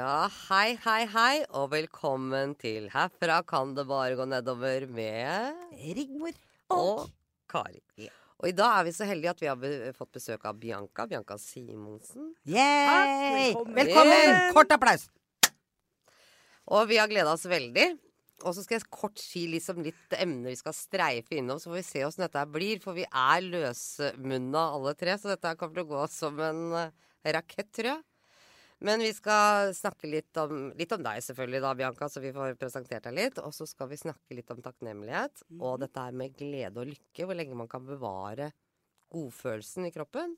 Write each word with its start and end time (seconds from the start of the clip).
Ja, 0.00 0.30
hei, 0.48 0.78
hei, 0.80 1.02
hei, 1.12 1.42
og 1.58 1.74
velkommen 1.74 2.54
til 2.56 2.86
Herfra 2.88 3.42
kan 3.44 3.74
det 3.76 3.82
bare 3.84 4.14
gå 4.16 4.24
nedover 4.24 4.86
med 4.88 5.74
Rigmor 5.76 6.32
og 6.72 7.02
Kari. 7.50 8.06
Og 8.40 8.48
i 8.48 8.54
dag 8.56 8.78
er 8.78 8.86
vi 8.86 8.94
så 8.96 9.08
heldige 9.10 9.34
at 9.34 9.42
vi 9.42 9.50
har 9.50 9.58
be 9.60 9.90
fått 9.98 10.14
besøk 10.16 10.46
av 10.48 10.56
Bianca. 10.62 11.04
Bianca 11.10 11.36
Simonsen. 11.42 12.30
Yay! 12.48 13.50
Velkommen. 13.50 13.76
Velkommen! 13.76 14.40
Kort 14.56 14.72
applaus. 14.78 15.04
Og 16.70 16.88
vi 16.88 16.96
har 17.02 17.10
gleda 17.10 17.36
oss 17.36 17.44
veldig. 17.50 17.90
Og 18.46 18.56
så 18.56 18.64
skal 18.64 18.78
jeg 18.78 18.88
kort 18.88 19.20
si 19.20 19.44
liksom 19.52 19.84
litt 19.84 20.16
emner 20.16 20.54
vi 20.54 20.60
skal 20.62 20.80
streife 20.80 21.36
innom, 21.36 21.60
så 21.60 21.74
får 21.74 21.82
vi 21.82 21.88
se 21.90 22.06
åssen 22.08 22.24
dette 22.24 22.46
blir. 22.54 22.80
For 22.80 22.96
vi 22.96 23.04
er 23.04 23.44
løsmunna 23.52 24.70
alle 24.78 24.96
tre, 24.96 25.20
så 25.20 25.34
dette 25.34 25.58
kommer 25.60 25.82
til 25.82 25.90
å 25.90 25.92
gå 25.92 26.12
som 26.14 26.40
en 26.46 26.68
uh, 26.86 27.10
rakett, 27.36 27.68
tror 27.76 27.98
jeg. 27.98 28.06
Men 28.80 29.02
vi 29.04 29.10
skal 29.12 29.74
snakke 29.76 30.08
litt 30.08 30.36
om, 30.40 30.70
litt 30.78 30.92
om 30.96 31.02
deg 31.04 31.20
selvfølgelig 31.24 31.60
da, 31.60 31.74
Bianca, 31.76 32.08
så 32.08 32.22
vi 32.24 32.32
får 32.32 32.56
presentert 32.60 33.04
deg 33.04 33.16
litt. 33.18 33.40
Og 33.44 33.52
så 33.52 33.66
skal 33.68 33.90
vi 33.90 33.98
snakke 34.00 34.36
litt 34.38 34.50
om 34.54 34.62
takknemlighet 34.64 35.44
og 35.58 35.82
dette 35.82 36.04
her 36.06 36.16
med 36.16 36.36
glede 36.38 36.80
og 36.80 36.88
lykke. 36.88 37.26
Hvor 37.26 37.36
lenge 37.36 37.58
man 37.60 37.68
kan 37.68 37.84
bevare 37.84 38.50
godfølelsen 39.12 39.90
i 39.90 39.92
kroppen. 39.92 40.32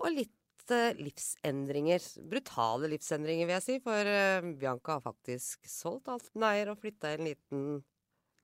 Og 0.00 0.10
litt 0.10 0.74
uh, 0.74 0.90
livsendringer. 0.98 2.02
Brutale 2.32 2.90
livsendringer, 2.90 3.46
vil 3.46 3.58
jeg 3.60 3.66
si. 3.68 3.78
For 3.84 4.10
uh, 4.10 4.50
Bianca 4.58 4.98
har 4.98 5.06
faktisk 5.06 5.70
solgt 5.70 6.10
alt 6.10 6.32
den 6.34 6.48
eier 6.48 6.72
og 6.72 6.82
flytta 6.82 7.12
i 7.12 7.20
en 7.20 7.30
liten 7.30 7.64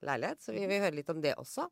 leilighet. 0.07 0.47
Så 0.47 0.55
vi 0.55 0.63
vil 0.71 0.85
høre 0.85 0.95
litt 1.01 1.11
om 1.11 1.23
det 1.25 1.35
også. 1.41 1.67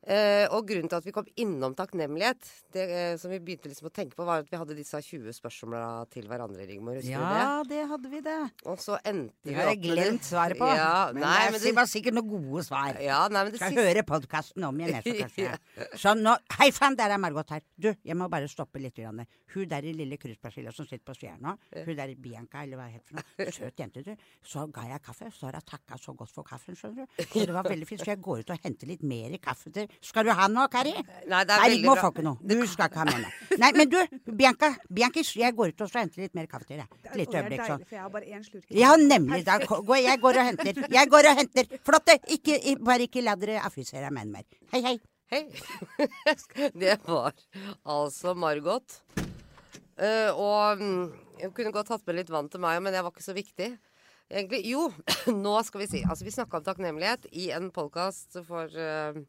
Eh, 0.00 0.46
og 0.56 0.64
grunnen 0.64 0.88
til 0.88 0.96
at 0.96 1.04
vi 1.04 1.12
kom 1.12 1.26
innom 1.42 1.74
takknemlighet, 1.76 2.46
det 2.72 2.84
eh, 2.88 3.16
som 3.20 3.28
vi 3.34 3.36
begynte 3.44 3.68
liksom 3.68 3.90
å 3.90 3.92
tenke 3.92 4.16
på, 4.16 4.24
var 4.24 4.40
at 4.40 4.48
vi 4.48 4.56
hadde 4.56 4.76
disse 4.78 4.96
20 4.96 5.34
spørsmåla 5.36 6.06
til 6.14 6.24
hverandre, 6.30 6.64
Rigmor. 6.70 6.96
Husker 6.96 7.20
du 7.20 7.26
det? 7.26 7.42
Ja, 7.42 7.58
det 7.68 7.82
hadde 7.90 8.12
vi 8.14 8.22
det. 8.24 8.38
Og 8.64 8.80
så 8.80 8.96
endte 9.04 9.50
vi 9.50 9.58
opp 9.58 9.68
med 9.68 9.82
glemt 9.84 10.24
svaret 10.24 10.56
på. 10.60 10.70
Ja, 10.72 11.10
men 11.12 11.26
nei, 11.26 11.50
men 11.52 11.60
det 11.60 11.74
var 11.76 11.90
sikkert 11.90 12.16
noen 12.16 12.30
gode 12.32 12.64
svar. 12.64 12.96
ja, 13.04 13.20
nei, 13.28 13.42
men 13.44 13.52
det 13.52 13.60
Skal 13.60 13.74
siste 13.74 13.88
høre 13.90 14.06
podkasten 14.08 14.68
om 14.70 14.80
igjen, 14.80 15.04
så 15.04 15.16
kanskje. 15.18 15.90
Så 16.00 16.16
nå 16.16 16.36
Hei 16.60 16.70
sann, 16.76 16.96
der 16.96 17.12
er 17.12 17.20
Margot 17.20 17.52
her. 17.52 17.60
Du, 17.76 17.90
jeg 17.92 18.16
må 18.16 18.28
bare 18.32 18.48
stoppe 18.50 18.80
litt. 18.80 18.96
Grann. 19.00 19.22
Hun 19.54 19.68
der 19.70 19.86
i 19.86 19.92
lille 19.94 20.16
krysspersilla 20.20 20.72
som 20.74 20.86
sitter 20.88 21.04
på 21.06 21.14
sida 21.16 21.36
nå, 21.40 21.54
hun 21.86 21.94
der 21.96 22.10
i 22.12 22.16
Bianca, 22.18 22.64
eller 22.64 22.80
hva 22.80 22.88
heter 22.90 23.06
for 23.06 23.20
noe, 23.20 23.46
søt 23.56 23.80
jente, 23.80 24.02
du. 24.06 24.26
Så 24.46 24.64
ga 24.74 24.84
jeg 24.90 25.02
kaffe, 25.04 25.30
så 25.34 25.46
har 25.48 25.60
hun 25.60 25.68
takka 25.68 25.98
så 26.00 26.14
godt 26.18 26.32
for 26.34 26.46
kaffen, 26.46 26.76
skjønner 26.78 27.06
du. 27.06 27.22
Så 27.22 27.46
det 27.46 27.54
var 27.54 27.68
veldig 27.68 27.88
fint. 27.88 28.02
Så 28.02 28.12
jeg 28.12 28.22
går 28.24 28.42
ut 28.42 28.52
og 28.54 28.66
henter 28.66 28.90
litt 28.90 29.04
mer 29.06 29.36
kaffe 29.42 29.72
til 29.74 29.89
Skal 30.04 30.26
du 30.28 30.32
ha 30.36 30.48
noe, 30.50 30.66
Kari? 30.72 30.92
Nei, 30.94 31.42
det 31.44 31.54
er 31.54 31.62
Nei, 31.62 31.68
veldig 31.74 31.86
bra. 31.88 32.02
få 32.04 32.10
ikke 32.14 32.24
noe. 32.26 32.38
Du 32.50 32.56
skal 32.70 32.90
ikke 32.90 33.02
ha 33.02 33.06
med 33.08 33.22
noe. 33.24 33.58
Nei, 33.62 33.70
men 33.76 33.92
du, 33.92 33.98
Bianca, 34.40 34.72
Biankis, 35.00 35.32
jeg 35.40 35.56
går 35.58 35.74
ut 35.74 35.84
og 35.86 35.92
så 35.92 36.02
henter 36.02 36.24
litt 36.24 36.36
mer 36.38 36.50
kaffe 36.50 36.68
til 36.68 36.82
deg. 36.82 36.98
Et 37.04 37.16
lite 37.22 37.40
øyeblikk, 37.40 37.64
sånn. 37.68 37.86
jeg 37.90 38.02
har 38.02 38.12
bare 38.14 38.28
én 38.30 38.44
slurk. 38.46 38.66
Ja, 38.74 38.96
nemlig. 39.00 39.42
Da 39.46 39.58
går 39.66 40.02
jeg 40.02 40.20
går 40.26 40.40
og 40.42 40.50
henter. 40.50 40.82
Jeg 40.96 41.14
går 41.14 41.30
og 41.30 41.40
henter. 41.42 41.72
Flott, 41.86 42.06
det. 42.10 42.18
Ikke, 42.38 42.60
bare 42.84 43.08
ikke 43.08 43.24
la 43.24 43.38
dere 43.40 43.62
affisere 43.66 44.12
meg 44.14 44.30
mer. 44.30 44.46
Hei, 44.74 44.84
hei. 44.86 44.98
Hei. 45.30 45.44
det 46.82 47.00
var 47.06 47.34
altså 47.86 48.34
Margot. 48.34 49.00
Uh, 50.00 50.30
og 50.32 50.80
hun 50.80 50.94
jeg 51.40 51.54
kunne 51.56 51.72
godt 51.72 51.88
tatt 51.88 52.04
med 52.08 52.18
litt 52.18 52.32
vann 52.32 52.50
til 52.52 52.60
meg, 52.62 52.80
men 52.84 52.92
det 52.94 53.02
var 53.04 53.14
ikke 53.14 53.24
så 53.24 53.34
viktig. 53.36 53.70
Egentlig, 54.30 54.60
jo, 54.70 54.88
nå 55.44 55.56
skal 55.66 55.82
vi 55.82 55.90
si 55.90 56.00
Altså, 56.04 56.26
vi 56.26 56.34
snakka 56.34 56.60
om 56.60 56.66
takknemlighet 56.66 57.26
i 57.32 57.50
en 57.56 57.70
podkast 57.74 58.38
for 58.46 58.70
eh, 58.78 59.22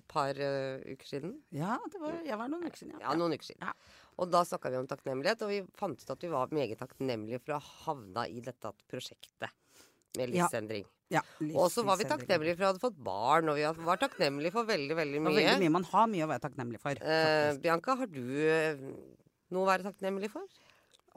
et 0.00 0.08
par 0.10 0.38
uh, 0.38 0.82
uker 0.88 1.08
siden. 1.08 1.36
Ja, 1.54 1.76
det 1.92 2.00
var, 2.02 2.18
jeg 2.26 2.38
var 2.40 2.50
noen 2.52 2.66
uker 2.68 2.82
siden. 2.82 2.98
Ja, 3.02 3.14
noen 3.18 3.34
uker 3.36 3.50
siden. 3.50 3.64
Ja. 3.66 3.74
Og 4.18 4.30
da 4.32 4.42
snakka 4.46 4.72
vi 4.74 4.80
om 4.80 4.88
takknemlighet, 4.90 5.42
og 5.46 5.52
vi 5.52 5.62
fant 5.78 6.00
ut 6.02 6.14
at 6.14 6.24
vi 6.24 6.30
var 6.32 6.54
meget 6.54 6.80
takknemlige 6.80 7.42
for 7.44 7.54
å 7.54 7.60
ha 7.62 7.74
havna 7.86 8.26
i 8.30 8.42
dette 8.44 8.72
prosjektet 8.90 9.52
med 10.18 10.32
Ja. 10.34 10.46
livsendring. 10.48 10.86
Ja, 11.08 11.22
Og 11.56 11.70
så 11.72 11.84
var 11.86 11.96
vi 11.96 12.04
takknemlige 12.04 12.56
for 12.58 12.64
at 12.64 12.64
vi 12.64 12.68
hadde 12.68 12.82
fått 12.82 12.98
barn, 13.04 13.48
og 13.48 13.56
vi 13.56 13.64
var 13.86 13.96
takknemlige 13.96 14.52
for 14.52 14.68
veldig, 14.68 14.96
veldig 14.98 15.20
mye. 15.22 15.30
Og 15.30 15.38
veldig 15.38 15.60
mye. 15.62 15.72
Man 15.78 15.86
har 15.88 16.08
mye 16.12 16.26
å 16.26 16.28
være 16.28 16.44
takknemlig 16.44 16.80
for. 16.82 17.00
Eh. 17.00 17.52
Bianca, 17.62 17.94
har 17.96 18.10
du 18.12 18.24
eh, 18.44 18.82
noe 19.54 19.62
å 19.62 19.68
være 19.70 19.86
takknemlig 19.88 20.28
for? 20.34 20.44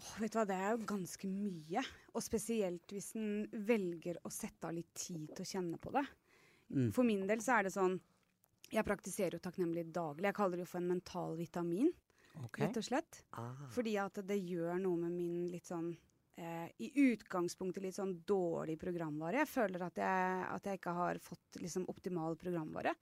Oh, 0.02 0.14
vet 0.22 0.32
du 0.32 0.40
hva, 0.40 0.46
Det 0.48 0.56
er 0.56 0.72
jo 0.72 0.86
ganske 0.94 1.28
mye. 1.28 1.84
Og 2.16 2.24
spesielt 2.24 2.94
hvis 2.96 3.12
en 3.20 3.50
velger 3.68 4.22
å 4.24 4.32
sette 4.32 4.70
av 4.70 4.78
litt 4.78 4.94
tid 4.96 5.28
til 5.36 5.44
å 5.44 5.52
kjenne 5.52 5.82
på 5.82 5.92
det. 5.98 6.06
Mm. 6.72 6.88
For 6.96 7.04
min 7.04 7.28
del 7.28 7.44
så 7.44 7.58
er 7.60 7.68
det 7.68 7.74
sånn 7.76 8.00
Jeg 8.72 8.88
praktiserer 8.88 9.36
jo 9.36 9.44
takknemlighet 9.44 9.92
daglig. 9.94 10.30
Jeg 10.30 10.38
kaller 10.38 10.60
det 10.60 10.66
jo 10.66 10.72
for 10.72 10.82
en 10.82 10.92
mental 10.94 11.36
vitamin, 11.40 11.92
okay. 12.46 12.66
rett 12.66 12.80
og 12.80 12.88
slett. 12.88 13.24
Ah. 13.38 13.66
Fordi 13.74 13.98
at 14.00 14.22
det 14.28 14.40
gjør 14.40 14.80
noe 14.80 15.02
med 15.04 15.16
min 15.16 15.50
litt 15.52 15.68
sånn 15.68 15.92
eh, 16.40 16.68
I 16.80 16.92
utgangspunktet 17.12 17.84
litt 17.84 17.98
sånn 17.98 18.16
dårlig 18.28 18.78
programvare. 18.82 19.44
Jeg 19.44 19.52
føler 19.52 19.88
at 19.90 20.00
jeg, 20.00 20.46
at 20.48 20.70
jeg 20.70 20.82
ikke 20.82 20.96
har 20.98 21.20
fått 21.24 21.60
liksom 21.64 21.90
optimal 21.92 22.40
programvare. 22.40 22.96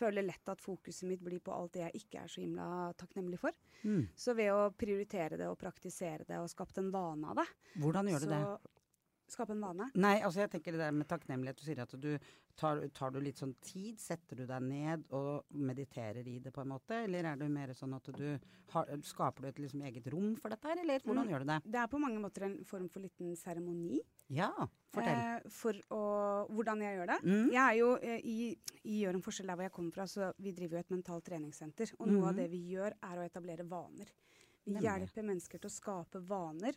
Føler 0.00 0.24
lett 0.24 0.48
at 0.48 0.62
fokuset 0.62 1.08
mitt 1.10 1.20
blir 1.20 1.42
på 1.44 1.52
alt 1.52 1.74
det 1.74 1.82
jeg 1.82 2.04
ikke 2.04 2.22
er 2.22 2.30
så 2.30 2.40
himla 2.40 2.66
takknemlig 2.96 3.40
for. 3.42 3.56
Mm. 3.82 4.06
Så 4.16 4.32
ved 4.38 4.52
å 4.54 4.70
prioritere 4.72 5.36
det 5.36 5.48
og 5.50 5.58
praktisere 5.60 6.24
det 6.28 6.38
og 6.40 6.48
skapt 6.52 6.78
en 6.80 6.92
vane 6.94 7.32
av 7.34 7.42
det, 7.42 7.48
Hvordan 7.82 8.08
gjør 8.08 8.24
du 8.24 8.30
det? 8.30 8.44
Skape 9.30 9.52
en 9.54 9.60
vane. 9.62 9.86
Nei, 9.94 10.16
altså 10.26 10.40
jeg 10.42 10.50
tenker 10.50 10.74
det 10.74 10.80
der 10.82 10.90
med 10.96 11.06
takknemlighet. 11.06 11.56
Du 11.60 11.62
sier 11.62 11.78
at 11.84 11.92
du 12.02 12.08
tar, 12.58 12.80
tar 12.96 13.12
du 13.14 13.20
litt 13.22 13.38
sånn 13.38 13.52
tid, 13.62 14.00
setter 14.02 14.40
du 14.40 14.46
deg 14.48 14.62
ned 14.66 15.04
og 15.14 15.44
mediterer 15.54 16.26
i 16.26 16.38
det 16.42 16.50
på 16.52 16.64
en 16.64 16.72
måte? 16.72 16.98
Eller 17.04 17.28
er 17.30 17.36
du 17.38 17.44
mer 17.48 17.70
sånn 17.78 17.94
at 17.94 18.10
du 18.16 18.24
har, 18.72 18.90
skaper 19.06 19.42
du 19.46 19.48
et 19.52 19.60
liksom 19.62 19.84
eget 19.86 20.08
rom 20.12 20.32
for 20.36 20.50
dette 20.50 20.66
her, 20.66 20.80
eller 20.82 20.98
hvordan 21.06 21.26
Mm. 21.28 21.30
gjør 21.30 21.44
du 21.44 21.46
det? 21.52 21.60
Det 21.70 21.78
er 21.80 21.86
på 21.92 22.00
mange 22.02 22.18
måter 22.18 22.42
en 22.48 22.58
form 22.64 22.88
for 22.90 23.00
liten 23.00 23.36
seremoni. 23.36 24.00
Ja, 24.28 24.50
fortell. 24.92 25.22
Eh, 25.44 25.48
for 25.48 25.72
å, 25.94 26.02
hvordan 26.50 26.82
jeg 26.82 26.98
gjør 26.98 27.06
det. 27.14 27.20
Mm. 27.22 27.50
Jeg 27.52 27.62
er 27.62 27.78
jo 27.78 27.94
eh, 28.02 28.20
i, 28.24 28.58
i 28.84 29.00
Gjør 29.04 29.14
en 29.14 29.22
forskjell 29.22 29.46
der 29.46 29.54
hvor 29.56 29.62
jeg 29.68 29.72
kommer 29.78 29.92
fra, 29.92 30.06
så 30.10 30.32
vi 30.38 30.52
driver 30.52 30.74
jo 30.76 30.80
et 30.80 30.90
mentalt 30.90 31.24
treningssenter. 31.24 31.94
Og 32.00 32.08
noe 32.08 32.26
av 32.28 32.34
Mhm. 32.34 32.36
det 32.42 32.50
vi 32.50 32.64
gjør, 32.74 32.92
er 33.02 33.16
å 33.16 33.24
etablere 33.30 33.62
vaner. 33.68 34.06
Vi 34.66 34.72
Nemlig. 34.72 34.82
hjelper 34.90 35.22
mennesker 35.24 35.58
til 35.60 35.70
å 35.70 35.72
skape 35.72 36.20
vaner 36.26 36.74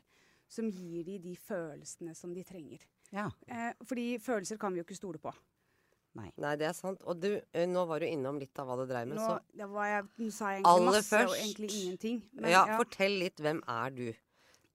som 0.54 0.70
gir 0.70 1.04
dem 1.08 1.22
de 1.24 1.34
følelsene 1.40 2.14
som 2.18 2.34
de 2.36 2.44
trenger. 2.48 2.84
Ja. 3.14 3.28
Eh, 3.48 3.72
fordi 3.90 4.14
følelser 4.22 4.60
kan 4.62 4.74
vi 4.74 4.82
jo 4.82 4.88
ikke 4.88 4.98
stole 5.00 5.22
på. 5.22 5.34
Nei. 6.14 6.28
Nei, 6.38 6.52
det 6.62 6.68
er 6.70 6.76
sant. 6.78 7.02
Og 7.10 7.18
du, 7.22 7.32
eh, 7.58 7.66
nå 7.70 7.88
var 7.90 8.04
du 8.04 8.06
innom 8.06 8.38
litt 8.42 8.60
av 8.62 8.68
hva 8.70 8.76
det 8.84 8.90
dreier 8.92 9.08
med, 9.10 9.18
Nå, 9.18 9.30
så 9.58 9.68
var 9.74 9.88
jeg, 9.90 10.04
nå 10.22 10.30
sa 10.34 10.52
jeg 10.54 10.60
egentlig 10.62 10.74
Aller 10.74 10.98
masse 11.00 11.22
og 11.26 11.34
egentlig 11.40 11.70
ingenting. 11.80 12.20
Men, 12.38 12.52
ja, 12.54 12.62
fortell 12.78 13.18
litt. 13.24 13.42
Hvem 13.42 13.64
er 13.66 13.96
du? 13.98 14.06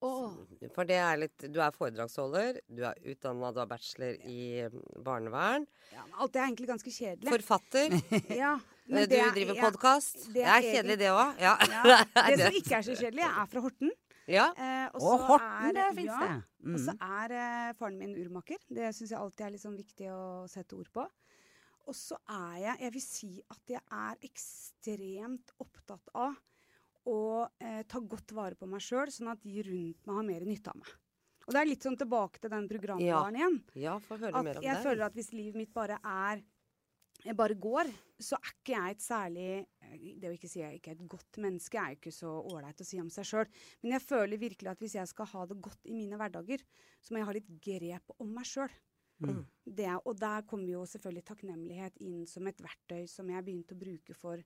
Oh. 0.00 0.34
For 0.76 0.86
det 0.86 0.94
er 1.02 1.16
litt 1.18 1.42
Du 1.50 1.56
er 1.58 1.72
foredragsholder, 1.74 2.60
du 2.70 2.84
er 2.86 2.98
utdanna, 3.10 3.48
du 3.50 3.58
har 3.58 3.66
bachelor 3.70 4.18
i 4.30 4.36
eh, 4.62 4.74
barnevern. 5.02 5.64
Ja, 5.90 6.04
men 6.06 6.18
alt 6.22 6.34
det 6.34 6.42
er 6.42 6.46
egentlig 6.46 6.68
ganske 6.70 6.92
kjedelig. 6.94 7.32
Forfatter. 7.34 7.96
ja, 8.42 8.52
men 8.86 9.06
du 9.06 9.14
det 9.14 9.22
er- 9.24 9.32
driver 9.34 9.58
ja, 9.58 9.64
podkast. 9.66 10.28
det 10.34 10.44
er 10.44 10.62
kjedelig, 10.68 10.98
det 11.02 11.10
òg. 11.14 11.42
Ja. 11.42 11.56
Ja, 11.70 11.96
Er 12.22 12.30
det 12.36 12.44
som 12.46 12.60
ikke 12.62 12.78
er 12.78 12.86
så 12.90 12.94
kjedelig, 12.98 13.24
jeg 13.26 13.42
er 13.42 13.50
fra 13.54 13.64
Horten. 13.66 13.94
Ja. 14.28 14.52
Eh, 14.56 14.88
og 14.94 15.02
Og 15.02 15.20
Horten, 15.26 15.72
det 15.74 15.76
er- 15.82 15.88
det 15.90 15.96
fint 15.96 16.06
ja, 16.06 16.18
sted. 16.18 16.42
Og 16.74 16.78
så 16.80 16.92
Mm. 16.94 17.00
er 17.00 17.32
eh, 17.32 17.72
faren 17.78 17.98
min 17.98 18.14
urmaker. 18.16 18.58
Det 18.68 18.92
syns 18.94 19.10
jeg 19.10 19.18
alltid 19.18 19.46
er 19.46 19.50
litt 19.50 19.60
sånn 19.62 19.76
viktig 19.78 20.06
å 20.12 20.48
sette 20.48 20.76
ord 20.76 20.90
på. 20.92 21.06
Og 21.88 21.94
så 21.94 22.16
er 22.28 22.58
jeg 22.60 22.78
Jeg 22.80 22.92
vil 22.92 23.00
si 23.00 23.42
at 23.50 23.62
jeg 23.66 23.80
er 23.90 24.16
ekstremt 24.28 25.50
opptatt 25.60 26.08
av 26.14 26.36
å 27.08 27.48
eh, 27.60 27.82
ta 27.88 27.98
godt 28.00 28.32
vare 28.36 28.54
på 28.54 28.68
meg 28.68 28.80
sjøl, 28.84 29.08
sånn 29.08 29.30
at 29.32 29.40
de 29.42 29.62
rundt 29.62 30.06
meg 30.06 30.14
har 30.16 30.22
mer 30.24 30.40
nytte 30.44 30.68
av 30.68 30.76
meg. 30.76 30.88
Og 31.48 31.54
det 31.54 31.60
er 31.62 31.64
litt 31.70 31.80
sånn 31.86 31.96
tilbake 31.96 32.38
til 32.42 32.50
den 32.50 32.68
programvaren 32.68 33.34
igjen. 33.38 33.62
ja, 33.74 33.98
få 33.98 34.18
høre 34.20 34.34
At 34.36 34.44
mer 34.44 34.58
om 34.58 34.62
jeg 34.62 34.74
det. 34.76 34.84
føler 34.84 35.04
at 35.06 35.14
hvis 35.14 35.32
livet 35.32 35.54
mitt 35.56 35.72
bare 35.72 35.98
er 36.04 36.42
jeg 37.24 37.34
bare 37.38 37.56
går, 37.58 37.88
så 38.22 38.38
er 38.38 38.52
ikke 38.52 38.74
jeg 38.74 38.94
et 38.94 39.02
særlig 39.02 39.48
Det 40.20 40.28
å 40.28 40.34
ikke 40.34 40.50
si 40.50 40.60
jeg 40.60 40.78
ikke 40.78 40.92
er 40.92 40.98
et 40.98 41.08
godt 41.10 41.38
menneske, 41.42 41.78
er 41.80 41.94
jo 41.94 41.98
ikke 41.98 42.14
så 42.14 42.30
ålreit 42.50 42.82
å 42.82 42.86
si 42.86 43.00
om 43.02 43.08
seg 43.10 43.26
sjøl. 43.26 43.48
Men 43.82 43.96
jeg 43.96 44.04
føler 44.04 44.40
virkelig 44.40 44.70
at 44.70 44.82
hvis 44.82 44.98
jeg 44.98 45.10
skal 45.10 45.30
ha 45.32 45.46
det 45.48 45.58
godt 45.64 45.88
i 45.88 45.96
mine 45.96 46.18
hverdager, 46.20 46.62
så 47.02 47.14
må 47.14 47.20
jeg 47.20 47.28
ha 47.28 47.36
litt 47.38 47.50
grep 47.64 48.14
om 48.18 48.30
meg 48.36 48.46
sjøl. 48.48 48.74
Mm. 49.18 49.40
Og 50.06 50.12
der 50.14 50.44
kommer 50.46 50.70
jo 50.70 50.84
selvfølgelig 50.86 51.24
takknemlighet 51.26 51.96
inn 52.06 52.26
som 52.30 52.46
et 52.46 52.60
verktøy 52.62 53.08
som 53.10 53.30
jeg 53.32 53.46
begynte 53.46 53.74
å 53.74 53.80
bruke 53.80 54.14
for 54.14 54.42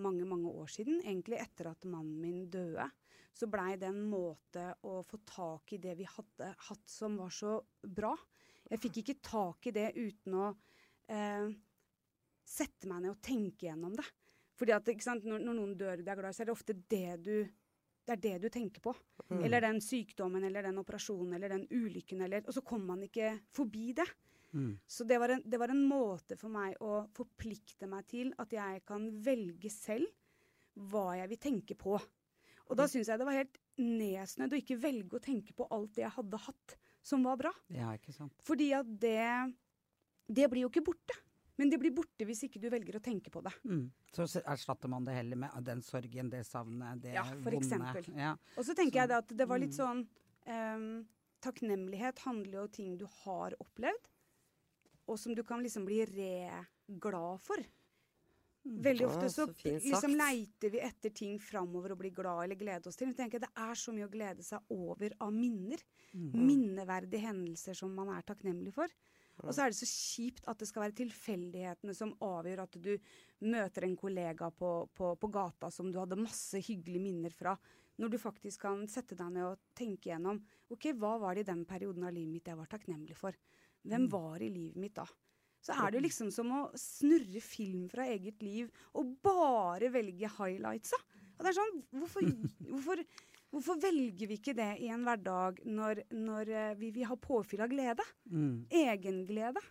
mange, 0.00 0.26
mange 0.28 0.50
år 0.50 0.68
siden. 0.72 1.00
Egentlig 1.00 1.40
etter 1.40 1.70
at 1.72 1.88
mannen 1.88 2.18
min 2.20 2.44
døde. 2.52 2.84
Så 3.32 3.48
blei 3.48 3.78
det 3.80 3.88
en 3.88 4.02
måte 4.10 4.66
å 4.84 5.00
få 5.06 5.22
tak 5.28 5.72
i 5.72 5.80
det 5.80 5.96
vi 6.00 6.08
hadde 6.08 6.50
hatt 6.68 6.86
som 6.90 7.16
var 7.20 7.32
så 7.32 7.56
bra. 7.80 8.12
Jeg 8.68 8.82
fikk 8.82 9.00
ikke 9.02 9.20
tak 9.24 9.70
i 9.70 9.74
det 9.74 9.88
uten 9.96 10.36
å 10.36 10.50
eh, 11.10 11.48
sette 12.50 12.90
meg 12.90 13.04
ned 13.04 13.14
og 13.14 13.22
tenke 13.24 13.68
gjennom 13.68 13.94
det. 13.98 14.06
Fordi 14.60 14.74
at, 14.76 14.92
ikke 14.92 15.06
sant, 15.06 15.26
når, 15.28 15.42
når 15.46 15.56
noen 15.56 15.74
dør 15.78 16.02
du 16.02 16.10
er 16.10 16.18
glad 16.18 16.36
så 16.36 16.44
er 16.44 16.50
det 16.50 16.56
ofte 16.56 16.76
det 16.90 17.18
du 17.24 17.34
det 18.10 18.16
er 18.16 18.22
det 18.24 18.38
du 18.42 18.48
tenker 18.50 18.82
på. 18.82 18.94
Mm. 19.28 19.42
Eller 19.44 19.62
den 19.62 19.76
sykdommen, 19.84 20.42
eller 20.42 20.64
den 20.66 20.80
operasjonen, 20.80 21.34
eller 21.36 21.52
den 21.52 21.66
ulykken, 21.70 22.24
eller 22.24 22.42
Og 22.48 22.56
så 22.56 22.62
kommer 22.66 22.96
man 22.96 23.04
ikke 23.06 23.36
forbi 23.54 23.92
det. 23.94 24.06
Mm. 24.50 24.72
Så 24.86 25.04
det 25.06 25.18
var, 25.20 25.30
en, 25.36 25.42
det 25.46 25.60
var 25.60 25.70
en 25.70 25.84
måte 25.86 26.34
for 26.40 26.50
meg 26.50 26.80
å 26.82 27.04
forplikte 27.14 27.86
meg 27.86 28.08
til 28.10 28.32
at 28.42 28.50
jeg 28.56 28.82
kan 28.88 29.06
velge 29.22 29.70
selv 29.70 30.10
hva 30.90 31.12
jeg 31.20 31.30
vil 31.30 31.42
tenke 31.44 31.76
på. 31.78 31.94
Og 32.70 32.78
da 32.78 32.86
syns 32.90 33.10
jeg 33.10 33.20
det 33.20 33.26
var 33.28 33.38
helt 33.38 33.58
nedsnødd 33.78 34.54
å 34.54 34.60
ikke 34.60 34.80
velge 34.80 35.18
å 35.18 35.22
tenke 35.22 35.54
på 35.54 35.66
alt 35.70 35.94
det 35.96 36.04
jeg 36.04 36.16
hadde 36.16 36.44
hatt 36.48 36.76
som 37.02 37.24
var 37.26 37.38
bra. 37.40 37.52
Ja, 37.74 37.94
ikke 37.96 38.14
sant. 38.14 38.34
Fordi 38.46 38.72
at 38.76 38.88
det 39.00 39.54
Det 40.30 40.46
blir 40.50 40.62
jo 40.62 40.68
ikke 40.70 40.86
borte. 40.86 41.14
Men 41.60 41.68
det 41.68 41.76
blir 41.82 41.92
borte 41.92 42.24
hvis 42.24 42.46
ikke 42.46 42.60
du 42.62 42.70
velger 42.72 42.96
å 42.96 43.02
tenke 43.04 43.28
på 43.32 43.42
det. 43.44 43.52
Mm. 43.68 43.84
Så 44.16 44.24
erstatter 44.40 44.88
man 44.88 45.04
det 45.04 45.18
heller 45.18 45.36
med 45.42 45.64
den 45.66 45.82
sorgen, 45.84 46.30
det 46.32 46.40
savnet, 46.48 47.02
det 47.04 47.12
Ja, 47.18 47.26
for 47.28 47.52
vonde. 47.52 47.58
eksempel. 47.60 48.06
Ja. 48.16 48.30
Og 48.56 48.64
så 48.64 48.74
tenker 48.74 48.96
Så- 48.96 49.00
jeg 49.02 49.08
det 49.08 49.18
at 49.18 49.36
det 49.36 49.48
var 49.48 49.58
litt 49.60 49.76
mm. 49.76 49.80
sånn 49.80 50.06
um, 50.46 51.08
Takknemlighet 51.40 52.18
handler 52.18 52.52
jo 52.52 52.62
om 52.62 52.68
ting 52.68 52.96
du 53.00 53.06
har 53.24 53.54
opplevd, 53.60 54.08
og 55.08 55.18
som 55.18 55.34
du 55.34 55.42
kan 55.42 55.62
liksom 55.64 55.86
bli 55.86 56.04
re-glad 56.04 57.40
for. 57.40 57.56
Veldig 58.60 59.06
ofte 59.06 59.30
så, 59.32 59.46
så 59.56 59.78
liksom 59.80 60.16
leiter 60.20 60.68
vi 60.74 60.82
etter 60.84 61.12
ting 61.16 61.38
framover 61.40 61.94
og 61.94 62.02
blir 62.02 62.12
glad 62.12 62.44
eller 62.44 62.60
glede 62.60 62.90
oss 62.90 62.98
til. 63.00 63.08
Men 63.08 63.16
tenker 63.16 63.38
jeg 63.38 63.46
Det 63.46 63.54
er 63.56 63.78
så 63.80 63.94
mye 63.96 64.04
å 64.04 64.12
glede 64.12 64.44
seg 64.44 64.74
over 64.76 65.14
av 65.24 65.32
minner. 65.32 65.80
Mm. 66.12 66.34
Minneverdige 66.44 67.24
hendelser 67.24 67.78
som 67.78 67.94
man 67.96 68.12
er 68.12 68.26
takknemlig 68.28 68.74
for. 68.76 68.92
Og 69.44 69.54
så 69.54 69.64
er 69.64 69.72
det 69.72 69.78
så 69.78 69.88
kjipt 69.88 70.48
at 70.50 70.60
det 70.60 70.68
skal 70.68 70.84
være 70.84 70.98
tilfeldighetene 71.00 71.94
som 71.96 72.12
avgjør 72.24 72.64
at 72.64 72.78
du 72.82 72.92
møter 73.46 73.86
en 73.86 73.96
kollega 73.98 74.50
på, 74.52 74.72
på, 74.96 75.14
på 75.20 75.30
gata 75.32 75.70
som 75.72 75.90
du 75.90 76.00
hadde 76.00 76.20
masse 76.20 76.60
hyggelige 76.66 77.02
minner 77.02 77.34
fra. 77.34 77.54
Når 78.00 78.12
du 78.12 78.18
faktisk 78.20 78.64
kan 78.64 78.86
sette 78.88 79.16
deg 79.16 79.32
ned 79.34 79.46
og 79.48 79.64
tenke 79.76 80.10
gjennom 80.10 80.40
ok, 80.72 80.92
hva 80.96 81.16
var 81.20 81.36
det 81.36 81.44
i 81.44 81.50
den 81.50 81.66
perioden 81.68 82.06
av 82.08 82.14
livet 82.16 82.32
mitt 82.32 82.48
jeg 82.48 82.60
var 82.60 82.70
takknemlig 82.70 83.16
for. 83.18 83.36
Hvem 83.88 84.06
var 84.12 84.40
i 84.44 84.52
livet 84.52 84.80
mitt 84.80 84.96
da? 84.96 85.06
Så 85.60 85.76
er 85.76 85.92
det 85.92 86.00
liksom 86.06 86.30
som 86.32 86.52
å 86.56 86.60
snurre 86.78 87.40
film 87.44 87.84
fra 87.92 88.06
eget 88.08 88.40
liv 88.44 88.70
og 88.96 89.16
bare 89.24 89.90
velge 89.92 90.30
highlightsa. 90.38 90.96
Og 91.36 91.44
det 91.44 91.50
er 91.50 91.56
sånn, 91.56 91.82
hvorfor, 91.96 92.30
hvorfor, 92.70 93.02
hvorfor 93.50 93.80
velger 93.82 94.30
vi 94.30 94.38
ikke 94.38 94.54
det 94.56 94.70
i 94.84 94.90
en 94.92 95.04
hverdag 95.06 95.60
når, 95.66 96.04
når 96.14 96.50
vi, 96.78 96.92
vi 96.94 97.04
har 97.04 97.14
ha 97.14 97.20
påfyll 97.20 97.64
av 97.64 97.72
glede? 97.72 98.06
Mm. 98.30 98.66
Egenglede. 98.70 99.62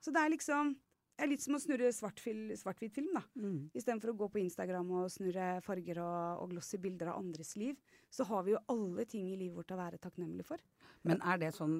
Så 0.00 0.12
det 0.14 0.22
er 0.22 0.34
liksom 0.34 0.76
det 1.16 1.24
er 1.24 1.30
litt 1.30 1.40
som 1.40 1.56
å 1.56 1.60
snurre 1.60 1.88
svart-hvit 1.96 2.58
svart 2.60 2.82
film, 2.92 3.14
da. 3.16 3.22
Mm. 3.40 3.70
Istedenfor 3.72 4.12
å 4.12 4.16
gå 4.20 4.26
på 4.34 4.40
Instagram 4.42 4.90
og 4.98 5.12
snurre 5.12 5.62
farger 5.64 6.02
og, 6.04 6.42
og 6.42 6.50
glossy 6.52 6.76
bilder 6.82 7.08
av 7.12 7.22
andres 7.22 7.54
liv, 7.56 7.78
så 8.12 8.26
har 8.28 8.44
vi 8.44 8.52
jo 8.52 8.60
alle 8.72 9.06
ting 9.08 9.30
i 9.30 9.38
livet 9.40 9.56
vårt 9.56 9.72
å 9.72 9.78
være 9.80 10.00
takknemlige 10.02 10.44
for. 10.50 10.64
Men 11.06 11.22
er 11.24 11.38
det 11.40 11.52
sånn 11.56 11.76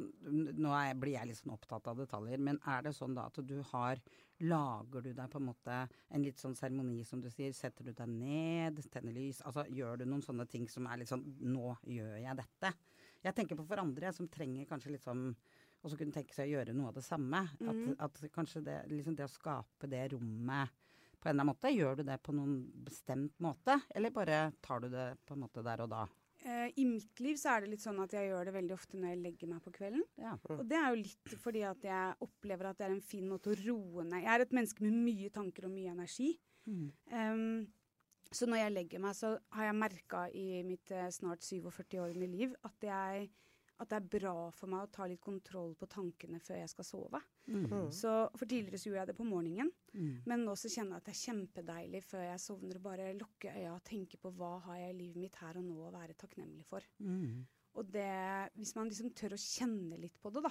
Nå 0.57 0.71
er, 0.73 0.95
blir 0.97 1.17
jeg 1.17 1.29
litt 1.29 1.41
sånn 1.41 1.53
opptatt 1.53 1.89
av 1.91 2.01
detaljer, 2.01 2.41
men 2.49 2.61
er 2.65 2.87
det 2.87 2.95
sånn 2.97 3.17
da 3.17 3.27
at 3.29 3.43
du 3.45 3.59
har 3.73 4.01
Lager 4.45 5.01
du 5.01 5.15
deg 5.17 5.31
på 5.33 5.41
en 5.41 5.47
måte 5.49 5.77
en 6.13 6.25
litt 6.25 6.37
sånn 6.37 6.57
seremoni, 6.59 6.99
som 7.09 7.23
du 7.25 7.31
sier? 7.33 7.55
Setter 7.57 7.87
du 7.89 7.95
deg 7.97 8.11
ned, 8.11 8.83
tenner 8.93 9.15
lys? 9.17 9.41
Altså 9.49 9.65
gjør 9.73 10.03
du 10.03 10.05
noen 10.05 10.25
sånne 10.25 10.45
ting 10.53 10.67
som 10.69 10.85
er 10.91 11.01
litt 11.01 11.09
sånn 11.09 11.25
Nå 11.41 11.73
gjør 11.89 12.19
jeg 12.21 12.37
dette. 12.43 12.73
Jeg 13.25 13.37
tenker 13.37 13.57
på 13.57 13.65
for 13.65 13.81
andre 13.81 14.13
som 14.13 14.29
trenger 14.29 14.69
kanskje 14.69 14.93
litt 14.93 15.07
sånn 15.07 15.31
og 15.87 15.93
så 15.93 15.99
kunne 16.01 16.15
tenke 16.15 16.35
seg 16.35 16.51
å 16.51 16.57
gjøre 16.57 16.75
noe 16.75 16.91
av 16.91 16.99
det 16.99 17.05
samme. 17.07 17.45
At, 17.63 17.83
at 18.09 18.21
kanskje 18.35 18.65
det, 18.67 18.81
liksom 18.91 19.15
det 19.15 19.29
å 19.29 19.31
skape 19.31 19.87
det 19.91 20.03
rommet 20.17 20.75
på 21.17 21.29
en 21.31 21.33
eller 21.33 21.47
annen 21.47 21.53
måte, 21.55 21.71
gjør 21.71 22.01
du 22.01 22.03
det 22.09 22.19
på 22.27 22.35
noen 22.35 22.57
bestemt 22.87 23.39
måte? 23.43 23.79
Eller 23.95 24.15
bare 24.15 24.49
tar 24.65 24.83
du 24.83 24.91
det 24.91 25.13
på 25.27 25.37
en 25.37 25.45
måte 25.47 25.63
der 25.65 25.85
og 25.87 25.93
da? 25.95 26.03
Eh, 26.47 26.73
I 26.83 26.85
mitt 26.87 27.23
liv 27.23 27.39
så 27.41 27.55
er 27.55 27.65
det 27.65 27.73
litt 27.73 27.83
sånn 27.83 28.03
at 28.03 28.13
jeg 28.15 28.29
gjør 28.29 28.51
det 28.51 28.57
veldig 28.59 28.75
ofte 28.77 28.99
når 28.99 29.15
jeg 29.15 29.23
legger 29.23 29.51
meg 29.51 29.63
på 29.65 29.73
kvelden. 29.79 30.05
Ja. 30.21 30.35
Og 30.55 30.67
det 30.69 30.79
er 30.79 30.91
jo 30.91 31.01
litt 31.01 31.39
fordi 31.43 31.65
at 31.67 31.87
jeg 31.87 32.19
opplever 32.27 32.71
at 32.71 32.83
det 32.83 32.89
er 32.89 32.95
en 32.95 33.09
fin 33.15 33.27
måte 33.31 33.55
å 33.55 33.59
roe 33.63 34.05
ned 34.07 34.23
Jeg 34.23 34.33
er 34.35 34.45
et 34.45 34.55
menneske 34.59 34.85
med 34.87 35.01
mye 35.07 35.33
tanker 35.35 35.67
og 35.67 35.75
mye 35.75 35.95
energi. 35.95 36.35
Mm. 36.67 36.87
Um, 37.15 37.67
så 38.35 38.47
når 38.51 38.63
jeg 38.63 38.75
legger 38.75 39.03
meg, 39.03 39.17
så 39.19 39.33
har 39.55 39.69
jeg 39.69 39.79
merka 39.79 40.23
i 40.35 40.47
mitt 40.67 40.91
eh, 40.95 41.09
snart 41.15 41.47
47 41.47 41.99
årende 42.03 42.29
liv 42.31 42.55
at, 42.67 42.77
jeg, 42.83 43.29
at 43.79 43.91
det 43.91 43.97
er 43.99 44.07
bra 44.19 44.51
for 44.57 44.71
meg 44.73 44.87
å 44.87 44.91
ta 44.93 45.05
litt 45.09 45.21
kontroll 45.21 45.75
på 45.77 45.89
tankene 45.93 46.39
før 46.41 46.57
jeg 46.63 46.71
skal 46.73 46.87
sove. 46.89 47.21
Mm. 47.47 47.67
Så, 47.93 48.13
for 48.37 48.49
tidligere 48.49 48.79
så 48.81 48.89
gjorde 48.89 49.03
jeg 49.03 49.11
det 49.13 49.17
på 49.19 49.27
morgenen, 49.29 49.73
Mm. 49.97 50.23
men 50.27 50.43
nå 50.45 50.53
så 50.57 50.69
kjenner 50.69 50.97
jeg 50.97 51.03
at 51.03 51.05
det 51.09 51.13
er 51.15 51.21
kjempedeilig 51.25 52.01
før 52.05 52.25
jeg 52.27 52.41
sovner 52.41 52.77
å 52.77 52.83
bare 52.85 53.13
lukke 53.17 53.53
øya 53.53 53.75
og 53.75 53.85
tenke 53.85 54.19
på 54.21 54.33
hva 54.37 54.59
har 54.67 54.77
jeg 54.77 54.91
i 54.95 54.99
livet 54.99 55.17
mitt 55.23 55.37
her 55.41 55.57
og 55.57 55.65
nå 55.65 55.77
å 55.87 55.93
være 55.95 56.17
takknemlig 56.21 56.65
for. 56.69 56.85
Mm. 57.01 57.47
Og 57.77 57.93
det, 57.93 58.51
hvis 58.57 58.75
man 58.77 58.89
liksom 58.89 59.11
tør 59.17 59.37
å 59.37 59.41
kjenne 59.41 59.97
litt 60.01 60.19
på 60.21 60.33
det, 60.33 60.43
da, 60.45 60.51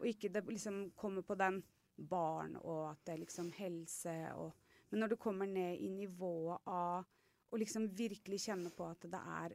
og 0.00 0.06
ikke 0.08 0.32
det 0.32 0.44
liksom 0.48 0.90
kommer 0.96 1.22
på 1.22 1.36
den 1.40 1.62
barn 1.96 2.56
og 2.62 2.90
at 2.90 3.00
det 3.04 3.14
er 3.14 3.24
liksom 3.24 3.52
helse 3.52 4.16
og 4.36 4.52
Men 4.92 5.00
når 5.00 5.08
du 5.08 5.16
kommer 5.16 5.46
ned 5.48 5.80
i 5.80 5.88
nivået 5.88 6.60
av 6.68 7.06
å 7.52 7.56
liksom 7.56 7.86
virkelig 7.96 8.42
kjenne 8.44 8.68
på 8.76 8.84
at 8.84 9.00
det 9.08 9.20
er 9.20 9.54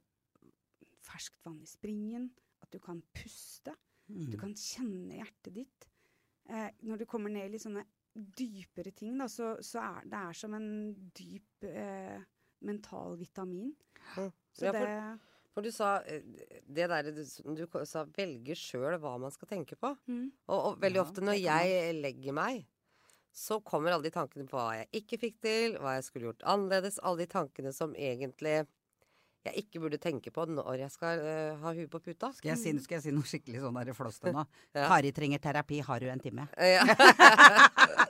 ferskt 1.05 1.43
vann 1.45 1.59
i 1.61 1.69
springen, 1.69 2.31
at 2.67 2.75
du 2.75 2.79
kan 2.83 3.01
puste, 3.15 3.73
Mm. 4.07 4.29
du 4.31 4.37
kan 4.39 4.53
kjenne 4.55 5.17
hjertet 5.17 5.51
ditt 5.57 5.85
eh, 6.47 6.69
Når 6.87 7.01
du 7.01 7.05
kommer 7.11 7.27
ned 7.29 7.49
i 7.49 7.49
litt 7.57 7.63
sånne 7.65 7.81
dypere 8.15 8.93
ting, 8.95 9.17
da, 9.19 9.25
så, 9.27 9.49
så 9.59 9.81
er 9.83 10.05
det 10.07 10.15
er 10.29 10.37
som 10.39 10.53
en 10.55 10.69
dyp 11.13 11.65
eh, 11.67 12.21
mental 12.63 13.17
vitamin. 13.19 13.73
Mm. 14.15 14.31
Så 14.55 14.63
Ja, 14.69 14.71
det 14.71 14.79
for- 14.85 15.19
For 15.57 15.61
du 15.67 15.71
sa 15.75 15.89
eh, 16.07 16.21
det 16.69 16.87
derre 16.87 17.11
du, 17.11 17.19
du 17.57 17.65
sa 17.85 18.05
velge 18.15 18.55
sjøl 18.55 18.95
hva 19.03 19.17
man 19.19 19.31
skal 19.35 19.49
tenke 19.51 19.75
på. 19.75 19.91
mm. 20.07 20.31
Og, 20.47 20.57
og 20.71 20.79
veldig 20.79 21.01
Ja, 21.01 21.03
ofte 21.03 21.21
når 21.27 21.41
jeg 21.43 21.95
legger 21.99 22.33
meg, 22.33 22.65
så 23.33 23.59
kommer 23.61 23.91
alle 23.91 24.07
de 24.07 24.15
tankene 24.15 24.47
på 24.47 24.55
hva 24.55 24.79
jeg 24.79 25.03
ikke 25.03 25.19
fikk 25.19 25.41
til, 25.41 25.75
hva 25.83 25.97
jeg 25.99 26.07
skulle 26.07 26.29
gjort 26.31 26.47
annerledes. 26.47 26.99
Alle 27.03 27.25
de 27.25 27.31
tankene 27.35 27.73
som 27.75 27.91
egentlig 27.93 28.63
jeg 29.47 29.65
ikke 29.65 29.81
burde 29.83 29.99
tenke 30.01 30.33
på 30.33 30.45
når 30.49 30.83
jeg 30.83 30.93
skal 30.93 31.23
uh, 31.23 31.57
ha 31.63 31.73
huet 31.77 31.89
på 31.91 32.01
puta. 32.03 32.31
Skal 32.37 32.53
jeg, 32.53 32.61
si, 32.61 32.73
skal 32.85 32.99
jeg 32.99 33.07
si 33.07 33.15
noe 33.15 33.27
skikkelig 33.27 33.63
sånn 33.65 33.79
der 33.81 33.93
flåste 33.97 34.33
nå? 34.35 34.45
Ja. 34.77 34.87
Kari 34.91 35.09
trenger 35.15 35.41
terapi, 35.41 35.79
har 35.85 36.03
du 36.03 36.09
en 36.11 36.21
time? 36.21 36.47
Ja. 36.61 36.83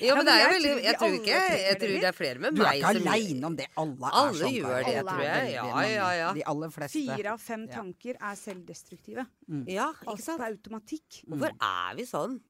jo, 0.04 0.14
men 0.16 0.20
men 0.20 0.28
det 0.28 0.34
er 0.34 0.40
jo 0.40 0.44
jeg 0.44 0.52
veldig 0.54 0.70
tror 0.70 0.84
Jeg 0.84 0.98
tror 1.00 1.16
ikke 1.18 1.40
Jeg 1.40 1.78
tror 1.80 1.94
det 1.94 2.08
er 2.10 2.16
flere 2.16 2.42
med 2.42 2.54
meg 2.54 2.60
Du 2.60 2.62
er 2.66 2.78
ikke 2.78 2.92
som 2.96 3.10
aleine 3.10 3.50
om 3.50 3.58
det. 3.58 3.66
Alle 3.82 4.10
er 4.10 4.18
Alle 4.20 4.38
sånn. 4.38 4.54
gjør 4.56 4.76
det, 4.76 4.94
Alle 5.00 5.10
tror 5.10 5.24
er 5.24 5.26
jeg. 5.30 5.56
Ja, 5.56 5.82
ja, 5.90 6.08
ja. 6.20 6.30
De 6.36 6.46
aller 6.52 6.72
fleste. 6.76 7.02
Fire 7.10 7.34
av 7.34 7.42
fem 7.42 7.66
tanker 7.70 8.22
er 8.30 8.38
selvdestruktive. 8.40 9.26
Ja, 9.70 9.90
ikke 9.96 10.14
Alt 10.14 10.30
på 10.30 10.38
er 10.38 10.46
automatikk. 10.48 11.20
Hvorfor 11.26 11.58
er 11.70 11.98
vi 11.98 12.08
sånn? 12.08 12.40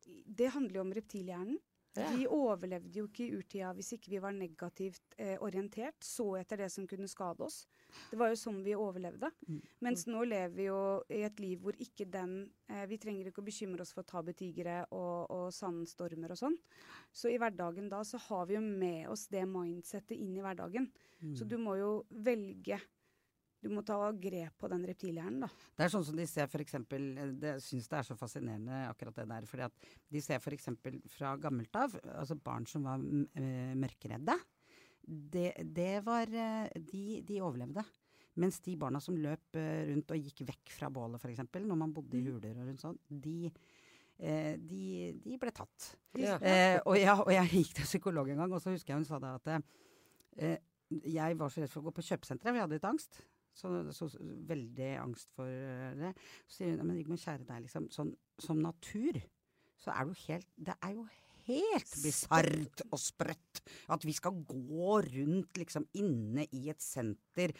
Det 0.40 0.52
handler 0.54 0.80
jo 0.80 0.86
om 0.86 0.94
reptilhjernen. 0.94 1.58
Ja. 2.00 2.10
Vi 2.16 2.26
overlevde 2.30 3.02
jo 3.02 3.06
ikke 3.08 3.26
i 3.26 3.34
urtida 3.38 3.72
hvis 3.76 3.92
ikke 3.96 4.14
vi 4.14 4.22
var 4.22 4.34
negativt 4.36 5.16
eh, 5.18 5.36
orientert, 5.42 5.98
så 6.04 6.32
etter 6.40 6.64
det 6.64 6.70
som 6.72 6.86
kunne 6.90 7.08
skade 7.10 7.44
oss. 7.46 7.62
Det 8.10 8.18
var 8.20 8.30
jo 8.30 8.38
sånn 8.38 8.60
vi 8.64 8.76
overlevde. 8.78 9.30
Mm. 9.48 9.60
Mens 9.86 10.06
nå 10.10 10.22
lever 10.28 10.54
vi 10.54 10.68
jo 10.68 10.80
i 11.10 11.22
et 11.26 11.42
liv 11.42 11.62
hvor 11.64 11.78
ikke 11.82 12.06
den 12.10 12.36
eh, 12.70 12.84
Vi 12.90 13.00
trenger 13.02 13.30
ikke 13.30 13.42
å 13.42 13.48
bekymre 13.48 13.84
oss 13.84 13.94
for 13.96 14.06
tabutigre 14.06 14.82
og, 14.94 15.30
og 15.30 15.48
sandstormer 15.54 16.34
og 16.34 16.40
sånn. 16.40 16.56
Så 17.12 17.32
i 17.32 17.38
hverdagen 17.40 17.90
da 17.90 18.02
så 18.06 18.20
har 18.28 18.46
vi 18.50 18.58
jo 18.58 18.62
med 18.64 19.10
oss 19.10 19.26
det 19.32 19.44
mindsettet 19.50 20.16
inn 20.18 20.36
i 20.38 20.44
hverdagen. 20.44 20.88
Mm. 21.20 21.34
Så 21.38 21.48
du 21.48 21.58
må 21.60 21.76
jo 21.80 21.92
velge. 22.10 22.80
Du 23.60 23.68
må 23.68 23.82
ta 23.84 23.96
grep 24.16 24.56
på 24.60 24.68
den 24.72 24.86
reptilhjernen, 24.88 25.42
da. 25.44 25.48
Det 25.76 25.84
er 25.84 25.92
sånn 25.92 26.04
som 26.06 26.16
de 26.16 26.24
ser 26.28 26.48
eh, 26.48 27.32
det 27.42 27.56
syns 27.60 27.90
det 27.90 27.98
er 27.98 28.06
så 28.08 28.16
fascinerende 28.16 28.86
akkurat 28.88 29.18
det 29.20 29.26
der. 29.28 29.48
fordi 29.48 29.66
at 29.66 29.90
de 30.08 30.22
ser 30.24 30.54
eksempel 30.56 30.96
fra 31.12 31.34
gammelt 31.36 31.76
av, 31.76 31.98
altså 32.14 32.38
barn 32.40 32.66
som 32.66 32.88
var 32.88 33.02
eh, 33.36 33.74
mørkeredde, 33.76 34.38
det, 35.04 35.52
det 35.76 36.00
var 36.06 36.32
eh, 36.32 36.70
de, 36.76 37.20
de 37.26 37.42
overlevde. 37.44 37.84
Mens 38.40 38.60
de 38.64 38.76
barna 38.80 39.00
som 39.02 39.18
løp 39.18 39.58
eh, 39.58 39.84
rundt 39.90 40.14
og 40.14 40.24
gikk 40.24 40.46
vekk 40.48 40.72
fra 40.78 40.88
bålet 40.88 41.20
f.eks., 41.20 41.44
når 41.60 41.76
man 41.82 41.92
bodde 41.92 42.16
i 42.16 42.24
huler 42.24 42.56
og 42.56 42.64
rundt 42.64 42.80
sånn, 42.80 42.96
de, 43.10 43.50
de, 44.16 44.86
de 45.20 45.36
ble 45.42 45.52
tatt. 45.52 45.92
Ja. 46.16 46.38
Eh, 46.40 46.78
og, 46.86 46.96
jeg, 46.96 47.12
og 47.12 47.32
jeg 47.34 47.52
gikk 47.58 47.76
til 47.76 47.90
psykolog 47.92 48.32
en 48.32 48.40
gang, 48.40 48.56
og 48.56 48.64
så 48.64 48.72
husker 48.72 48.94
jeg 48.94 49.02
hun 49.02 49.08
sa 49.08 49.20
det 49.20 49.36
at 49.36 49.52
eh, 50.40 50.58
jeg 50.90 51.38
var 51.38 51.52
så 51.52 51.62
redd 51.62 51.70
for 51.70 51.82
å 51.82 51.88
gå 51.88 51.96
på 51.98 52.06
kjøpesenteret, 52.08 52.50
for 52.50 52.58
jeg 52.58 52.66
hadde 52.66 52.78
litt 52.78 52.88
angst. 52.88 53.20
Så, 53.54 53.70
så, 53.92 54.08
så 54.08 54.18
veldig 54.48 54.90
angst 55.02 55.32
for 55.36 55.48
eh, 55.50 55.94
det. 55.98 56.12
Så 56.46 56.60
sier 56.60 56.76
hun 56.76 56.86
men 56.86 56.96
Rigmor, 57.00 57.18
kjære 57.20 57.44
deg, 57.48 57.64
liksom, 57.66 57.88
sånn, 57.92 58.14
som 58.40 58.60
natur 58.62 59.18
så 59.80 59.94
er 59.96 60.04
du 60.04 60.14
helt 60.26 60.48
Det 60.60 60.74
er 60.84 60.92
jo 60.92 61.06
helt 61.48 61.94
bisart 62.04 62.82
og 62.90 63.00
sprøtt 63.00 63.62
at 63.90 64.04
vi 64.06 64.12
skal 64.14 64.36
gå 64.46 64.98
rundt 65.06 65.56
liksom 65.60 65.86
inne 65.98 66.44
i 66.56 66.66
et 66.70 66.84
senter 66.84 67.54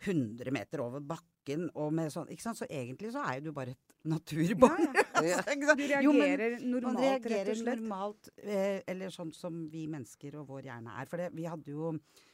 100 0.00 0.48
meter 0.56 0.80
over 0.80 1.04
bakken 1.04 1.66
og 1.76 1.92
med 1.92 2.08
sånn 2.12 2.30
Ikke 2.32 2.46
sant. 2.46 2.58
Så 2.62 2.68
egentlig 2.72 3.12
så 3.12 3.22
er 3.28 3.38
jo 3.38 3.50
du 3.50 3.56
bare 3.56 3.74
et 3.76 3.94
naturbarn. 4.08 4.88
Ja. 5.20 5.36
ja. 5.36 5.40
Du 5.76 5.84
Jo, 5.84 6.14
men- 6.16 6.38
reagerer 6.40 6.56
man 6.56 6.70
normalt, 6.72 7.26
rett 7.28 7.50
og 7.52 7.60
slett. 7.60 7.82
normalt, 7.82 8.30
eh, 8.40 8.80
eller 8.88 9.12
sånn 9.12 9.32
som 9.36 9.66
vi 9.72 9.84
mennesker 9.92 10.38
og 10.40 10.48
vår 10.48 10.70
hjerne 10.70 10.96
er. 10.96 11.10
For 11.10 11.20
det, 11.20 11.28
vi 11.36 11.44
hadde 11.44 11.74
jo 11.76 11.92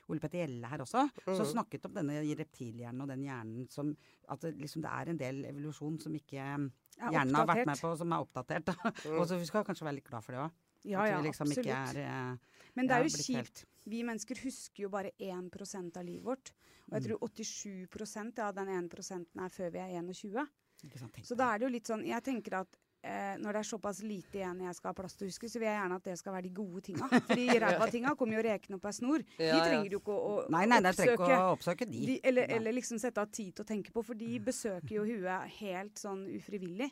Ole 0.08 0.20
Petter 0.20 0.38
Gjelle 0.46 0.68
her 0.70 0.78
også, 0.84 1.10
som 1.24 1.34
Mhm. 1.46 1.52
snakket 1.52 1.84
om 1.86 1.94
denne 1.94 2.20
reptilhjernen 2.38 3.02
og 3.02 3.08
den 3.08 3.22
hjernen 3.24 3.70
som 3.70 3.96
At 4.28 4.40
liksom, 4.42 4.82
det 4.82 4.90
er 4.90 5.08
en 5.10 5.16
del 5.18 5.44
evolusjon 5.44 6.00
som 6.00 6.12
ikke 6.14 6.34
Er 6.38 7.10
hjernen 7.12 7.34
har 7.34 7.46
vært 7.46 7.66
med 7.66 7.78
på, 7.78 7.96
som 7.98 8.12
er 8.12 8.24
oppdatert. 8.24 8.64
Mm. 9.06 9.18
Og 9.20 9.26
så 9.28 9.38
vi 9.38 9.44
skal 9.46 9.64
kanskje 9.64 9.82
være 9.86 9.94
litt 9.94 10.04
glad 10.08 10.22
for 10.24 10.32
det 10.32 10.40
òg. 10.40 10.50
Ja, 10.84 11.04
ja, 11.06 11.20
liksom 11.20 11.46
absolutt. 11.50 11.66
er 11.66 11.98
eh, 11.98 12.36
Men 12.76 12.86
det 12.86 12.94
er 12.94 13.02
jo 13.02 13.08
kjipt. 13.10 13.64
Vi 13.86 14.02
mennesker 14.02 14.36
husker 14.42 14.82
jo 14.82 14.88
bare 14.88 15.10
1% 15.18 15.96
av 15.96 16.04
livet 16.04 16.24
vårt. 16.24 16.52
Og 16.90 16.92
jeg 16.92 17.02
Mm. 17.02 17.06
tror 17.18 17.28
87% 17.28 18.38
av 18.38 18.54
den 18.54 18.68
1% 18.68 19.26
er 19.38 19.48
før 19.48 19.72
vi 19.72 19.78
er 19.78 19.90
21. 20.02 20.48
ikke 20.84 20.98
sant, 20.98 21.12
tenk 21.12 21.24
Så 21.26 21.36
da 21.36 21.54
er 21.54 21.58
det 21.58 21.66
jo 21.68 21.72
litt 21.72 21.84
sånn 21.86 22.04
Jeg 22.06 22.22
tenker 22.22 22.60
at 22.60 22.76
eh, 23.06 23.36
når 23.40 23.56
det 23.56 23.60
er 23.62 23.68
såpass 23.70 24.00
lite 24.02 24.40
igjen 24.40 24.60
jeg 24.66 24.74
skal 24.78 24.90
ha 24.90 24.96
plass 24.98 25.14
til 25.16 25.26
å 25.26 25.30
huske, 25.30 25.48
så 25.52 25.60
vil 25.62 25.68
jeg 25.68 25.78
gjerne 25.78 25.98
at 26.00 26.08
det 26.10 26.16
skal 26.20 26.34
være 26.36 26.46
de 26.48 26.52
gode 26.58 26.82
tinga. 26.88 27.08
For 27.28 27.38
de 27.40 27.46
ræva 27.62 27.88
tinga 27.94 28.12
kommer 28.18 28.38
jo 28.40 28.44
rekende 28.48 28.80
opp 28.80 28.88
ei 28.90 28.96
snor. 28.98 29.24
De 29.38 29.48
trenger 29.62 29.88
du 29.94 29.96
ikke 30.00 30.16
å, 30.16 30.34
å 30.34 30.44
Nei, 30.56 30.64
nei, 30.70 30.80
ikke 30.82 30.92
oppsøke. 31.14 31.38
å 31.38 31.54
oppsøke 31.54 31.88
de. 31.92 32.02
De, 32.10 32.18
eller, 32.32 32.46
Nei. 32.50 32.58
eller 32.60 32.76
liksom 32.80 32.98
sette 33.02 33.22
av 33.22 33.30
tid 33.30 33.54
til 33.54 33.64
å 33.66 33.70
tenke 33.72 33.94
på, 33.94 34.04
for 34.10 34.18
de 34.18 34.30
besøker 34.50 34.98
jo 34.98 35.06
huet 35.08 35.56
helt 35.62 35.98
sånn 36.02 36.26
ufrivillig. 36.36 36.90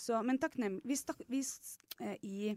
Så, 0.00 0.16
men 0.24 0.38
takknemlig 0.40 0.80
Hvis, 0.88 1.02
tak, 1.04 1.18
hvis 1.28 1.50
eh, 2.00 2.16
i 2.24 2.54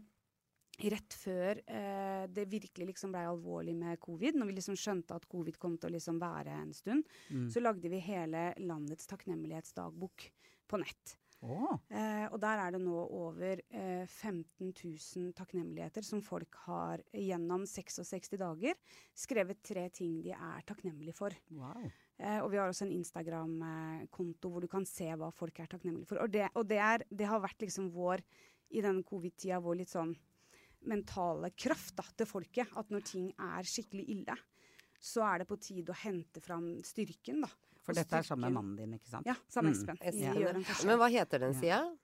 Rett 0.78 1.16
før 1.18 1.58
eh, 1.74 2.28
det 2.30 2.44
virkelig 2.52 2.86
liksom 2.92 3.10
blei 3.10 3.24
alvorlig 3.26 3.74
med 3.74 3.98
covid, 4.04 4.36
når 4.38 4.52
vi 4.52 4.58
liksom 4.60 4.76
skjønte 4.78 5.16
at 5.18 5.24
covid 5.26 5.56
kom 5.58 5.74
til 5.82 5.90
å 5.90 5.94
liksom 5.96 6.20
være 6.22 6.54
en 6.54 6.70
stund, 6.78 7.08
Mm. 7.34 7.48
så 7.50 7.64
lagde 7.66 7.90
vi 7.90 7.98
hele 8.06 8.52
landets 8.62 9.10
takknemlighetsdagbok 9.10 10.28
på 10.70 10.78
nett. 10.84 11.16
Å, 11.46 11.78
Eh, 11.94 12.26
og 12.32 12.40
der 12.42 12.60
er 12.64 12.74
det 12.74 12.82
nå 12.82 12.98
over 13.14 13.62
eh, 13.70 14.06
15 14.10 14.72
000 14.74 15.36
takknemligheter 15.38 16.06
som 16.06 16.24
folk 16.26 16.58
har 16.66 17.04
gjennom 17.14 17.68
66 17.70 18.34
dager 18.42 18.74
skrevet 19.16 19.62
tre 19.66 19.86
ting 19.94 20.18
de 20.26 20.34
er 20.34 20.66
takknemlige 20.68 21.16
for. 21.16 21.36
wow. 21.54 21.86
Eh, 22.18 22.40
og 22.42 22.50
vi 22.50 22.58
har 22.58 22.72
også 22.72 22.88
en 22.88 22.96
Instagram-konto 22.96 24.50
hvor 24.50 24.66
du 24.66 24.70
kan 24.72 24.86
se 24.90 25.12
hva 25.14 25.30
folk 25.30 25.60
er 25.62 25.70
takknemlige 25.70 26.10
for. 26.10 26.24
Og 26.24 26.34
det, 26.34 26.48
og 26.58 26.66
det, 26.66 26.80
er, 26.82 27.06
det 27.14 27.30
har 27.30 27.44
vært 27.44 27.62
liksom 27.62 27.92
vår, 27.94 28.24
i 28.74 28.82
denne 28.84 29.06
covid-tida, 29.06 29.62
vår 29.64 29.84
litt 29.84 29.94
sånn 29.94 30.16
mentale 30.90 31.52
kraft 31.54 31.96
da, 32.00 32.08
til 32.18 32.30
folket. 32.30 32.74
At 32.80 32.90
når 32.94 33.06
ting 33.06 33.30
er 33.38 33.70
skikkelig 33.70 34.08
ille, 34.16 34.38
så 34.98 35.24
er 35.30 35.44
det 35.44 35.50
på 35.52 35.60
tide 35.62 35.94
å 35.94 36.02
hente 36.02 36.42
fram 36.42 36.72
styrken, 36.86 37.46
da. 37.46 37.52
For 37.88 37.96
dette 37.96 38.20
er 38.20 38.26
sammen 38.28 38.50
med 38.50 38.58
mannen 38.58 38.76
din, 38.82 38.98
ikke 39.00 39.10
sant? 39.14 39.28
Ja, 39.30 39.36
sammen 39.48 39.72
med 39.74 39.88
Mm. 39.88 40.22
Ja. 40.22 40.34
Gjør 40.36 40.56
en. 40.60 40.66
Men 40.90 41.00
hva 41.00 41.08
heter 41.14 41.40
den 41.46 41.54
Ja. 41.56 41.60
sida? 41.62 41.98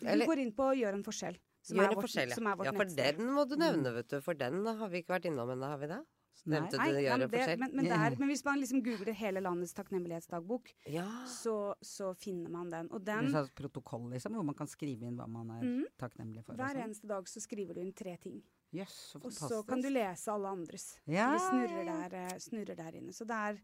Du 0.00 0.26
går 0.26 0.38
inn 0.38 0.52
på 0.54 0.70
Gjør 0.78 0.94
en 0.94 1.04
forskjell. 1.06 1.36
Som 1.62 1.76
Gjør 1.76 1.84
er 1.84 1.88
en 1.90 1.96
vårt, 1.96 2.04
forskjell, 2.06 2.32
som 2.34 2.46
er 2.46 2.54
vårt 2.56 2.64
ja. 2.70 2.72
For 2.72 2.84
nettsted. 2.84 3.16
den 3.18 3.34
må 3.34 3.44
du 3.48 3.56
nevne, 3.56 3.92
vet 3.94 4.08
du. 4.08 4.20
For 4.22 4.34
den 4.34 4.64
har 4.64 4.88
vi 4.88 5.02
ikke 5.02 5.18
vært 5.18 5.26
innom 5.28 5.50
ennå, 5.50 5.66
har 5.68 5.78
vi 5.82 5.90
det? 5.90 5.98
Nei. 6.46 6.60
Nevnte 6.60 6.78
Nei, 6.78 6.86
du 6.86 6.94
nei, 6.94 7.02
Gjør 7.02 7.18
men, 7.18 7.22
en 7.22 7.30
forskjell? 7.32 7.58
men, 7.58 7.70
men, 7.74 7.84
der, 7.90 8.16
men 8.20 8.28
hvis 8.30 8.44
man 8.46 8.60
liksom 8.62 8.82
googler 8.86 9.12
hele 9.12 9.40
landets 9.42 9.74
takknemlighetsdagbok, 9.74 10.70
Ja. 10.86 11.08
så, 11.26 11.74
så 11.82 12.12
finner 12.16 12.48
man 12.48 12.70
den. 12.70 12.88
Og 12.92 13.02
Det 13.04 13.06
den, 13.18 13.34
en 13.34 13.48
protokoll, 13.58 14.08
liksom, 14.14 14.32
hvor 14.38 14.44
man 14.44 14.54
kan 14.54 14.70
skrive 14.70 15.02
inn 15.02 15.18
hva 15.18 15.26
man 15.28 15.50
er 15.50 15.66
mm. 15.66 15.84
takknemlig 15.98 16.44
for. 16.46 16.54
hver 16.54 16.78
sånn. 16.78 16.84
eneste 16.86 17.10
dag 17.10 17.26
så 17.28 17.42
skriver 17.42 17.74
du 17.74 17.80
inn 17.82 17.92
tre 17.92 18.16
ting. 18.22 18.40
Yes, 18.72 18.94
så 19.12 19.20
Og 19.24 19.32
så 19.32 19.66
kan 19.66 19.80
du 19.82 19.88
lese 19.90 20.30
alle 20.30 20.48
andres. 20.48 20.98
Ja, 21.06 21.32
Vi 21.34 21.38
snurrer 21.40 21.84
ja, 21.84 21.92
ja. 21.92 22.08
der, 22.08 22.16
eh, 22.34 22.38
snurrer 22.38 22.76
der 22.76 22.92
inne. 23.02 23.12
Så 23.12 23.26
det 23.26 23.34
er, 23.34 23.60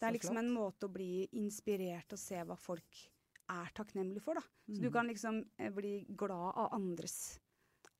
det 0.00 0.06
er 0.08 0.12
liksom 0.18 0.36
en 0.38 0.50
måte 0.52 0.86
å 0.86 0.92
bli 0.92 1.26
inspirert 1.32 2.12
og 2.12 2.18
se 2.18 2.42
hva 2.44 2.56
folk 2.58 3.02
er 3.48 3.70
takknemlige 3.74 4.22
for, 4.22 4.34
da. 4.34 4.40
Så 4.68 4.80
du 4.80 4.88
Mhm. 4.88 4.92
kan 4.92 5.06
liksom 5.06 5.44
eh, 5.58 5.70
bli 5.70 6.04
glad 6.16 6.52
av 6.56 6.72
andres, 6.74 7.38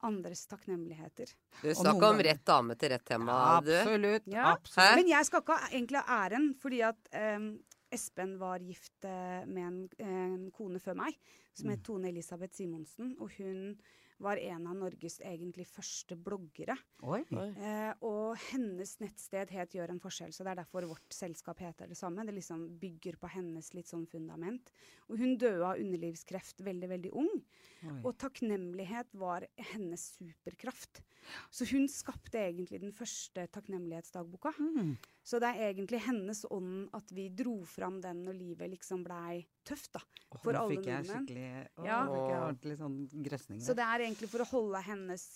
andres 0.03 0.47
takknemligheter. 0.47 1.31
Du 1.63 1.71
snakk 1.75 2.03
om 2.03 2.19
rett 2.19 2.45
dame 2.45 2.75
til 2.77 2.91
rett 2.91 3.05
tema, 3.05 3.61
du. 3.65 3.71
Absolutt. 3.73 4.27
Ja. 4.27 4.53
absolutt. 4.57 4.97
Men 4.97 5.09
jeg 5.09 5.25
skal 5.27 5.41
ikke 5.43 5.59
egentlig 5.71 6.03
ha 6.05 6.19
æren, 6.29 6.55
fordi 6.61 6.83
at 6.83 7.09
em, 7.13 7.59
Espen 7.93 8.37
var 8.39 8.59
gift 8.59 9.05
eh, 9.05 9.45
med 9.47 9.63
en, 9.63 9.89
en 10.01 10.51
kone 10.51 10.81
før 10.83 10.97
meg, 10.97 11.15
som 11.55 11.69
Mm. 11.69 11.71
het 11.77 11.83
Tone 11.85 12.09
Elisabeth 12.09 12.55
Simonsen. 12.57 13.15
Og 13.21 13.31
hun 13.39 13.79
var 14.23 14.41
en 14.41 14.67
av 14.71 14.77
Norges 14.79 15.19
egentlig 15.21 15.67
første 15.69 16.17
bloggere. 16.17 16.77
Oi. 17.05 17.21
Oi. 17.37 17.49
Eh, 17.61 17.93
og 18.07 18.37
hennes 18.49 18.95
nettsted 19.03 19.53
het 19.53 19.77
Gjør 19.77 19.93
en 19.93 20.01
forskjell, 20.01 20.33
så 20.33 20.47
det 20.47 20.55
er 20.55 20.61
derfor 20.63 20.87
vårt 20.89 21.17
selskap 21.17 21.61
heter 21.61 21.91
det 21.91 21.99
samme. 21.99 22.25
Det 22.25 22.37
liksom 22.37 22.65
bygger 22.81 23.19
på 23.21 23.31
hennes 23.35 23.73
litt 23.77 23.91
sånn 23.91 24.07
fundament. 24.09 24.73
Og 25.11 25.21
hun 25.21 25.37
døde 25.41 25.67
av 25.67 25.83
underlivskreft 25.83 26.65
veldig, 26.65 26.91
veldig 26.95 27.13
ung. 27.19 27.35
Oi. 27.85 27.99
Og 27.99 28.15
takknemlighet 28.23 29.13
var 29.21 29.45
hennes 29.73 30.09
superkraft. 30.17 31.03
Så 31.51 31.69
hun 31.73 31.89
skapte 31.91 32.41
egentlig 32.41 32.81
den 32.83 32.95
første 32.97 33.47
takknemlighetsdagboka. 33.53 34.55
Mm. 34.63 34.97
Så 35.27 35.41
det 35.43 35.49
er 35.51 35.73
egentlig 35.73 35.99
hennes 36.05 36.45
ånd 36.55 36.85
at 36.95 37.11
vi 37.15 37.27
dro 37.35 37.57
fram 37.67 37.99
den 38.03 38.21
når 38.29 38.37
livet 38.39 38.71
liksom 38.77 39.03
blei 39.03 39.41
tøft, 39.67 39.91
da. 39.97 40.03
Oh, 40.31 40.39
For 40.39 40.55
nå 40.55 40.67
fikk 40.71 40.87
jeg 40.87 41.09
skikkelig 41.09 41.49
Å, 41.81 41.87
Ja. 41.87 42.01
nå 42.07 42.21
ordentlig 42.31 42.77
sånn 42.79 42.99
grøsninger. 43.11 43.65
Så 43.67 43.75
det 43.75 43.87
er 43.87 44.05
egentlig 44.07 44.31
for 44.31 44.45
å 44.45 44.51
holde 44.53 44.83
hennes 44.87 45.27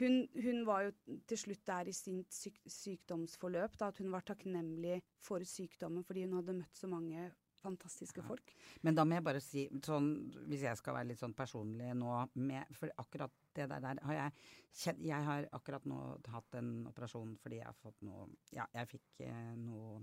hun, 0.00 0.26
hun 0.34 0.64
var 0.64 0.86
jo 0.88 1.18
til 1.28 1.38
slutt 1.38 1.64
der 1.68 1.88
i 1.90 1.92
sin 1.92 2.24
syk, 2.32 2.58
sykdomsforløp, 2.66 3.76
da, 3.78 3.90
at 3.92 3.98
hun 4.00 4.10
var 4.10 4.24
takknemlig 4.26 5.02
for 5.20 5.44
sykdommen 5.46 6.02
fordi 6.06 6.24
hun 6.26 6.38
hadde 6.40 6.56
møtt 6.56 6.80
så 6.80 6.88
mange 6.88 7.28
fantastiske 7.62 8.24
folk. 8.26 8.52
Men 8.82 8.96
da 8.98 9.04
må 9.06 9.16
jeg 9.16 9.26
bare 9.26 9.42
si, 9.42 9.66
sånn, 9.84 10.08
hvis 10.50 10.64
jeg 10.66 10.80
skal 10.80 10.96
være 10.98 11.10
litt 11.12 11.20
sånn 11.22 11.36
personlig 11.36 11.92
nå 11.98 12.16
med, 12.34 12.74
For 12.78 12.92
akkurat 13.00 13.32
det 13.56 13.68
der, 13.70 13.84
der 13.84 14.02
har 14.08 14.18
jeg 14.18 14.34
kjent 14.82 15.04
Jeg 15.06 15.28
har 15.28 15.48
akkurat 15.52 15.86
nå 15.88 16.00
hatt 16.32 16.58
en 16.58 16.74
operasjon 16.90 17.36
fordi 17.42 17.60
jeg 17.60 17.68
har 17.68 17.78
fått 17.78 18.04
noe 18.06 18.28
Ja, 18.54 18.66
jeg 18.74 18.90
fikk 18.94 19.24
eh, 19.28 19.54
noe 19.60 20.00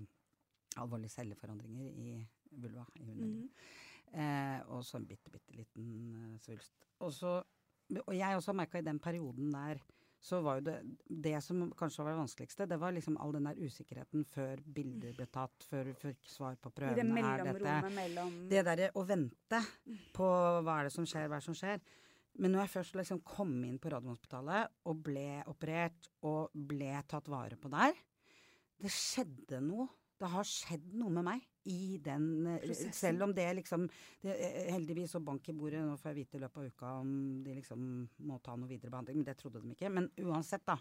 alvorlige 0.80 1.16
celleforandringer 1.18 1.88
i 1.98 2.12
vulva, 2.62 2.86
i. 3.02 3.14
Mhm. 3.14 3.48
Eh, 4.10 4.60
og 4.74 4.84
så 4.86 4.98
en 4.98 5.06
bitte, 5.06 5.30
bitte 5.30 5.54
liten 5.54 5.90
eh, 6.18 6.38
svulst. 6.42 6.86
Og, 7.00 7.12
så, 7.14 7.36
og 8.06 8.14
jeg 8.16 8.38
også 8.38 8.56
merka 8.58 8.80
i 8.80 8.86
den 8.86 9.00
perioden 9.02 9.52
der 9.54 9.82
så 10.20 10.42
var 10.44 10.60
jo 10.60 10.66
det 10.68 10.78
Det 11.08 11.38
som 11.44 11.70
kanskje 11.80 12.04
var 12.04 12.12
det 12.14 12.20
vanskeligste, 12.20 12.68
det 12.68 12.80
var 12.80 12.92
liksom 12.96 13.18
all 13.18 13.32
den 13.38 13.48
der 13.48 13.60
usikkerheten 13.60 14.26
før 14.28 14.60
bilder 14.66 15.16
ble 15.16 15.28
tatt, 15.32 15.66
før 15.70 15.90
du 15.90 15.94
fikk 15.96 16.28
svar 16.28 16.58
på 16.60 16.72
I 16.72 16.74
det 16.74 17.08
prøvene. 17.08 17.24
Er 17.24 17.44
dette 17.44 17.56
mellomrommet 17.56 17.96
mellom 17.96 18.36
det 18.52 18.66
derre 18.68 18.92
å 19.00 19.06
vente 19.08 19.64
på 20.16 20.28
hva 20.66 20.80
er 20.80 20.90
det 20.90 20.96
som 20.96 21.08
skjer, 21.08 21.28
hva 21.28 21.40
er 21.40 21.44
det 21.44 21.50
som 21.50 21.58
skjer. 21.58 21.80
Men 22.40 22.54
når 22.54 22.66
jeg 22.66 22.74
først 22.78 23.00
liksom 23.00 23.24
kom 23.28 23.56
inn 23.68 23.80
på 23.82 23.92
Radiumhospitalet 23.92 24.76
og 24.88 25.02
ble 25.04 25.42
operert 25.52 26.12
og 26.28 26.54
ble 26.54 26.92
tatt 27.10 27.28
vare 27.32 27.58
på 27.60 27.72
der, 27.72 27.96
det 28.80 28.92
skjedde 28.94 29.60
noe. 29.64 29.90
Det 30.20 30.28
har 30.28 30.48
skjedd 30.48 30.94
noe 31.00 31.12
med 31.16 31.24
meg 31.24 31.44
i 31.70 31.98
den 32.04 32.26
eh, 32.48 32.60
Prosessen. 32.64 32.96
Selv 32.98 33.26
om 33.28 33.34
det 33.36 33.48
liksom 33.60 33.88
det, 34.24 34.36
eh, 34.36 34.70
Heldigvis 34.74 35.14
så 35.16 35.22
bank 35.24 35.48
i 35.50 35.56
bordet, 35.58 35.82
nå 35.86 35.96
får 36.00 36.12
jeg 36.12 36.20
vite 36.24 36.40
i 36.40 36.44
løpet 36.44 36.62
av 36.62 36.70
uka 36.74 36.94
om 37.04 37.12
de 37.46 37.56
liksom 37.60 37.88
må 38.28 38.40
ta 38.44 38.56
noe 38.58 38.70
videre 38.70 38.94
behandling, 38.94 39.22
men 39.22 39.30
det 39.30 39.38
trodde 39.40 39.62
de 39.64 39.74
ikke. 39.76 39.92
Men 39.94 40.10
uansett, 40.26 40.66
da. 40.68 40.78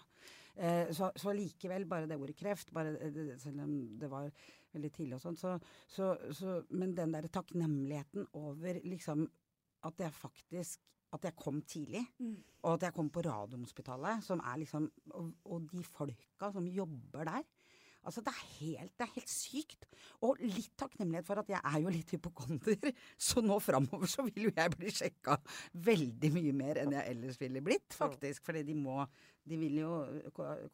Eh, 0.56 0.90
så, 0.96 1.12
så 1.16 1.34
likevel, 1.36 1.86
bare 1.90 2.08
det 2.10 2.18
ordet 2.18 2.36
kreft, 2.38 2.72
bare, 2.74 2.96
eh, 3.04 3.36
selv 3.38 3.62
om 3.66 3.74
det 4.00 4.10
var 4.10 4.30
veldig 4.74 4.92
tidlig 4.92 5.16
og 5.16 5.22
sånn, 5.24 5.38
så, 5.40 5.54
så, 5.88 6.12
så 6.36 6.58
Men 6.70 6.94
den 6.96 7.14
derre 7.14 7.30
takknemligheten 7.32 8.26
over 8.36 8.80
liksom 8.84 9.28
at 9.88 10.00
jeg 10.02 10.12
faktisk 10.12 10.84
at 11.16 11.24
jeg 11.24 11.36
kom 11.40 11.62
tidlig, 11.64 12.02
Mm. 12.20 12.34
og 12.62 12.74
at 12.74 12.82
jeg 12.82 12.92
kom 12.92 13.08
på 13.08 13.22
Radiumhospitalet, 13.24 14.22
som 14.24 14.42
er 14.44 14.58
liksom 14.60 14.90
og, 15.16 15.30
og 15.44 15.70
de 15.70 15.80
folka 15.82 16.50
som 16.52 16.66
jobber 16.68 17.24
der. 17.24 17.46
Altså, 18.08 18.22
det 18.24 18.32
er, 18.32 18.44
helt, 18.58 18.92
det 18.96 19.04
er 19.04 19.14
helt 19.14 19.32
sykt. 19.32 19.88
Og 20.24 20.40
litt 20.40 20.72
takknemlighet 20.80 21.28
for 21.28 21.42
at 21.42 21.50
jeg 21.52 21.60
er 21.60 21.80
jo 21.84 21.92
litt 21.92 22.12
hypokonder. 22.16 22.92
Så 23.28 23.42
nå 23.44 23.58
framover 23.62 24.08
så 24.10 24.24
vil 24.30 24.48
jo 24.48 24.52
jeg 24.56 24.74
bli 24.74 24.92
sjekka 24.94 25.36
veldig 25.88 26.30
mye 26.34 26.54
mer 26.56 26.80
enn 26.82 26.94
jeg 26.96 27.12
ellers 27.12 27.40
ville 27.40 27.62
blitt, 27.64 27.92
faktisk. 27.96 28.46
Fordi 28.48 28.64
de 28.66 28.78
må 28.78 29.02
De 29.48 29.56
vil 29.56 29.78
jo 29.80 29.92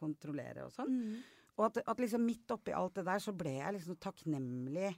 kontrollere 0.00 0.64
og 0.64 0.72
sånn. 0.74 0.94
Mm. 0.94 1.18
Og 1.54 1.66
at, 1.68 1.82
at 1.86 2.00
liksom 2.02 2.24
midt 2.26 2.50
oppi 2.50 2.72
alt 2.74 2.96
det 2.98 3.04
der, 3.06 3.20
så 3.22 3.34
ble 3.36 3.52
jeg 3.60 3.76
liksom 3.76 3.98
takknemlig. 4.02 4.94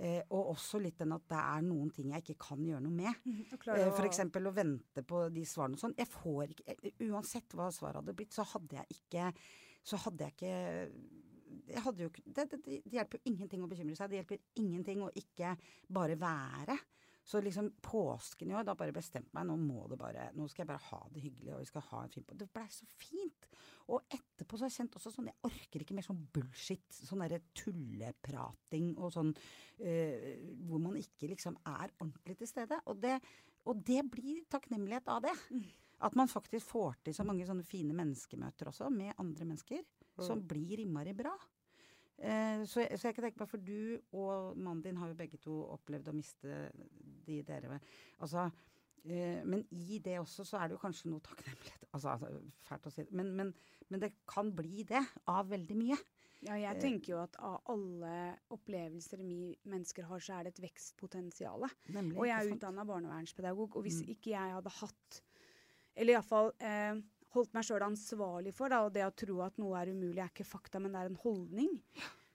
Eh, 0.00 0.22
og 0.30 0.52
også 0.52 0.78
litt 0.80 1.00
den 1.02 1.12
at 1.12 1.24
det 1.28 1.38
er 1.38 1.64
noen 1.66 1.88
ting 1.92 2.12
jeg 2.14 2.22
ikke 2.22 2.46
kan 2.46 2.60
gjøre 2.64 2.82
noe 2.84 2.94
med. 2.94 3.24
Klare 3.60 3.88
Eh, 3.88 3.90
F.eks. 3.90 4.22
Å 4.22 4.52
vente 4.54 5.02
på 5.06 5.24
de 5.34 5.42
svarene 5.48 5.76
og 5.76 5.82
sånn. 5.82 5.96
Jeg 5.98 6.08
får 6.12 6.54
ikke 6.54 6.76
eh, 6.76 7.02
Uansett 7.10 7.56
hva 7.58 7.68
svaret 7.74 8.00
hadde 8.00 8.14
blitt, 8.16 8.34
så 8.34 8.46
hadde 8.54 8.78
jeg 8.78 9.00
ikke 9.00 9.32
Så 9.86 9.98
hadde 10.04 10.28
jeg 10.28 10.36
ikke 10.36 10.54
jo 11.68 12.08
det, 12.10 12.46
det, 12.46 12.46
det 12.50 12.80
det 12.86 12.94
hjelper 12.94 13.20
jo 13.20 13.32
ingenting 13.32 13.64
å 13.64 13.68
bekymre 13.70 13.98
seg. 13.98 14.10
Det 14.10 14.20
hjelper 14.20 14.42
ingenting 14.62 15.04
å 15.04 15.12
ikke 15.20 15.54
bare 15.92 16.16
være. 16.20 16.78
Så 17.30 17.40
liksom 17.40 17.68
påsken 17.84 18.50
i 18.50 18.54
år, 18.56 18.64
da 18.66 18.74
bare 18.74 18.94
bestemte 18.96 19.34
meg, 19.36 19.44
nå 19.46 19.54
må 19.60 19.84
det 19.90 19.98
bare 20.00 20.30
Nå 20.34 20.46
skal 20.48 20.64
jeg 20.64 20.70
bare 20.70 20.86
ha 20.88 21.00
det 21.12 21.20
hyggelig, 21.22 21.52
og 21.54 21.60
vi 21.60 21.68
skal 21.68 21.84
ha 21.90 22.00
en 22.02 22.14
fin 22.14 22.24
på 22.26 22.36
Det 22.40 22.48
blei 22.50 22.64
så 22.72 22.88
fint. 22.98 23.46
Og 23.92 24.14
etterpå 24.16 24.56
så 24.56 24.64
har 24.64 24.72
jeg 24.72 24.78
kjent 24.80 24.96
også 24.98 25.12
sånn 25.14 25.28
Jeg 25.30 25.50
orker 25.50 25.84
ikke 25.84 25.98
mer 25.98 26.06
sånn 26.06 26.22
bullshit. 26.34 26.86
Sånn 26.96 27.22
derre 27.22 27.42
tulleprating 27.58 28.94
og 28.96 29.12
sånn 29.14 29.30
øh, 29.34 30.26
hvor 30.66 30.82
man 30.82 30.98
ikke 31.00 31.30
liksom 31.34 31.60
er 31.60 31.92
ordentlig 32.00 32.40
til 32.40 32.50
stede. 32.50 32.80
Og 32.90 32.98
det, 33.04 33.18
og 33.68 33.84
det 33.86 34.02
blir 34.10 34.42
takknemlighet 34.50 35.12
av 35.12 35.22
det. 35.28 35.36
At 36.00 36.16
man 36.16 36.30
faktisk 36.32 36.70
får 36.72 37.02
til 37.04 37.14
så 37.16 37.26
mange 37.28 37.44
sånne 37.46 37.66
fine 37.68 37.94
menneskemøter 37.96 38.70
også, 38.72 38.88
med 38.94 39.12
andre 39.20 39.44
mennesker, 39.44 39.84
som 40.26 40.42
blir 40.46 40.80
innmari 40.84 41.12
bra. 41.16 41.32
Eh, 42.20 42.64
så, 42.68 42.84
så 42.96 43.08
jeg 43.08 43.14
kan 43.16 43.24
tenke 43.24 43.40
meg, 43.40 43.48
for 43.48 43.62
du 43.64 44.00
og 44.12 44.56
mannen 44.60 44.82
din 44.84 44.96
har 45.00 45.08
jo 45.08 45.14
begge 45.16 45.38
to 45.40 45.54
opplevd 45.72 46.10
å 46.12 46.16
miste 46.16 46.66
de 47.26 47.42
dere 47.48 47.80
Altså, 48.20 48.50
Eh, 49.00 49.40
men 49.48 49.62
i 49.72 49.96
det 50.04 50.18
også 50.20 50.44
så 50.44 50.58
er 50.60 50.68
det 50.68 50.74
jo 50.74 50.80
kanskje 50.82 51.08
noe 51.08 51.22
takknemlighet. 51.24 51.86
Altså, 51.96 52.10
altså 52.12 52.42
fælt 52.68 52.84
å 52.84 52.90
si 52.92 53.00
det. 53.06 53.14
Men, 53.16 53.30
men, 53.32 53.52
men 53.88 54.02
det 54.02 54.10
kan 54.28 54.50
bli 54.52 54.82
det 54.84 55.00
av 55.32 55.48
veldig 55.48 55.76
mye. 55.78 55.96
Ja, 56.44 56.58
jeg 56.60 56.76
Eh. 56.76 56.80
tenker 56.82 57.14
jo 57.14 57.22
at 57.22 57.38
av 57.40 57.62
alle 57.72 58.36
opplevelser 58.52 59.22
vi 59.24 59.56
mennesker 59.64 60.04
har, 60.04 60.20
så 60.20 60.34
er 60.36 60.44
det 60.44 60.52
et 60.52 60.60
vekstpotensial. 60.66 61.64
Og 61.64 62.26
jeg 62.28 62.34
er 62.36 62.52
utdanna 62.52 62.84
barnevernspedagog, 62.84 63.76
og 63.80 63.86
hvis 63.88 64.02
Mm. 64.04 64.10
ikke 64.18 64.34
jeg 64.34 64.52
hadde 64.58 64.68
hatt 64.82 65.22
Eller 65.96 66.18
iallfall 66.18 66.52
eh, 66.60 67.00
holdt 67.34 67.52
meg 67.54 67.64
sjøl 67.64 67.82
ansvarlig 67.86 68.52
for, 68.54 68.68
da, 68.68 68.82
og 68.84 68.92
det 68.92 69.04
å 69.06 69.14
tro 69.14 69.40
at 69.46 69.58
noe 69.58 69.78
er 69.80 69.92
umulig, 69.92 70.18
er 70.18 70.32
ikke 70.32 70.44
fakta, 70.48 70.80
men 70.80 70.92
det 70.92 71.00
er 71.00 71.10
en 71.12 71.20
holdning. 71.22 71.76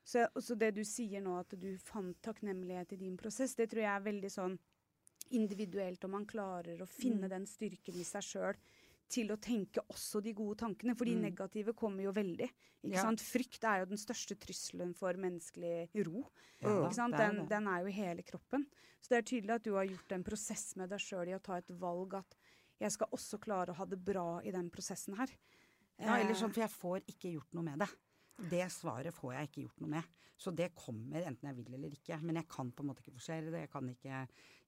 Så, 0.05 0.27
så 0.39 0.55
det 0.55 0.75
du 0.75 0.83
sier 0.85 1.21
nå, 1.21 1.39
at 1.39 1.55
du 1.59 1.77
fant 1.81 2.15
takknemlighet 2.21 2.93
i 2.93 2.99
din 3.01 3.17
prosess, 3.17 3.55
det 3.57 3.69
tror 3.71 3.81
jeg 3.81 3.91
er 3.95 4.05
veldig 4.05 4.29
sånn 4.31 4.57
individuelt, 5.33 6.03
om 6.05 6.11
man 6.11 6.25
klarer 6.29 6.81
å 6.83 6.87
finne 6.87 7.25
Mm. 7.25 7.29
den 7.29 7.45
styrken 7.49 7.95
i 7.99 8.03
seg 8.05 8.21
sjøl 8.23 8.59
til 9.09 9.27
å 9.33 9.37
tenke 9.37 9.81
også 9.89 10.21
de 10.21 10.33
gode 10.33 10.57
tankene. 10.57 10.95
For 10.97 11.05
de 11.05 11.15
Mm. 11.15 11.21
negative 11.21 11.73
kommer 11.73 12.03
jo 12.03 12.11
veldig. 12.11 12.49
Ikke 12.83 12.93
Ja. 12.93 13.01
sant? 13.01 13.19
Frykt 13.19 13.63
er 13.63 13.79
jo 13.79 13.85
den 13.85 13.97
største 13.97 14.35
trusselen 14.37 14.95
for 14.95 15.13
menneskelig 15.13 15.89
ro. 16.05 16.25
Ja 16.61 16.89
Den, 17.09 17.47
den 17.47 17.67
er 17.67 17.81
jo 17.81 17.87
i 17.87 17.91
hele 17.91 18.23
kroppen. 18.23 18.67
Så 19.01 19.09
det 19.09 19.17
er 19.17 19.21
tydelig 19.41 19.55
at 19.55 19.63
du 19.63 19.73
har 19.73 19.85
gjort 19.85 20.11
en 20.11 20.23
prosess 20.23 20.75
med 20.75 20.89
deg 20.89 20.99
sjøl 20.99 21.27
i 21.27 21.35
å 21.37 21.41
ta 21.41 21.57
et 21.57 21.67
valg 21.69 22.13
at 22.15 22.35
jeg 22.81 22.91
skal 22.95 23.13
også 23.15 23.39
klare 23.41 23.73
å 23.73 23.79
ha 23.79 23.87
det 23.89 23.99
bra 24.03 24.41
i 24.43 24.53
den 24.55 24.69
prosessen 24.73 25.17
her. 25.19 25.31
Ja, 25.95 26.17
eller 26.17 26.33
Eh, 26.33 26.39
sånn, 26.41 26.51
for 26.51 26.65
jeg 26.65 26.73
får 26.73 27.05
ikke 27.07 27.31
gjort 27.37 27.55
noe 27.55 27.63
med 27.63 27.79
det. 27.79 27.89
Det 28.51 28.65
svaret 28.73 29.15
får 29.15 29.33
jeg 29.33 29.49
ikke 29.49 29.61
gjort 29.63 29.83
noe 29.83 29.93
med. 29.95 30.15
Så 30.35 30.51
det 30.51 30.73
kommer 30.75 31.23
enten 31.23 31.47
jeg 31.47 31.55
vil 31.55 31.75
eller 31.77 31.93
ikke. 31.95 32.17
Men 32.21 32.41
jeg 32.41 32.47
kan 32.51 32.71
på 32.75 32.83
en 32.83 32.89
måte 32.89 32.99
ikke 32.99 33.15
forsere 33.15 33.53
det. 33.53 33.61
Jeg 33.63 33.71
kan 33.71 33.87
ikke, 33.93 34.17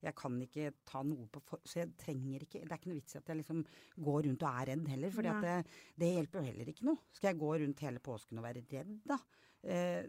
jeg 0.06 0.14
kan 0.16 0.38
ikke 0.46 0.70
ta 0.88 1.02
noe 1.04 1.26
på 1.28 1.42
for... 1.44 1.60
Så 1.68 1.82
jeg 1.82 1.92
trenger 2.00 2.46
ikke 2.46 2.62
Det 2.62 2.72
er 2.72 2.80
ikke 2.80 2.92
noe 2.94 3.00
vits 3.02 3.16
i 3.16 3.20
at 3.20 3.28
jeg 3.28 3.40
liksom 3.42 3.60
går 4.08 4.22
rundt 4.24 4.46
og 4.46 4.48
er 4.62 4.70
redd 4.72 4.88
heller. 4.88 5.12
For 5.12 5.28
det, 5.28 5.58
det 6.00 6.10
hjelper 6.14 6.40
jo 6.40 6.48
heller 6.48 6.72
ikke 6.72 6.88
noe. 6.88 7.02
Skal 7.12 7.30
jeg 7.34 7.40
gå 7.44 7.52
rundt 7.64 7.84
hele 7.84 8.00
påsken 8.08 8.40
og 8.40 8.48
være 8.48 8.64
redd, 8.72 8.96
da? 9.04 9.20
Eh, 9.64 10.04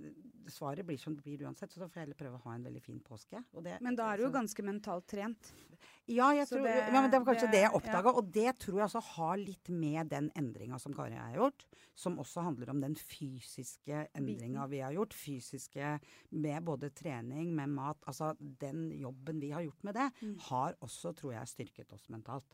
svaret 0.49 0.85
blir 0.85 0.97
som 0.97 1.15
det 1.15 1.23
blir 1.23 1.41
uansett, 1.45 1.71
så 1.71 1.79
da 1.79 1.87
får 1.87 1.95
jeg 1.95 2.03
heller 2.07 2.17
prøve 2.17 2.37
å 2.39 2.41
ha 2.43 2.53
en 2.53 2.63
veldig 2.63 2.81
fin 2.81 2.99
påske. 2.99 3.43
Det- 3.63 3.81
Men 3.81 3.95
da 3.95 4.13
er 4.13 4.17
du 4.17 4.23
jo 4.23 4.29
ganske 4.31 4.63
mentalt 4.63 5.07
trent. 5.07 5.51
ja, 6.07 6.31
jeg 6.33 6.47
tror, 6.47 6.63
det- 6.63 6.93
ja, 6.93 7.01
men 7.01 7.09
det 7.11 7.19
var 7.19 7.33
kanskje 7.33 7.41
det, 7.41 7.51
det- 7.51 7.61
jeg 7.61 7.71
oppdaga. 7.71 8.15
Og 8.15 8.31
det 8.31 8.59
tror 8.59 8.75
jeg 8.75 8.83
altså 8.89 9.01
har 9.03 9.37
litt 9.37 9.69
med 9.69 10.09
den 10.09 10.31
endringa 10.35 10.79
som 10.79 10.93
Kari 10.93 11.13
har 11.13 11.33
gjort, 11.35 11.65
som 11.95 12.17
også 12.17 12.41
handler 12.43 12.69
om 12.69 12.79
den 12.79 12.95
fysiske 12.95 14.07
endringa 14.15 14.67
vi 14.69 14.79
har 14.79 14.91
gjort. 14.93 15.13
Fysiske 15.13 15.99
med 16.31 16.63
både 16.65 16.89
trening, 16.93 17.53
med 17.53 17.69
mat. 17.69 17.97
Altså 18.07 18.35
den 18.39 18.91
jobben 18.91 19.39
vi 19.39 19.49
har 19.51 19.61
gjort 19.63 19.83
med 19.83 19.93
det, 19.95 20.11
Mm. 20.21 20.39
har 20.41 20.73
også, 20.81 21.15
tror 21.15 21.33
jeg, 21.33 21.47
styrket 21.47 21.91
oss 21.93 22.07
mentalt. 22.09 22.45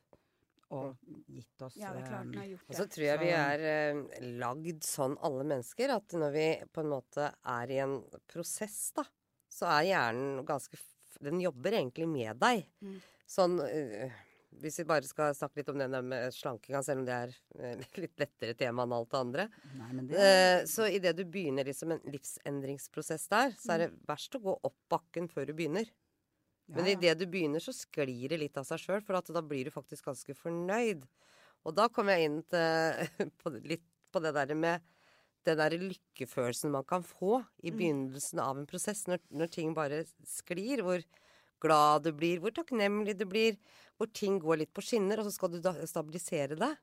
Og 0.73 0.95
gitt 1.29 1.61
oss 1.61 1.75
Ja, 1.77 1.91
det 1.93 2.01
er 2.01 2.07
klart 2.09 2.25
den 2.25 2.33
eh, 2.33 2.41
har 2.41 2.47
gjort 2.49 2.69
Og 2.71 2.77
så 2.79 2.85
tror 2.89 3.05
jeg 3.05 3.21
vi 3.21 3.31
er 3.37 3.65
eh, 3.69 4.21
lagd 4.41 4.85
sånn, 4.87 5.17
alle 5.25 5.45
mennesker, 5.45 5.93
at 5.93 6.15
når 6.17 6.31
vi 6.33 6.45
på 6.73 6.81
en 6.81 6.93
måte 6.95 7.29
er 7.55 7.73
i 7.73 7.81
en 7.83 7.99
prosess, 8.31 8.79
da, 8.97 9.05
så 9.51 9.69
er 9.77 9.91
hjernen 9.91 10.45
ganske 10.47 10.79
Den 11.23 11.39
jobber 11.43 11.77
egentlig 11.77 12.07
med 12.11 12.41
deg. 12.41 12.65
Mm. 12.81 12.95
Sånn 13.29 13.59
eh, 13.63 14.15
Hvis 14.61 14.81
vi 14.81 14.87
bare 14.89 15.07
skal 15.07 15.35
snakke 15.37 15.61
litt 15.61 15.69
om 15.71 15.79
det 15.79 15.87
med 15.93 16.33
slankinga, 16.33 16.81
selv 16.83 17.03
om 17.03 17.05
det 17.07 17.19
er 17.27 17.35
eh, 17.59 17.85
litt 18.03 18.25
lettere 18.25 18.57
tema 18.57 18.87
enn 18.87 18.95
alt 18.97 19.11
det 19.13 19.21
andre. 19.21 19.47
Nei, 19.77 19.91
men 19.91 20.09
det 20.09 20.25
Eh, 20.25 20.63
så 20.71 20.89
idet 20.89 21.13
du 21.19 21.25
begynner 21.29 21.67
liksom 21.67 21.93
en 21.93 22.03
livsendringsprosess 22.09 23.29
der, 23.31 23.53
så 23.59 23.75
er 23.75 23.85
det 23.85 23.93
verst 24.09 24.35
å 24.37 24.43
gå 24.43 24.57
opp 24.57 24.79
bakken 24.91 25.29
før 25.29 25.51
du 25.51 25.55
begynner. 25.57 25.93
Men 26.71 26.87
ja. 26.89 26.95
idet 26.95 27.19
du 27.19 27.27
begynner, 27.29 27.61
så 27.61 27.73
sklir 27.75 28.31
det 28.31 28.39
litt 28.41 28.57
av 28.57 28.65
seg 28.65 28.81
sjøl, 28.81 29.03
for 29.05 29.19
at 29.19 29.29
da 29.33 29.43
blir 29.45 29.67
du 29.67 29.73
faktisk 29.73 30.07
ganske 30.09 30.35
fornøyd. 30.37 31.05
Og 31.65 31.75
da 31.77 31.87
kommer 31.93 32.17
jeg 32.17 32.29
inn 32.29 32.41
til, 32.49 33.29
på, 33.41 33.53
litt 33.65 33.85
på 34.13 34.21
det 34.23 34.33
der 34.37 34.53
med 34.57 34.85
den 35.45 35.59
der 35.59 35.75
lykkefølelsen 35.77 36.73
man 36.73 36.85
kan 36.89 37.03
få 37.05 37.43
i 37.61 37.69
Mm. 37.69 37.77
begynnelsen 37.77 38.41
av 38.41 38.57
en 38.57 38.65
prosess, 38.65 39.05
når, 39.05 39.21
når 39.29 39.51
ting 39.53 39.75
bare 39.77 40.03
sklir. 40.25 40.81
Hvor 40.81 41.03
glad 41.61 42.03
du 42.03 42.11
blir, 42.13 42.39
hvor 42.41 42.53
takknemlig 42.53 43.17
du 43.17 43.25
blir, 43.29 43.57
hvor 43.97 44.09
ting 44.11 44.39
går 44.41 44.63
litt 44.63 44.73
på 44.73 44.83
skinner, 44.83 45.19
og 45.21 45.29
så 45.29 45.35
skal 45.35 45.53
du 45.53 45.61
stabilisere 45.85 46.57
det. 46.59 46.73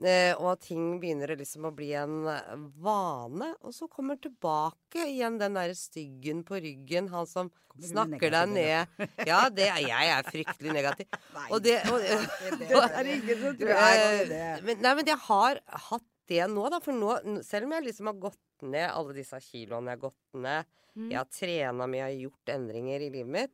Eh, 0.00 0.32
og 0.40 0.46
at 0.54 0.62
ting 0.64 0.94
begynner 1.02 1.34
liksom 1.36 1.66
å 1.68 1.72
bli 1.76 1.90
en 1.98 2.22
eh, 2.32 2.54
vane, 2.80 3.50
og 3.60 3.74
så 3.76 3.84
kommer 3.92 4.16
tilbake 4.16 5.02
igjen 5.10 5.36
den 5.40 5.58
der 5.58 5.74
styggen 5.76 6.40
på 6.48 6.56
ryggen, 6.64 7.10
han 7.12 7.28
som 7.28 7.50
snakker 7.84 8.32
deg 8.32 8.48
ned. 8.54 9.02
Ja, 9.28 9.42
det 9.52 9.66
er, 9.68 9.82
jeg 9.84 10.12
er 10.14 10.24
fryktelig 10.30 10.72
negativ. 10.78 11.10
Nei, 11.36 11.44
Og 11.52 11.60
det, 11.66 11.76
og, 11.92 12.00
det 12.00 12.80
er 12.80 13.10
ingen 13.16 13.42
som 13.44 13.58
tror. 13.60 13.74
jeg 13.76 14.24
det. 14.32 14.42
men, 14.64 14.80
nei, 14.86 14.94
men 15.02 15.12
jeg 15.12 15.20
har 15.28 15.60
hatt 15.90 16.08
det 16.32 16.44
nå, 16.48 16.64
da. 16.72 16.80
For 16.80 16.96
nå, 16.96 17.14
selv 17.44 17.68
om 17.68 17.76
jeg 17.76 17.88
liksom 17.90 18.08
har 18.12 18.18
gått 18.28 18.64
ned 18.72 18.88
alle 18.88 19.16
disse 19.20 19.36
kiloene 19.50 19.92
jeg 19.92 20.00
har 20.00 20.06
gått 20.08 20.40
ned, 20.48 20.76
Mm. 20.90 21.04
jeg 21.06 21.20
har 21.20 21.26
trena 21.30 21.86
mye, 21.86 22.00
jeg 22.00 22.02
har 22.16 22.22
gjort 22.24 22.50
endringer 22.50 23.02
i 23.06 23.10
livet 23.14 23.28
mitt, 23.30 23.52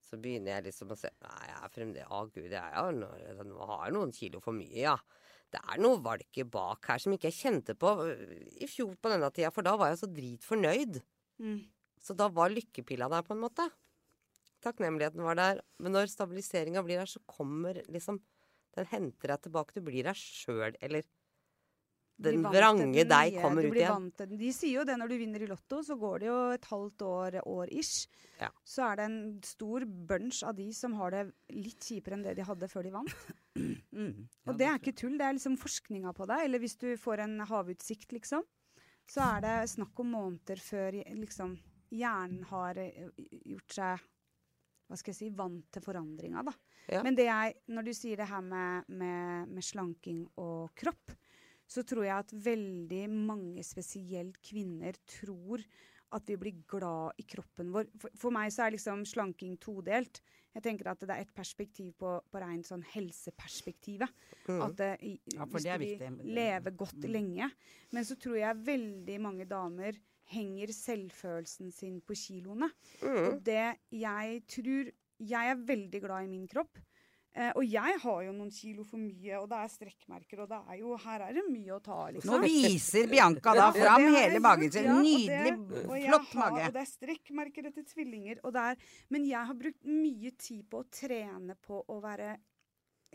så 0.00 0.16
begynner 0.16 0.54
jeg 0.54 0.64
liksom 0.70 0.94
å 0.94 0.96
se 0.96 1.10
Nei, 1.20 1.42
jeg 1.50 1.58
er 1.60 1.72
fremdeles 1.74 2.08
Å, 2.16 2.20
gud, 2.32 2.46
jeg 2.54 2.56
er 2.56 2.94
nå 2.96 3.10
har 3.68 3.82
jeg 3.84 3.94
noen 3.98 4.14
kilo 4.16 4.40
for 4.40 4.56
mye, 4.56 4.78
ja. 4.86 4.94
Det 5.50 5.60
er 5.60 5.80
noe 5.82 5.98
valke 6.02 6.44
bak 6.46 6.86
her 6.92 7.02
som 7.02 7.14
ikke 7.14 7.30
jeg 7.30 7.38
kjente 7.40 7.74
på 7.78 7.92
øh, 8.04 8.34
i 8.62 8.68
fjor 8.70 8.94
på 8.94 9.10
denne 9.12 9.30
tida, 9.34 9.50
for 9.54 9.66
da 9.66 9.74
var 9.78 9.90
jeg 9.90 10.00
så 10.02 10.08
dritfornøyd. 10.14 11.00
Mm. 11.42 11.60
Så 12.00 12.14
da 12.16 12.28
var 12.32 12.52
lykkepilla 12.52 13.10
der, 13.10 13.24
på 13.26 13.34
en 13.34 13.42
måte. 13.42 13.66
Takknemligheten 14.64 15.24
var 15.24 15.38
der. 15.38 15.62
Men 15.82 15.96
når 15.96 16.12
stabiliseringa 16.12 16.84
blir 16.86 17.00
der, 17.02 17.10
så 17.10 17.22
kommer 17.26 17.82
liksom 17.88 18.22
Den 18.78 18.86
henter 18.86 19.32
deg 19.32 19.40
tilbake. 19.42 19.74
Du 19.74 19.82
blir 19.82 20.06
deg 20.06 20.14
sjøl, 20.14 20.76
eller 20.78 21.02
Den 22.20 22.42
vrange 22.44 23.04
deg 23.08 23.36
kommer 23.40 23.66
ut 23.66 23.76
igjen. 23.76 24.10
De 24.28 24.50
sier 24.52 24.80
jo 24.80 24.86
det 24.88 24.96
når 25.00 25.12
du 25.12 25.16
vinner 25.20 25.44
i 25.44 25.48
Lotto, 25.48 25.80
så 25.86 25.96
går 26.00 26.22
det 26.22 26.28
jo 26.28 26.38
et 26.56 26.68
halvt 26.70 27.04
år, 27.06 27.38
år 27.48 27.72
ish. 27.72 28.10
Ja. 28.40 28.50
Så 28.64 28.84
er 28.86 29.00
det 29.00 29.06
en 29.08 29.20
stor 29.44 29.84
bunch 29.84 30.42
av 30.46 30.56
de 30.58 30.68
som 30.76 30.96
har 31.00 31.14
det 31.16 31.24
litt 31.56 31.84
kjipere 31.84 32.18
enn 32.18 32.24
det 32.26 32.36
de 32.38 32.46
hadde 32.46 32.68
før 32.72 32.88
de 32.88 32.96
vant. 32.98 33.16
Mm. 33.90 34.28
Og 34.46 34.54
det 34.56 34.64
er 34.64 34.76
ikke 34.78 34.94
tull, 34.96 35.16
det 35.18 35.24
er 35.26 35.34
liksom 35.34 35.56
forskninga 35.58 36.12
på 36.16 36.24
det. 36.30 36.36
Eller 36.46 36.62
hvis 36.62 36.76
du 36.80 36.86
får 36.96 37.24
en 37.24 37.34
havutsikt, 37.44 38.14
liksom, 38.14 38.44
så 39.10 39.24
er 39.26 39.42
det 39.44 39.54
snakk 39.72 40.00
om 40.00 40.14
måneder 40.14 40.62
før 40.62 40.94
liksom 41.18 41.56
hjernen 41.90 42.46
har 42.48 42.78
eh, 42.80 43.10
gjort 43.50 43.76
seg 43.76 44.06
hva 44.90 44.98
skal 44.98 45.12
jeg 45.12 45.18
si, 45.20 45.28
vant 45.38 45.66
til 45.70 45.84
forandringa, 45.84 46.42
da. 46.46 46.54
Ja. 46.90 47.02
Men 47.06 47.14
det 47.14 47.28
jeg, 47.28 47.58
når 47.70 47.86
du 47.86 47.92
sier 47.94 48.18
det 48.18 48.26
her 48.26 48.42
med, 48.42 48.88
med, 48.90 49.52
med 49.54 49.62
slanking 49.62 50.24
og 50.42 50.72
kropp, 50.78 51.12
så 51.70 51.84
tror 51.86 52.04
jeg 52.08 52.16
at 52.26 52.34
veldig 52.34 53.04
mange, 53.14 53.62
spesielt 53.66 54.40
kvinner, 54.42 54.96
tror 55.06 55.62
at 56.10 56.26
vi 56.26 56.34
blir 56.42 56.56
glad 56.66 57.20
i 57.22 57.24
kroppen 57.30 57.68
vår. 57.70 57.86
For, 58.02 58.10
for 58.18 58.34
meg 58.34 58.50
så 58.50 58.64
er 58.64 58.74
liksom 58.74 59.04
slanking 59.06 59.52
todelt. 59.62 60.18
Jeg 60.56 60.64
tenker 60.64 60.88
at 60.90 61.04
det 61.06 61.12
er 61.14 61.22
et 61.22 61.34
perspektiv 61.36 61.92
på, 62.02 62.16
på 62.26 62.40
rent 62.42 62.66
sånn 62.66 62.82
helseperspektivet. 62.96 64.10
Mm. 64.48 64.60
At 64.66 64.74
det, 64.80 64.88
i, 65.06 65.12
Ja, 65.36 65.44
for 65.46 65.54
hvis 65.60 65.68
det 65.68 65.70
er 65.70 65.78
du 65.78 65.84
vil 65.84 65.92
viktig. 65.94 66.76
godt 66.82 67.04
Mm. 67.06 67.12
lenge. 67.14 67.50
Men 67.94 68.04
så 68.08 68.16
tror 68.18 68.36
jeg 68.40 68.64
veldig 68.66 69.20
mange 69.22 69.46
damer 69.46 69.92
henger 70.30 70.72
selvfølelsen 70.74 71.70
sin 71.74 72.00
på 72.02 72.14
kiloene. 72.18 72.70
Mm. 73.02 73.22
Og 73.30 73.44
det 73.46 73.76
jeg 73.94 74.42
tror 74.48 74.90
Jeg 75.20 75.50
er 75.52 75.54
veldig 75.68 76.00
glad 76.00 76.24
i 76.24 76.28
min 76.32 76.46
kropp. 76.48 76.78
Eh, 77.32 77.52
og 77.54 77.62
jeg 77.62 77.98
har 78.02 78.22
jo 78.26 78.32
noen 78.34 78.48
kilo 78.50 78.82
for 78.82 78.98
mye, 78.98 79.36
og 79.38 79.44
det 79.52 79.58
er 79.62 79.68
strekkmerker, 79.70 80.40
og 80.42 80.48
det 80.50 80.56
er 80.72 80.78
jo 80.80 80.96
Her 80.98 81.22
er 81.28 81.36
det 81.36 81.44
mye 81.46 81.76
å 81.76 81.82
ta 81.82 81.92
av, 81.94 82.08
Nå 82.16 82.18
liksom. 82.18 82.42
viser 82.42 83.06
Bianca 83.06 83.54
da 83.54 83.68
fram 83.76 84.02
ja, 84.08 84.14
hele 84.16 84.40
magen 84.42 84.72
sin. 84.74 84.88
ja, 84.88 84.96
og 84.96 85.04
Nydelig, 85.06 85.52
det- 85.68 85.84
og 85.86 85.94
jeg 86.00 86.08
flott 86.10 86.34
mage. 86.40 86.64
Og 86.66 86.72
det 86.74 86.82
er 86.82 86.90
strekkmerker 86.90 87.68
etter 87.70 87.86
tvillinger. 87.86 88.40
Og 88.42 88.52
det 88.56 88.64
er, 88.72 88.76
men 89.10 89.24
jeg 89.28 89.46
har 89.46 89.54
brukt 89.54 89.84
mye 89.86 90.32
tid 90.36 90.64
på 90.68 90.82
å 90.82 90.88
trene 90.90 91.54
på 91.62 91.84
å 91.86 92.00
være 92.02 92.32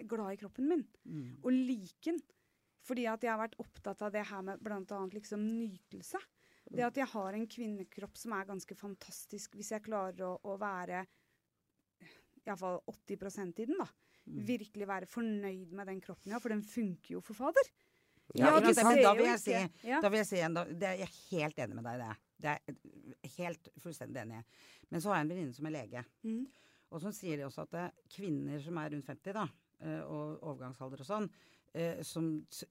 glad 0.07 0.31
i 0.33 0.37
kroppen 0.37 0.67
min. 0.69 0.85
Mm. 1.05 1.43
Og 1.43 1.51
like 1.51 2.01
den. 2.11 2.21
Fordi 2.85 3.07
at 3.09 3.21
jeg 3.21 3.31
har 3.33 3.41
vært 3.41 3.59
opptatt 3.59 4.01
av 4.01 4.11
det 4.13 4.25
her 4.29 4.41
med 4.41 4.59
bl.a. 4.63 4.79
liksom 5.11 5.43
nytelse. 5.43 6.19
Det 6.71 6.83
at 6.85 6.95
jeg 6.95 7.07
har 7.11 7.33
en 7.33 7.47
kvinnekropp 7.47 8.15
som 8.17 8.33
er 8.33 8.45
ganske 8.45 8.75
fantastisk, 8.77 9.55
hvis 9.55 9.71
jeg 9.71 9.83
klarer 9.85 10.23
å, 10.25 10.39
å 10.43 10.55
være 10.57 11.05
iallfall 12.51 12.81
80 12.91 13.59
i 13.61 13.65
den, 13.65 13.79
da. 13.79 13.87
Mm. 14.25 14.45
Virkelig 14.47 14.87
være 14.89 15.09
fornøyd 15.09 15.73
med 15.77 15.91
den 15.91 15.99
kroppen 16.01 16.31
jeg 16.31 16.37
har, 16.37 16.43
for 16.43 16.53
den 16.53 16.63
funker 16.65 17.17
jo 17.17 17.21
for 17.21 17.37
fader. 17.37 17.71
Ja, 18.33 18.55
Ja, 18.55 18.59
men 18.59 19.01
da 19.03 19.13
vil 19.13 19.27
jeg 19.27 19.39
si 19.39 19.53
Ja. 19.85 19.99
Da 20.01 20.09
vil 20.09 20.17
jeg 20.23 20.27
si 20.27 20.39
en, 20.41 20.55
da, 20.57 20.63
det 20.65 20.87
er 20.89 21.01
jeg 21.03 21.11
helt 21.29 21.59
enig 21.61 21.75
med 21.77 21.85
deg 21.85 21.99
i 21.99 22.03
det. 22.03 22.15
Det 22.41 22.53
er 22.53 23.35
helt 23.37 23.69
fullstendig 23.83 24.21
enig. 24.23 24.41
Men 24.89 25.01
så 25.01 25.11
har 25.11 25.19
jeg 25.19 25.27
en 25.27 25.33
venninne 25.33 25.53
som 25.55 25.67
er 25.69 25.75
lege. 25.75 26.05
Mm. 26.25 26.47
Og 26.91 27.01
så 27.03 27.11
sier 27.15 27.37
de 27.37 27.45
også 27.45 27.65
at 27.65 27.75
det, 27.75 27.85
kvinner 28.15 28.59
som 28.63 28.77
er 28.81 28.91
rundt 28.93 29.05
50, 29.05 29.35
da, 29.35 29.45
eh, 29.81 30.01
og 30.01 30.41
overgangsalder 30.41 31.03
og 31.05 31.09
sånn, 31.09 31.29
eh, 31.75 31.99
som 32.07 32.27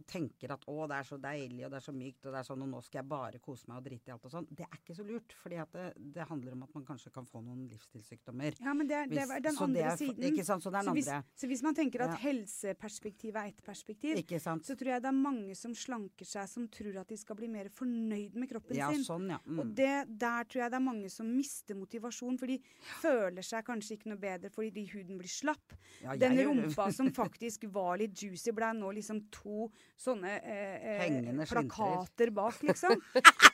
tenker 0.09 0.55
at 0.55 0.65
å, 0.71 0.87
det 0.89 0.97
er 0.97 1.07
så 1.11 1.19
deilig, 1.21 1.61
og 1.67 1.71
det 1.75 1.79
er 1.81 1.85
så 1.85 1.93
mykt, 1.95 2.25
og 2.27 2.33
det 2.33 2.41
er 2.41 2.47
sånn, 2.49 2.63
og 2.65 2.71
nå 2.73 2.81
skal 2.87 3.03
jeg 3.03 3.09
bare 3.11 3.41
kose 3.45 3.69
meg 3.69 3.77
og 3.83 3.85
drite 3.85 4.09
i 4.09 4.15
alt 4.15 4.25
og 4.25 4.33
sånn. 4.33 4.47
Det 4.51 4.65
er 4.65 4.79
ikke 4.81 4.97
så 4.97 5.05
lurt, 5.07 5.35
fordi 5.43 5.59
at 5.61 5.73
det, 5.77 5.85
det 6.17 6.27
handler 6.31 6.57
om 6.57 6.63
at 6.67 6.75
man 6.79 6.87
kanskje 6.89 7.13
kan 7.15 7.27
få 7.29 7.43
noen 7.45 7.67
livsstilssykdommer. 7.69 8.57
Ja, 8.65 8.73
men 8.75 8.89
det 8.89 8.97
er, 9.03 9.07
det 9.13 9.27
er 9.29 9.45
den 9.45 9.61
andre 9.61 9.85
er 9.93 9.97
siden. 10.01 10.25
Ikke 10.33 10.45
sant, 10.49 10.65
så 10.65 10.73
det 10.73 10.81
er 10.81 10.89
så, 10.89 10.91
den 10.95 10.99
hvis, 10.99 11.09
andre. 11.13 11.37
så 11.37 11.51
hvis 11.53 11.63
man 11.69 11.75
tenker 11.79 12.07
at 12.09 12.15
Ja. 12.15 12.21
helseperspektivet 12.25 13.37
er 13.37 13.49
ett 13.53 13.63
perspektiv, 13.65 14.17
Ikke 14.19 14.41
sant. 14.41 14.65
så 14.67 14.75
tror 14.77 14.93
jeg 14.95 15.03
det 15.05 15.09
er 15.11 15.17
mange 15.19 15.55
som 15.59 15.75
slanker 15.75 16.25
seg 16.29 16.49
som 16.49 16.67
tror 16.73 16.97
at 17.01 17.09
de 17.09 17.17
skal 17.21 17.37
bli 17.37 17.49
mer 17.49 17.69
fornøyd 17.75 18.35
med 18.35 18.49
kroppen 18.51 18.77
Ja, 18.77 18.91
sin. 18.93 19.05
sånn, 19.05 19.29
ja. 19.31 19.39
Og 19.45 19.65
Mm. 19.67 19.75
det, 19.75 20.19
der 20.19 20.45
tror 20.45 20.63
jeg 20.63 20.71
det 20.71 20.77
er 20.81 20.85
mange 20.85 21.11
som 21.11 21.27
mister 21.37 21.75
motivasjon, 21.75 22.39
for 22.39 22.47
de 22.47 22.59
føler 23.03 23.43
seg 23.43 23.65
kanskje 23.65 23.99
ikke 23.99 24.07
noe 24.13 24.19
bedre 24.19 24.51
fordi 24.51 24.87
huden 24.93 25.19
blir 25.19 25.29
slapp. 25.29 25.75
Ja, 26.03 26.17
Den 26.17 26.37
rumpa 26.39 26.93
som 26.93 27.07
faktisk 27.23 27.65
var 27.73 27.99
litt 27.99 28.15
juicy, 28.15 28.53
ble 28.53 28.73
nå 28.75 28.94
liksom 28.97 29.21
to 29.35 29.69
sånne 30.01 30.37
eh, 30.41 30.97
eh, 31.11 31.45
plakater 31.51 32.31
bak, 32.35 32.63
liksom. 32.69 32.97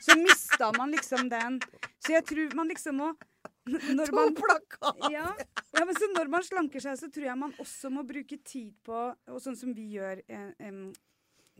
Så 0.01 0.15
mista 0.21 0.71
man 0.77 0.93
liksom 0.95 1.29
den. 1.31 1.59
Så 2.01 2.15
jeg 2.17 2.25
tror 2.29 2.55
man 2.57 2.71
liksom 2.71 2.97
må 3.01 3.11
når 3.71 4.09
man, 4.15 4.33
plakater! 4.33 5.11
ja, 5.13 5.27
ja, 5.77 5.83
men 5.85 5.93
så 5.95 6.07
når 6.15 6.29
man 6.33 6.43
slanker 6.43 6.81
seg, 6.81 6.97
så 6.97 7.09
tror 7.13 7.27
jeg 7.29 7.37
man 7.37 7.53
også 7.61 7.91
må 7.93 8.01
bruke 8.09 8.39
tid 8.41 8.71
på 8.83 8.95
Og 9.29 9.37
sånn 9.43 9.55
som 9.59 9.73
vi 9.77 9.85
gjør 9.99 10.23
eh, 10.25 10.71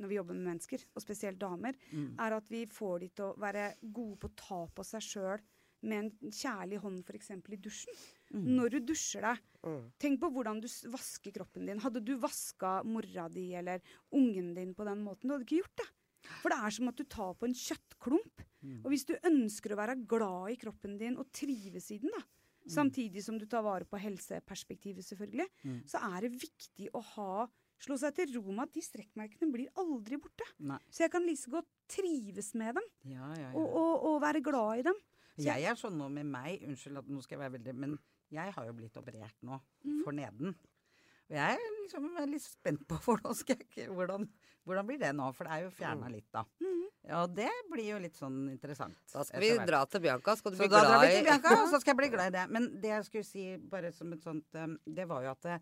når 0.02 0.10
vi 0.10 0.18
jobber 0.18 0.34
med 0.34 0.48
mennesker, 0.48 0.82
og 0.98 1.04
spesielt 1.04 1.38
damer, 1.38 1.76
Mm. 1.92 2.16
er 2.18 2.34
at 2.40 2.48
vi 2.50 2.64
får 2.66 3.00
de 3.04 3.10
til 3.20 3.26
å 3.28 3.36
være 3.38 3.68
gode 3.84 4.18
på 4.24 4.32
å 4.32 4.36
ta 4.40 4.62
på 4.74 4.86
seg 4.88 5.04
sjøl 5.06 5.44
med 5.84 5.98
en 6.00 6.32
kjærlig 6.34 6.80
hånd, 6.82 7.04
f.eks. 7.06 7.30
i 7.38 7.60
dusjen. 7.62 8.00
Mm. 8.34 8.46
Når 8.58 8.70
du 8.72 8.80
dusjer 8.92 9.22
deg, 9.28 9.40
Mm. 9.62 9.92
tenk 10.00 10.20
på 10.20 10.30
hvordan 10.34 10.60
du 10.62 10.68
vasker 10.90 11.32
kroppen 11.36 11.66
din. 11.68 11.80
Hadde 11.80 12.00
du 12.04 12.16
vaska 12.18 12.82
mora 12.84 13.28
di 13.30 13.54
eller 13.54 13.82
ungen 14.12 14.56
din 14.56 14.74
på 14.74 14.84
den 14.86 15.04
måten, 15.04 15.28
du 15.28 15.34
hadde 15.36 15.46
ikke 15.46 15.62
gjort 15.62 15.76
det. 15.78 15.88
For 16.42 16.50
det 16.50 16.58
er 16.64 16.70
som 16.72 16.88
at 16.88 16.96
du 16.96 17.04
tar 17.04 17.34
på 17.36 17.46
en 17.46 17.54
kjøttklump. 17.54 18.42
Mm. 18.64 18.82
Og 18.86 18.92
hvis 18.92 19.06
du 19.06 19.14
ønsker 19.24 19.74
å 19.74 19.78
være 19.78 20.08
glad 20.08 20.52
i 20.52 20.56
kroppen 20.56 20.98
din 20.98 21.18
og 21.18 21.30
trives 21.32 21.92
i 21.92 21.98
den, 22.00 22.10
da, 22.16 22.22
samtidig 22.68 23.22
som 23.24 23.38
du 23.38 23.46
tar 23.46 23.62
vare 23.64 23.86
på 23.86 24.00
helseperspektivet, 24.00 25.04
selvfølgelig, 25.04 25.48
Mm. 25.66 25.84
så 25.86 25.98
er 26.18 26.22
det 26.22 26.32
viktig 26.42 26.90
å 26.94 27.04
ha 27.04 27.48
Slå 27.82 27.98
seg 27.98 28.14
til 28.14 28.36
ro 28.36 28.52
med 28.52 28.68
at 28.68 28.74
de 28.74 28.82
strekkmerkene 28.82 29.52
blir 29.52 29.68
aldri 29.76 30.16
borte. 30.22 30.46
Nei. 30.60 30.78
Så 30.92 31.00
jeg 31.02 31.10
kan 31.10 31.26
like 31.26 31.50
godt 31.50 31.66
trives 31.90 32.54
med 32.54 32.76
dem 32.76 32.84
Ja, 33.12 33.34
ja, 33.34 33.42
ja. 33.42 33.52
og, 33.56 33.74
og, 33.74 34.04
og 34.06 34.22
være 34.22 34.40
glad 34.44 34.78
i 34.78 34.82
dem. 34.84 34.94
Så 35.36 35.46
Jeg 35.46 35.64
er 35.64 35.74
sånn 35.74 35.98
nå 35.98 36.08
med 36.12 36.28
meg, 36.28 36.62
unnskyld 36.62 37.00
at 37.00 37.08
nå 37.10 37.24
skal 37.24 37.40
jeg 37.40 37.50
være 37.52 37.58
veldig 37.58 37.74
Men 37.76 37.98
jeg 38.32 38.54
har 38.56 38.68
jo 38.68 38.76
blitt 38.78 38.98
operert 39.00 39.38
nå, 39.48 39.60
mm. 39.86 39.98
for 40.06 40.16
neden. 40.16 40.56
Og 41.32 41.38
jeg 41.38 41.58
er 41.58 41.76
liksom 41.82 42.08
litt 42.28 42.44
spent 42.44 42.82
på 42.90 42.98
hvordan, 43.06 43.36
hvordan, 43.96 44.26
hvordan 44.68 44.88
blir 44.88 45.00
det 45.02 45.12
nå, 45.16 45.30
for 45.36 45.48
det 45.48 45.58
er 45.58 45.68
jo 45.68 45.76
fjerna 45.76 46.10
Mm. 46.10 46.16
litt, 46.18 46.28
da. 46.34 46.44
Mm. 46.64 46.82
Ja, 47.02 47.22
og 47.24 47.36
det 47.36 47.50
blir 47.72 47.88
jo 47.96 48.00
litt 48.04 48.18
sånn 48.20 48.44
interessant. 48.52 48.98
Da 49.10 49.24
skal 49.26 49.42
vi 49.42 49.54
dra 49.66 49.86
til 49.90 50.04
Bianca. 50.04 50.36
Skal 50.38 50.54
du 50.54 50.60
Så 50.60 50.68
bli 50.68 50.74
da 50.74 50.84
drar 50.86 51.00
vi 51.02 51.14
til 51.16 51.26
Bianca, 51.26 51.54
og 51.64 51.72
så 51.72 51.80
skal 51.82 51.96
jeg 51.96 52.00
bli 52.02 52.10
glad 52.16 52.30
i 52.30 52.36
det. 52.36 52.44
Men 52.54 52.68
det 52.84 52.92
jeg 52.92 53.08
skulle 53.08 53.28
si 53.28 53.46
bare 53.72 53.94
som 53.96 54.12
et 54.14 54.22
sånt 54.22 54.60
um, 54.60 54.76
Det 54.86 55.08
var 55.10 55.26
jo 55.26 55.32
at 55.32 55.48
det, 55.48 55.58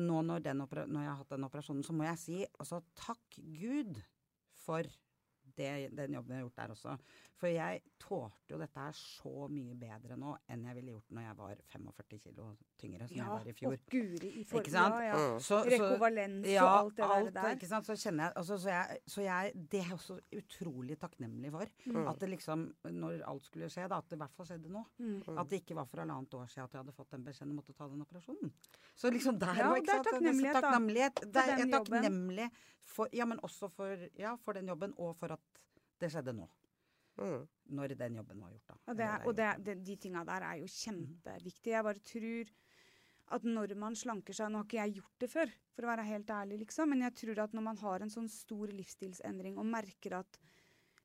nå 0.00 0.22
når, 0.26 0.48
når 0.48 1.04
jeg 1.04 1.10
har 1.12 1.20
hatt 1.20 1.36
den 1.36 1.46
operasjonen, 1.46 1.84
så 1.86 1.94
må 1.94 2.08
jeg 2.08 2.18
si 2.18 2.40
altså 2.58 2.80
takk 2.98 3.38
Gud 3.60 4.00
for 4.64 4.88
det, 5.56 5.90
den 5.96 6.14
jobben 6.16 6.34
jeg 6.36 6.42
har 6.42 6.48
gjort 6.48 6.56
der 6.56 6.72
også. 6.74 6.96
For 7.42 7.50
jeg 7.50 7.80
tålte 7.98 8.52
jo 8.54 8.58
dette 8.60 8.78
her 8.78 8.92
så 8.94 9.48
mye 9.50 9.74
bedre 9.74 10.16
nå 10.16 10.36
enn 10.52 10.64
jeg 10.68 10.76
ville 10.78 10.92
gjort 10.94 11.10
når 11.16 11.24
jeg 11.26 11.36
var 11.40 11.56
45 11.72 12.18
kilo 12.22 12.44
tyngre, 12.78 13.08
som 13.08 13.16
jeg 13.16 13.26
var 13.32 13.48
i 13.50 13.54
fjor. 13.58 13.72
og 13.72 13.86
guri 13.90 14.30
i 14.40 14.44
for, 14.44 14.60
Ikke 14.62 14.70
sant? 14.70 14.94
Ja, 14.94 15.08
ja. 15.08 15.16
Mm. 15.16 15.40
Så- 15.40 15.62
så- 15.64 15.70
Rekovalens 15.72 16.46
ja, 16.46 16.62
og 16.64 16.78
alt 16.84 16.96
det 16.96 17.04
alt, 17.04 17.34
der. 17.34 17.48
Ikke 17.56 17.66
sant? 17.72 17.86
Så 17.86 17.96
kjenner 17.98 18.24
jeg 18.24 18.32
altså, 18.36 18.58
så, 18.58 18.68
jeg 18.68 18.98
så 19.06 19.20
jeg 19.22 19.52
Det 19.72 19.80
er 19.80 19.84
jeg 19.88 19.92
også 19.98 20.18
utrolig 20.38 20.98
takknemlig 20.98 21.50
for. 21.50 21.66
Mm. 21.86 22.06
At 22.08 22.18
det 22.20 22.28
liksom, 22.30 22.66
når 22.84 23.22
alt 23.26 23.44
skulle 23.44 23.68
skje, 23.70 23.88
da, 23.88 23.98
at 23.98 24.08
det 24.08 24.16
i 24.16 24.22
hvert 24.22 24.34
fall 24.36 24.46
skjedde 24.46 24.70
nå. 24.70 24.84
Mm. 24.98 25.38
At 25.38 25.48
det 25.50 25.62
ikke 25.62 25.74
var 25.74 25.84
for 25.90 25.98
halvannet 26.04 26.34
år 26.34 26.46
siden 26.46 26.64
at 26.64 26.72
jeg 26.72 26.80
hadde 26.84 26.92
fått 26.96 27.10
den 27.10 27.24
beskjeden 27.24 27.50
om 27.50 27.58
å 27.58 27.62
måtte 27.62 27.74
ta 27.76 27.88
den 27.88 28.02
operasjonen. 28.06 28.52
Så 28.94 29.10
liksom 29.10 29.38
der 29.38 29.54
Ja, 29.56 29.68
var 29.68 29.76
ikke 29.82 29.96
sant? 29.98 30.06
takknemlighet, 30.12 30.54
da, 30.54 30.60
takknemlighet. 30.60 31.14
Det 31.32 31.42
er, 31.42 31.58
er 31.58 31.72
takknemlig 31.78 32.50
for 32.82 33.08
Ja, 33.12 33.24
men 33.26 33.38
også 33.46 33.68
for, 33.70 33.96
ja, 34.18 34.36
for 34.36 34.52
den 34.54 34.66
jobben, 34.68 34.94
og 34.98 35.16
for 35.16 35.32
at 35.32 35.41
det 36.02 36.10
skjedde 36.12 36.34
nå. 36.36 36.48
Mm. 37.20 37.42
Når 37.76 37.94
den 38.00 38.14
jobben 38.18 38.40
var 38.42 38.52
gjort, 38.54 38.68
da. 38.72 38.76
Og, 38.88 38.96
det, 38.98 39.08
og 39.28 39.34
det, 39.38 39.48
det, 39.66 39.74
de 39.86 39.96
tinga 40.00 40.24
der 40.28 40.46
er 40.48 40.60
jo 40.62 40.68
kjempeviktige. 40.72 41.74
Jeg 41.76 41.86
bare 41.86 42.06
tror 42.12 42.52
at 43.36 43.44
når 43.48 43.74
man 43.80 43.94
slanker 43.96 44.36
seg 44.36 44.50
Nå 44.52 44.60
har 44.60 44.66
ikke 44.66 44.80
jeg 44.80 44.96
gjort 44.98 45.22
det 45.22 45.28
før, 45.32 45.52
for 45.72 45.86
å 45.86 45.90
være 45.92 46.08
helt 46.08 46.32
ærlig, 46.34 46.58
liksom, 46.64 46.90
men 46.92 47.04
jeg 47.06 47.14
tror 47.20 47.44
at 47.46 47.54
når 47.56 47.64
man 47.68 47.78
har 47.80 48.02
en 48.04 48.12
sånn 48.12 48.28
stor 48.32 48.72
livsstilsendring 48.74 49.60
og 49.60 49.68
merker 49.72 50.18
at 50.18 50.40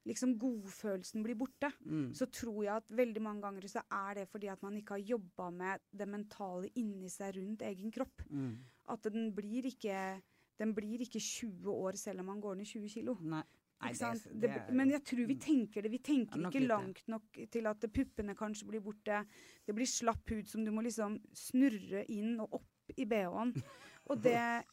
liksom 0.07 0.37
godfølelsen 0.39 1.23
blir 1.23 1.35
borte, 1.35 1.69
Mm. 1.83 2.13
så 2.15 2.25
tror 2.31 2.63
jeg 2.63 2.73
at 2.79 2.89
veldig 2.95 3.21
mange 3.21 3.43
ganger 3.43 3.67
så 3.67 3.83
er 3.91 4.21
det 4.21 4.27
fordi 4.31 4.47
at 4.51 4.63
man 4.63 4.75
ikke 4.79 4.95
har 4.95 5.03
jobba 5.03 5.49
med 5.51 5.83
det 5.91 6.07
mentale 6.07 6.71
inni 6.79 7.09
seg 7.11 7.35
rundt 7.35 7.61
egen 7.67 7.91
kropp. 7.91 8.23
Mm. 8.29 8.57
At 8.87 9.03
den 9.03 9.33
blir 9.35 9.67
ikke 9.67 10.21
den 10.57 10.73
blir 10.73 11.03
ikke 11.03 11.19
20 11.21 11.69
år 11.69 11.97
selv 11.99 12.23
om 12.23 12.31
man 12.31 12.39
går 12.41 12.55
ned 12.57 12.65
20 12.65 12.89
kilo. 12.89 13.17
Nei. 13.21 13.43
Nei, 13.79 13.91
Ikke 13.91 13.97
sant? 13.99 14.23
det, 14.33 14.49
Det, 14.49 14.73
men 14.73 14.89
jeg 14.89 15.03
tror 15.05 15.27
vi 15.27 15.35
Mm. 15.35 15.41
tenker 15.43 15.81
det. 15.83 15.91
Vi 15.91 15.99
tenker 15.99 16.39
Ja, 16.41 16.49
ikke 16.49 16.67
langt 16.67 17.03
nok 17.07 17.49
til 17.51 17.67
at 17.67 17.79
puppene 17.93 18.33
kanskje 18.35 18.65
blir 18.67 18.81
borte. 18.81 19.25
Det 19.67 19.75
blir 19.75 19.85
slapp 19.85 20.27
hud 20.29 20.47
som 20.49 20.63
du 20.65 20.71
må 20.71 20.81
liksom 20.81 21.19
snurre 21.33 22.05
inn 22.09 22.39
og 22.39 22.53
opp 22.53 22.97
i 22.97 23.05
bh-en. 23.05 23.53
Og 24.09 24.21
det 24.23 24.63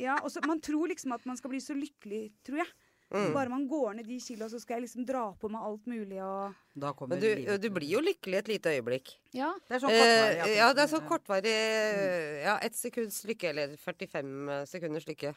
Ja, 0.00 0.16
og 0.22 0.30
så 0.30 0.40
Man 0.46 0.60
tror 0.60 0.86
liksom 0.88 1.12
at 1.12 1.26
man 1.26 1.36
skal 1.36 1.50
bli 1.50 1.58
så 1.60 1.74
lykkelig, 1.74 2.32
tror 2.44 2.58
jeg. 2.62 2.68
Mm. 3.12 3.32
Bare 3.34 3.48
man 3.50 3.68
går 3.68 3.96
ned 3.96 4.06
de 4.06 4.18
kilo, 4.18 4.46
så 4.48 4.58
skal 4.58 4.80
jeg 4.80 4.88
liksom 4.88 5.04
dra 5.06 5.32
på 5.38 5.48
meg 5.50 5.60
alt 5.62 5.84
mulig 5.86 6.18
og 6.24 6.54
Da 6.74 6.92
Men 7.06 7.20
du, 7.20 7.58
du 7.58 7.68
blir 7.70 7.86
jo 7.90 8.00
lykkelig 8.00 8.38
et 8.38 8.48
lite 8.48 8.70
øyeblikk. 8.72 9.12
Ja. 9.34 9.52
Det 9.68 9.76
er 9.76 9.80
sånn 9.84 9.90
kortvarig. 9.92 10.40
Eh, 10.48 10.56
ja, 10.56 10.72
det 10.72 10.82
er 10.82 10.88
sånn 10.88 11.02
så 11.04 11.08
kortvarig 11.08 12.44
Ja, 12.44 12.58
ett 12.62 12.74
sekunds 12.74 13.24
lykke, 13.28 13.50
eller 13.50 13.76
45 13.76 14.66
sekunders 14.66 15.06
lykke. 15.06 15.34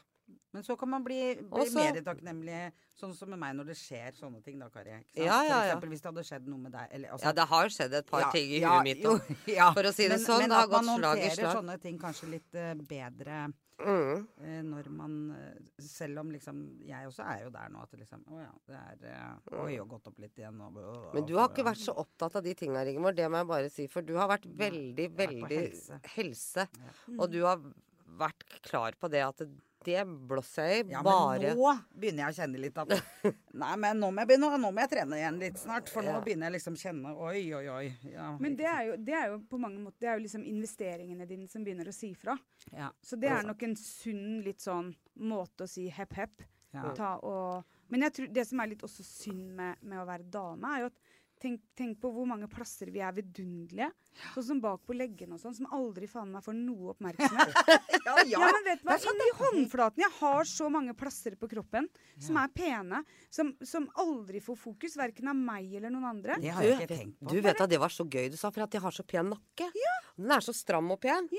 Men 0.57 0.63
så 0.65 0.75
kan 0.75 0.89
man 0.89 1.03
bli, 1.05 1.35
bli 1.37 1.61
Også, 1.61 1.77
mer 1.77 1.99
takknemlig, 2.01 2.59
sånn 2.97 3.11
som 3.13 3.29
med 3.29 3.37
meg 3.37 3.51
når 3.59 3.67
det 3.69 3.75
skjer 3.77 4.15
sånne 4.17 4.39
ting, 4.41 4.55
da, 4.57 4.71
Kari. 4.73 4.95
Sant? 4.95 5.11
Ja, 5.13 5.35
ja, 5.45 5.51
For 5.51 5.67
eksempel 5.67 5.91
hvis 5.93 6.01
det 6.01 6.09
hadde 6.09 6.23
skjedd 6.31 6.47
noe 6.49 6.61
med 6.63 6.73
deg. 6.73 6.87
Eller, 6.97 7.11
altså, 7.13 7.27
Ja, 7.27 7.33
det 7.37 7.45
har 7.51 7.69
skjedd 7.75 7.93
et 7.99 8.09
par 8.09 8.23
ja, 8.25 8.31
ting 8.33 8.55
i 8.55 8.63
ja, 8.63 8.71
huet 8.73 8.89
mitt. 8.89 9.05
òg. 9.05 9.29
Ja. 9.59 9.67
for 9.77 9.85
å 9.85 9.93
si 9.93 10.07
det 10.07 10.17
men, 10.17 10.23
sånn, 10.25 10.41
men 10.41 10.49
det 10.55 10.57
har 10.57 10.71
gått 10.71 10.87
slag 10.87 10.97
i 10.97 10.97
slag 10.97 11.05
Men 11.13 11.13
at 11.13 11.21
man 11.21 11.29
håndterer 11.37 11.57
sånne 11.59 11.77
ting 11.85 12.01
kanskje 12.01 12.29
litt 12.31 12.57
uh, 12.57 12.73
bedre 12.89 13.37
mm. 13.45 14.25
Uh, 14.41 14.59
når 14.65 14.89
man 14.97 15.17
eh, 15.37 15.59
Selv 15.85 16.23
om 16.23 16.31
liksom 16.33 16.63
Jeg 16.87 17.09
også 17.11 17.25
er 17.29 17.43
jo 17.45 17.51
der 17.53 17.69
nå 17.73 17.83
at 17.83 17.93
det 17.93 17.99
liksom 18.01 18.23
Å 18.33 18.39
ja, 18.41 18.49
det 18.71 18.79
er 18.79 19.05
uh, 19.21 19.61
Oi, 19.61 19.77
og 19.83 19.93
gått 19.93 20.09
opp 20.09 20.17
litt 20.25 20.41
igjen 20.41 20.57
og 20.65 20.77
Mm. 20.77 21.09
Men 21.13 21.25
du 21.29 21.35
har 21.37 21.51
ikke 21.51 21.65
vært 21.65 21.81
så 21.81 21.93
opptatt 21.97 22.35
av 22.37 22.43
de 22.45 22.53
tinga, 22.57 22.81
Rigmor. 22.85 23.13
Det 23.15 23.25
må 23.31 23.39
jeg 23.39 23.47
bare 23.49 23.69
si. 23.71 23.85
For 23.91 24.05
du 24.05 24.13
har 24.17 24.27
vært 24.29 24.45
veldig, 24.59 25.05
veldig 25.17 25.59
helse. 25.61 25.99
helse. 26.15 26.65
Mm. 27.07 27.15
Og 27.17 27.31
du 27.31 27.39
har 27.45 27.61
vært 28.19 28.43
klar 28.65 28.97
på 28.99 29.09
det 29.11 29.23
at 29.25 29.41
det 29.41 29.47
blåser 30.27 30.67
jeg 30.71 30.85
i 30.87 30.91
ja, 30.91 31.01
bare 31.05 31.39
men 31.39 31.57
nå 31.57 31.71
begynner 31.95 32.23
jeg 32.25 32.33
å 32.33 32.37
kjenne 32.41 32.59
litt 32.61 32.77
at 32.83 32.91
Nei, 33.61 33.71
men 33.81 33.99
nå 34.01 34.09
må 34.13 34.21
jeg, 34.23 34.29
begynne, 34.33 34.49
nå 34.61 34.71
må 34.75 34.83
jeg 34.83 34.91
trene 34.91 35.17
igjen 35.21 35.39
litt 35.41 35.57
snart. 35.61 35.89
For 35.93 36.05
nå 36.05 36.13
Ja. 36.17 36.21
begynner 36.25 36.49
jeg 36.51 36.57
liksom 36.57 36.75
å 36.77 36.81
kjenne 36.81 37.13
Oi, 37.27 37.41
oi, 37.57 37.63
oi. 37.73 37.85
Ja, 38.11 38.27
Men 38.43 38.55
det 38.59 38.67
er, 38.69 38.81
jo, 38.89 38.97
det 39.07 39.15
er 39.17 39.31
jo 39.31 39.39
på 39.49 39.59
mange 39.61 39.79
måter 39.81 39.99
Det 40.03 40.09
er 40.11 40.19
jo 40.19 40.25
liksom 40.27 40.43
investeringene 40.45 41.25
dine 41.29 41.47
som 41.47 41.63
begynner 41.65 41.87
å 41.89 41.95
si 41.95 42.11
fra. 42.15 42.37
ja, 42.71 42.91
Så 43.01 43.15
det 43.19 43.29
er 43.31 43.43
nok 43.47 43.63
en 43.63 43.75
sunn 43.79 44.41
litt 44.45 44.61
sånn 44.61 44.93
måte 45.17 45.65
å 45.65 45.71
si 45.71 45.87
hepp, 45.89 46.13
hepp. 46.19 46.43
ja. 46.75 46.91
Ta 46.97 47.15
og, 47.25 47.63
men 47.89 48.03
jeg 48.05 48.13
tror 48.17 48.33
det 48.35 48.43
som 48.47 48.59
er 48.59 48.67
litt 48.73 48.83
også 48.85 49.03
synd 49.07 49.55
med, 49.55 49.77
med 49.81 50.01
å 50.03 50.05
være 50.05 50.27
dame, 50.29 50.73
er 50.75 50.83
jo 50.85 50.89
at 50.91 51.06
tenk, 51.41 51.61
tenk 51.77 51.99
på 52.01 52.09
hvor 52.13 52.25
mange 52.29 52.47
plasser 52.51 52.89
vi 52.93 53.01
er 53.05 53.13
vidunderlige. 53.15 53.89
Sånn 54.33 54.45
som 54.47 54.61
bak 54.63 54.81
på 54.87 54.95
leggene 54.97 55.35
og 55.37 55.41
sånn, 55.41 55.53
som 55.57 55.67
aldri 55.75 56.07
faen 56.09 56.31
meg 56.33 56.45
får 56.45 56.55
noe 56.57 56.93
oppmerksomhet. 56.95 57.53
ja, 57.67 57.77
Ja, 58.07 58.15
ja, 58.31 58.39
men 58.55 58.65
vet 58.65 58.81
du 58.81 58.87
hva? 58.89 58.97
Inni 59.11 59.29
håndflaten 59.39 60.03
Jeg 60.05 60.13
har 60.19 60.49
så 60.49 60.69
mange 60.73 60.95
plasser 60.97 61.35
på 61.39 61.49
kroppen 61.51 61.89
som 62.23 62.39
er 62.41 62.49
pene, 62.55 63.03
som, 63.29 63.51
som 63.61 63.85
aldri 64.01 64.41
får 64.43 64.57
fokus, 64.61 64.97
verken 64.97 65.29
av 65.31 65.37
meg 65.37 65.73
eller 65.77 65.93
noen 65.93 66.09
andre. 66.15 66.39
Det 66.41 66.53
har 66.55 66.65
jeg 66.65 66.79
ikke 66.81 66.95
tenkt 66.95 67.19
på. 67.21 67.31
Du 67.33 67.41
vet 67.45 67.61
at 67.67 67.69
det 67.71 67.79
var 67.83 67.93
så 67.93 68.07
gøy 68.07 68.29
du 68.33 68.37
sa, 68.39 68.49
for 68.51 68.65
at 68.65 68.73
jeg 68.77 68.83
har 68.83 68.95
så 68.95 69.05
pen 69.07 69.31
nakke. 69.35 69.69
Ja. 69.77 69.95
Den 70.17 70.33
er 70.37 70.45
så 70.45 70.55
stram 70.55 70.89
og 70.95 71.01
pen. 71.03 71.29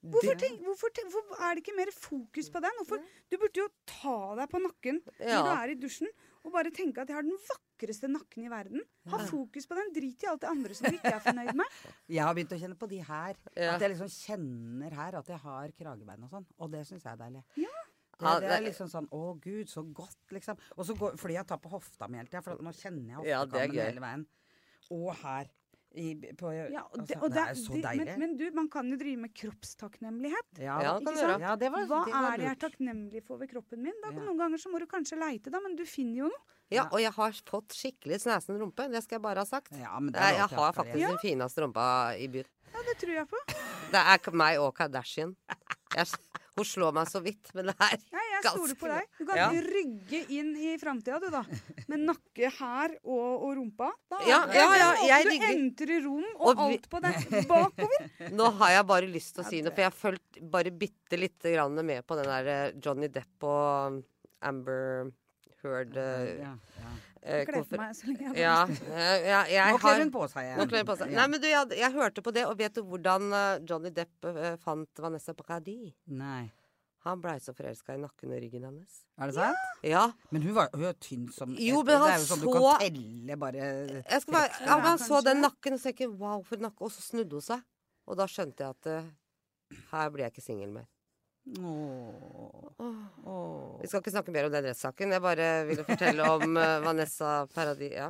Hvorfor, 0.00 0.32
tenk, 0.40 0.62
hvorfor, 0.64 0.88
tenk, 0.96 1.10
hvorfor 1.12 1.42
er 1.44 1.58
det 1.58 1.60
ikke 1.60 1.76
mer 1.76 1.90
fokus 1.92 2.46
på 2.48 2.60
den? 2.64 2.78
Hvorfor, 2.80 3.02
du 3.28 3.36
burde 3.36 3.60
jo 3.60 3.66
ta 3.84 4.14
deg 4.38 4.48
på 4.48 4.60
nakken 4.64 5.02
Ja. 5.20 5.42
når 5.42 5.44
du 5.44 5.50
er 5.52 5.72
i 5.74 5.76
dusjen, 5.82 6.08
og 6.40 6.54
bare 6.54 6.72
tenke 6.72 7.02
at 7.02 7.10
jeg 7.10 7.18
har 7.18 7.26
den 7.26 7.36
vakreste 7.48 8.08
nakken 8.08 8.46
i 8.46 8.50
verden. 8.52 8.84
Ha 9.12 9.20
fokus 9.28 9.68
på 9.68 9.76
den. 9.76 9.92
Drit 9.96 10.24
i 10.24 10.30
alt 10.30 10.40
det 10.44 10.48
andre 10.50 10.76
som 10.76 10.88
du 10.88 10.96
ikke 10.96 11.12
er 11.12 11.22
fornøyd 11.24 11.52
med. 11.60 11.76
Jeg 12.16 12.24
har 12.24 12.36
begynt 12.36 12.54
å 12.56 12.60
kjenne 12.62 12.78
på 12.80 12.88
de 12.90 13.00
her. 13.04 13.36
Ja. 13.54 13.74
At 13.74 13.84
jeg 13.84 13.92
liksom 13.92 14.10
kjenner 14.10 14.96
her 14.98 15.16
at 15.20 15.28
jeg 15.30 15.38
har 15.44 15.72
kragebein 15.78 16.24
og 16.26 16.32
sånn. 16.32 16.46
Og 16.58 16.72
det 16.72 16.80
syns 16.88 17.04
jeg 17.04 17.12
er 17.12 17.20
deilig. 17.20 17.42
Ja. 17.60 17.84
Det, 18.20 18.32
det 18.42 18.50
er 18.52 18.64
liksom 18.66 18.90
sånn 18.92 19.06
Å, 19.16 19.20
gud, 19.40 19.70
så 19.70 19.84
godt, 19.96 20.18
liksom. 20.34 20.58
Og 20.76 20.88
så 20.88 20.96
går, 20.98 21.14
fordi 21.20 21.38
jeg 21.38 21.48
tar 21.48 21.60
på 21.62 21.70
hofta 21.72 22.08
mi 22.10 22.20
hele 22.20 22.28
tida, 22.28 22.42
for 22.44 22.60
nå 22.60 22.72
kjenner 22.76 23.14
jeg 23.14 23.20
hoftekammen 23.20 23.78
ja, 23.78 23.86
hele 23.88 24.04
veien. 24.04 24.26
Og 24.96 25.08
her. 25.22 25.48
I, 25.98 26.14
på, 26.38 26.52
Ja, 26.54 26.84
og 26.84 27.00
altså, 27.00 27.06
det, 27.08 27.16
og 27.18 27.32
det 27.34 27.42
er 27.42 27.56
så 27.58 27.78
deilig. 27.82 28.04
Men, 28.06 28.20
men 28.22 28.36
du, 28.38 28.44
man 28.54 28.68
kan 28.70 28.86
jo 28.92 28.98
drive 29.00 29.16
med 29.24 29.32
kroppstakknemlighet. 29.34 30.60
ja, 30.62 30.76
Ja, 30.84 30.92
ikke 30.98 31.04
kan 31.08 31.14
du 31.16 31.20
sant? 31.20 31.42
ja, 31.42 31.56
det 31.56 31.70
var, 31.74 31.86
Hva 31.90 32.04
det 32.06 32.14
var 32.14 32.28
er 32.30 32.36
det 32.38 32.46
jeg 32.46 32.54
er 32.54 32.60
takknemlig 32.68 33.22
for 33.26 33.40
ved 33.42 33.50
kroppen 33.50 33.82
min? 33.82 33.96
Da, 34.04 34.12
Ja. 34.12 34.20
Noen 34.20 34.38
ganger 34.38 34.62
så 34.62 34.70
må 34.70 34.78
du 34.78 34.86
kanskje 34.86 35.18
leite, 35.18 35.50
da, 35.50 35.58
men 35.60 35.74
du 35.74 35.82
finner 35.88 36.22
jo 36.24 36.30
noe. 36.30 36.56
Ja, 36.70 36.84
og 36.92 37.00
jeg 37.02 37.10
har 37.10 37.32
fått 37.50 37.74
skikkelig 37.74 38.20
snesen 38.22 38.60
rumpe. 38.62 38.86
Det 38.92 39.02
skal 39.02 39.18
jeg 39.18 39.22
bare 39.24 39.42
ha 39.42 39.48
sagt. 39.48 39.72
Ja, 39.74 39.98
men 39.98 40.12
det 40.14 40.20
Jeg, 40.22 40.34
er 40.36 40.38
jeg 40.44 40.58
har 40.60 40.72
faktisk 40.72 41.06
den 41.08 41.18
fineste 41.18 41.64
rumpa 41.64 41.86
i 42.14 42.28
byen. 42.30 42.46
Ja, 42.70 42.82
det 42.86 42.94
tror 43.02 43.14
jeg 43.16 43.26
på. 43.26 43.40
Det 43.90 43.98
er 44.14 44.36
meg 44.38 44.60
og 44.62 44.74
Kardashian. 44.78 45.34
Jeg, 45.96 46.06
hun 46.60 46.68
slår 46.68 46.92
meg 46.96 47.08
så 47.10 47.20
vidt, 47.24 47.50
men 47.56 47.70
det 47.70 47.74
er 47.80 47.96
Ja, 48.12 48.22
jeg 48.30 48.42
Ganske 48.44 48.52
stoler 48.56 48.76
på 48.80 48.90
deg. 48.92 49.08
Du 49.18 49.24
kan 49.28 49.36
Ja. 49.40 49.48
rygge 49.66 50.20
inn 50.36 50.50
i 50.56 50.76
framtida, 50.80 51.18
du, 51.20 51.28
da. 51.32 51.42
Med 51.88 52.04
nakke 52.06 52.50
her 52.58 52.94
og, 53.04 53.44
og 53.48 53.56
rumpa. 53.58 53.90
Da 54.12 54.20
Ja, 54.28 54.38
ja, 54.54 54.66
ja, 54.80 54.90
jeg 55.10 55.24
Du 55.24 55.30
digger- 55.34 55.54
entrer 55.56 56.04
rom 56.06 56.24
og, 56.36 56.46
Og 56.52 56.56
vi- 56.56 56.68
alt 56.78 56.88
på 56.92 57.00
deg 57.04 57.46
bakover. 57.50 58.08
Nå 58.38 58.50
har 58.60 58.70
jeg 58.76 58.86
bare 58.92 59.10
lyst 59.10 59.34
til 59.34 59.44
å 59.44 59.48
si 59.50 59.60
noe, 59.62 59.72
for 59.74 59.82
jeg 59.84 59.90
har 59.90 59.98
fulgt 59.98 60.40
bare 60.50 60.70
bitte 60.72 61.18
lite 61.20 61.52
grann 61.56 61.74
med 61.84 62.06
på 62.06 62.16
den 62.20 62.30
der 62.30 62.46
eh, 62.54 62.72
Johnny 62.80 63.08
Depp 63.08 63.44
og 63.44 63.98
um, 63.98 64.04
Amber 64.42 65.10
Heard 65.62 65.92
Uh, 65.96 66.40
Ja, 66.40 66.54
ja. 66.80 66.90
Eh, 67.22 67.42
Kle 67.48 67.64
på 67.64 67.80
meg 67.80 67.96
så 67.96 68.08
lenge 68.08 68.32
jeg 68.32 68.46
har 68.46 68.70
lyst. 68.70 68.86
Ja, 68.90 69.02
ja, 69.30 69.40
jeg 69.50 69.74
Nå 69.74 69.82
kler 69.82 70.04
hun 70.04 70.14
på 70.14 70.28
seg 70.32 70.46
igjen. 70.48 70.86
På 70.88 70.96
seg. 71.00 71.12
Nei, 71.16 71.26
men 71.32 71.42
du, 71.42 71.48
jeg, 71.50 71.74
jeg 71.80 71.96
hørte 71.96 72.24
på 72.24 72.34
det, 72.36 72.46
og 72.48 72.56
vet 72.60 72.78
du 72.78 72.82
hvordan 72.86 73.28
eh, 73.36 73.52
Johnny 73.68 73.92
Depp 73.94 74.30
eh, 74.30 74.56
fant 74.62 75.04
Vanessa 75.04 75.36
Paradis? 75.36 75.94
Nei. 76.06 76.48
Han 77.06 77.20
blei 77.22 77.38
så 77.40 77.54
forelska 77.56 77.94
i 77.96 78.00
nakken 78.00 78.32
og 78.34 78.42
ryggen 78.42 78.64
hennes. 78.68 78.98
Er 79.16 79.30
det 79.30 79.36
sant? 79.38 79.68
Ja. 79.86 80.02
Men 80.34 80.44
hun 80.44 80.52
var 80.58 80.68
er 80.76 80.98
tynn 81.00 81.30
som 81.32 81.54
Jo, 81.56 81.80
men 81.80 81.96
han 81.96 82.10
Det 82.10 82.12
er 82.12 82.20
jo 82.20 82.26
sånn 82.28 82.42
du 82.42 82.50
kan 82.52 82.82
telle 82.82 83.38
bare 83.40 83.68
bare, 83.96 84.02
Ja, 84.04 84.42
ja, 84.66 84.76
han 84.84 85.00
så 85.00 85.22
den 85.24 85.40
nakken 85.40 85.78
og 85.78 85.80
så 85.80 85.94
tenkte 85.94 86.10
wow, 86.20 86.42
for 86.44 86.60
nakke. 86.60 86.84
Og 86.84 86.92
så 86.92 87.00
snudde 87.04 87.40
hun 87.40 87.46
seg. 87.46 87.64
Og 88.04 88.20
da 88.20 88.26
skjønte 88.28 88.66
jeg 88.66 88.76
at 88.76 88.90
uh, 88.92 89.08
her 89.94 90.12
blir 90.12 90.26
jeg 90.26 90.34
ikke 90.34 90.44
singel 90.44 90.74
mer. 90.74 90.88
Åh. 91.58 92.70
Åh. 93.26 93.80
Vi 93.82 93.88
skal 93.88 94.00
ikke 94.02 94.12
snakke 94.14 94.32
mer 94.34 94.46
om 94.46 94.52
den 94.54 94.64
rettssaken. 94.68 95.12
Jeg 95.14 95.22
bare 95.24 95.46
ville 95.68 95.84
fortelle 95.84 96.26
om 96.32 96.56
eh, 96.62 96.76
Vanessa 96.84 97.30
Paradis. 97.54 97.92
Ja, 97.96 98.06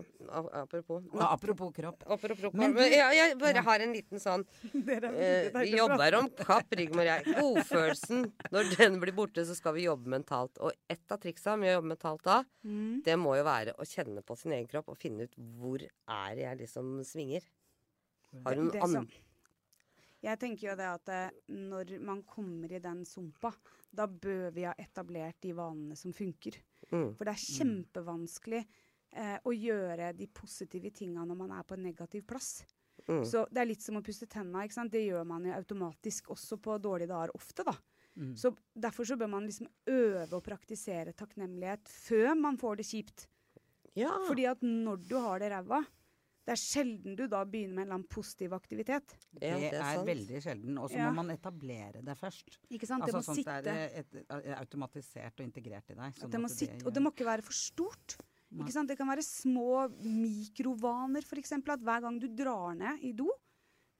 apropos. 0.60 1.02
Ja, 1.14 1.30
apropos 1.34 1.72
kropp. 1.76 2.04
Apropos 2.06 2.40
kropp. 2.44 2.54
men 2.60 2.74
du- 2.76 2.82
jeg, 2.84 3.16
jeg 3.16 3.38
bare 3.40 3.54
Ja. 3.60 3.62
har 3.66 3.80
en 3.86 3.92
liten 3.96 4.20
sånn 4.22 4.44
Dere 4.90 5.10
er 5.14 5.48
eh, 5.50 5.60
Vi 5.64 5.76
jobber 5.76 6.14
om 6.20 6.28
kapp, 6.38 6.70
Rigmor 6.78 7.02
og 7.02 7.10
jeg. 7.10 7.36
Godfølelsen. 7.40 8.26
Når 8.52 8.70
den 8.76 9.00
blir 9.02 9.16
borte, 9.16 9.44
så 9.48 9.56
skal 9.58 9.74
vi 9.78 9.86
jobbe 9.88 10.10
mentalt. 10.12 10.58
Og 10.60 10.72
et 10.90 11.02
av 11.16 11.18
triksa 11.22 11.56
med 11.58 11.72
å 11.72 11.78
jobbe 11.80 11.94
mentalt 11.96 12.22
da, 12.26 12.42
Mm. 12.60 13.00
det 13.06 13.14
må 13.16 13.32
jo 13.38 13.44
være 13.46 13.72
å 13.80 13.84
kjenne 13.88 14.20
på 14.22 14.34
sin 14.36 14.52
egen 14.52 14.66
kropp 14.68 14.90
og 14.92 14.98
finne 15.00 15.24
ut 15.24 15.32
hvor 15.56 15.80
er 15.80 16.34
jeg 16.36 16.58
liksom 16.60 16.98
svinger. 17.08 17.40
Har 18.44 18.54
du 18.54 18.66
noen 18.66 18.82
andre 18.84 19.06
Jeg 20.20 20.40
tenker 20.40 20.68
jo 20.68 20.76
det 20.76 20.88
at 20.88 21.12
eh, 21.14 21.38
når 21.56 21.94
man 22.04 22.20
kommer 22.28 22.72
i 22.72 22.82
den 22.82 23.04
sumpa, 23.08 23.52
da 23.90 24.04
bør 24.06 24.50
vi 24.54 24.66
ha 24.68 24.74
etablert 24.78 25.40
de 25.42 25.54
vanene 25.56 25.96
som 25.96 26.12
funker. 26.12 26.58
mm. 26.90 27.14
For 27.16 27.24
det 27.24 27.32
er 27.32 27.46
kjempevanskelig 27.56 28.60
eh, 28.60 29.38
å 29.42 29.54
gjøre 29.54 30.12
de 30.18 30.28
positive 30.28 30.92
tinga 30.92 31.24
når 31.24 31.40
man 31.40 31.56
er 31.56 31.64
på 31.64 31.78
en 31.78 31.86
negativ 31.88 32.26
plass. 32.28 32.60
Mm. 33.08 33.24
Så 33.24 33.46
det 33.50 33.62
er 33.62 33.70
litt 33.70 33.84
som 33.84 33.96
å 33.96 34.04
pusse 34.04 34.28
tenna. 34.30 34.64
ikke 34.64 34.76
sant? 34.76 34.92
Det 34.92 35.06
gjør 35.06 35.24
man 35.28 35.46
jo 35.48 35.56
automatisk 35.56 36.34
også 36.36 36.60
på 36.62 36.76
dårlige 36.82 37.10
dager 37.10 37.32
ofte, 37.36 37.64
da. 37.66 37.74
Mm. 38.20 38.34
Så 38.36 38.52
derfor 38.74 39.06
så 39.08 39.16
bør 39.16 39.30
man 39.32 39.46
liksom 39.48 39.70
øve 39.88 40.36
å 40.36 40.44
praktisere 40.44 41.14
takknemlighet 41.16 41.88
før 41.88 42.34
man 42.36 42.58
får 42.60 42.80
det 42.80 42.88
kjipt. 42.90 43.26
Ja. 43.98 44.12
Fordi 44.26 44.44
at 44.50 44.60
når 44.62 45.00
du 45.08 45.16
har 45.18 45.40
det 45.40 45.50
ræva, 45.54 45.80
det 46.50 46.56
er 46.56 46.58
sjelden 46.58 47.14
du 47.14 47.22
da 47.30 47.44
begynner 47.46 47.76
med 47.76 47.84
en 47.84 47.84
eller 47.84 47.96
annen 48.00 48.10
positiv 48.10 48.54
aktivitet. 48.56 49.12
Det, 49.30 49.52
det 49.52 49.68
er 49.70 49.84
er, 49.84 50.00
veldig 50.06 50.40
sjelden. 50.42 50.78
Og 50.82 50.88
så 50.90 50.98
Ja. 50.98 51.06
må 51.06 51.22
man 51.22 51.30
etablere 51.30 52.02
det 52.02 52.16
først. 52.18 52.58
Ikke 52.68 52.88
sant? 52.88 53.04
Altså 53.06 53.12
det 53.12 53.20
må 53.20 53.26
sånn 53.28 53.38
sitte. 53.38 53.54
det 53.62 53.74
er 53.76 53.94
et, 54.00 54.16
et, 54.24 54.48
automatisert 54.58 55.38
og 55.38 55.46
integrert 55.46 55.94
i 55.94 55.94
deg. 55.94 56.18
Sånn 56.18 56.32
det 56.34 56.40
må 56.42 56.50
at 56.50 56.56
sitte, 56.56 56.80
og 56.82 56.96
det 56.96 57.02
må 57.04 57.12
ikke 57.14 57.28
være 57.28 57.46
for 57.46 57.54
stort. 57.54 58.16
Ikke 58.50 58.74
sant? 58.74 58.90
Det 58.90 58.98
kan 58.98 59.06
være 59.06 59.22
små 59.22 59.86
mikrovaner, 60.02 61.22
f.eks. 61.22 61.54
At 61.54 61.86
hver 61.86 62.02
gang 62.02 62.18
du 62.18 62.26
drar 62.34 62.74
ned 62.74 63.06
i 63.06 63.12
do 63.14 63.30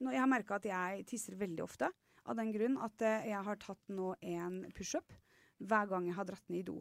når 0.01 0.15
Jeg 0.17 0.21
har 0.21 0.31
merka 0.33 0.57
at 0.57 0.65
jeg 0.65 1.07
tisser 1.07 1.35
veldig 1.37 1.63
ofte 1.63 1.91
av 2.25 2.37
den 2.39 2.51
grunn 2.55 2.79
at 2.81 3.03
eh, 3.05 3.27
jeg 3.31 3.45
har 3.45 3.59
tatt 3.61 3.91
nå 3.93 4.15
en 4.23 4.63
pushup 4.73 5.13
hver 5.61 5.91
gang 5.91 6.07
jeg 6.09 6.17
har 6.17 6.25
dratt 6.25 6.49
ned 6.49 6.63
i 6.63 6.69
do. 6.71 6.81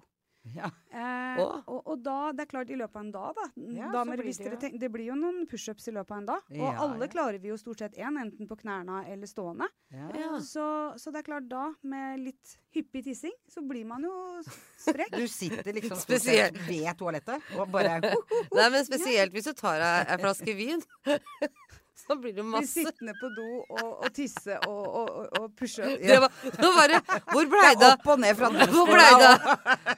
Ja. 0.55 0.69
Eh, 0.91 1.39
og, 1.43 1.67
og 1.85 1.99
da, 2.03 2.31
det 2.33 2.45
er 2.45 2.49
klart 2.51 2.69
i 2.73 2.77
løpet 2.79 2.95
av 2.97 3.03
en 3.05 3.12
dag, 3.13 3.35
da. 3.38 3.45
Ja, 3.75 3.89
Damer, 3.93 4.17
blir 4.17 4.29
hvis 4.29 4.39
det 4.41 4.51
dere 4.55 4.71
jo- 4.73 4.79
det 4.81 4.89
blir 4.93 5.05
jo 5.12 5.15
noen 5.19 5.43
pushups 5.49 5.88
i 5.88 5.93
løpet 5.95 6.12
av 6.12 6.17
en 6.23 6.29
dag. 6.31 6.41
Og 6.49 6.57
Ja, 6.57 6.71
alle 6.85 7.05
ja. 7.05 7.12
klarer 7.13 7.39
vi 7.43 7.51
jo 7.51 7.57
stort 7.62 7.79
sett 7.83 7.97
én, 7.97 8.17
enten 8.21 8.47
på 8.49 8.57
knærne 8.59 9.03
eller 9.12 9.27
stående. 9.29 9.67
Ja. 9.93 10.09
Ja. 10.17 10.39
Så, 10.39 10.65
så 10.97 11.12
det 11.13 11.21
er 11.23 11.27
klart 11.29 11.49
da, 11.51 11.67
med 11.83 12.19
litt 12.23 12.55
hyppig 12.75 13.03
tissing, 13.05 13.33
så 13.49 13.62
blir 13.65 13.85
man 13.85 14.03
jo 14.03 14.13
sprek. 14.79 15.12
Du 15.19 15.27
sitter 15.27 15.73
liksom 15.73 15.97
Spesielt. 15.99 16.57
ved 16.67 16.89
toalettet 16.97 17.41
og 17.57 17.69
bare 17.73 17.99
Nei, 18.55 18.69
men 18.69 18.85
spesielt 18.85 19.33
hvis 19.33 19.49
du 19.49 19.53
tar 19.53 19.79
deg 19.81 20.13
en 20.15 20.19
flaske 20.25 20.55
vin. 20.57 20.81
Så 22.09 22.15
blir 22.21 22.33
det 22.38 22.43
masse. 22.45 22.73
Bli 22.79 22.85
sittende 22.88 23.13
på 23.19 23.29
do 23.35 23.45
og, 23.69 23.89
og 24.05 24.13
tisse 24.15 24.55
og, 24.67 24.85
og, 24.99 25.09
og, 25.09 25.39
og 25.39 25.55
pushe 25.59 25.83
Ja. 25.83 25.97
det 25.97 26.17
var, 26.23 26.31
Nå 26.63 26.69
bare, 26.77 26.99
Hvor 27.33 27.49
blei 27.51 27.71
Det 27.81 27.89
opp 27.93 28.07
og 28.13 28.19
ned 28.23 28.38
fra 28.39 28.49
Hvor 28.75 28.89
blei 28.89 29.09
det 29.23 29.31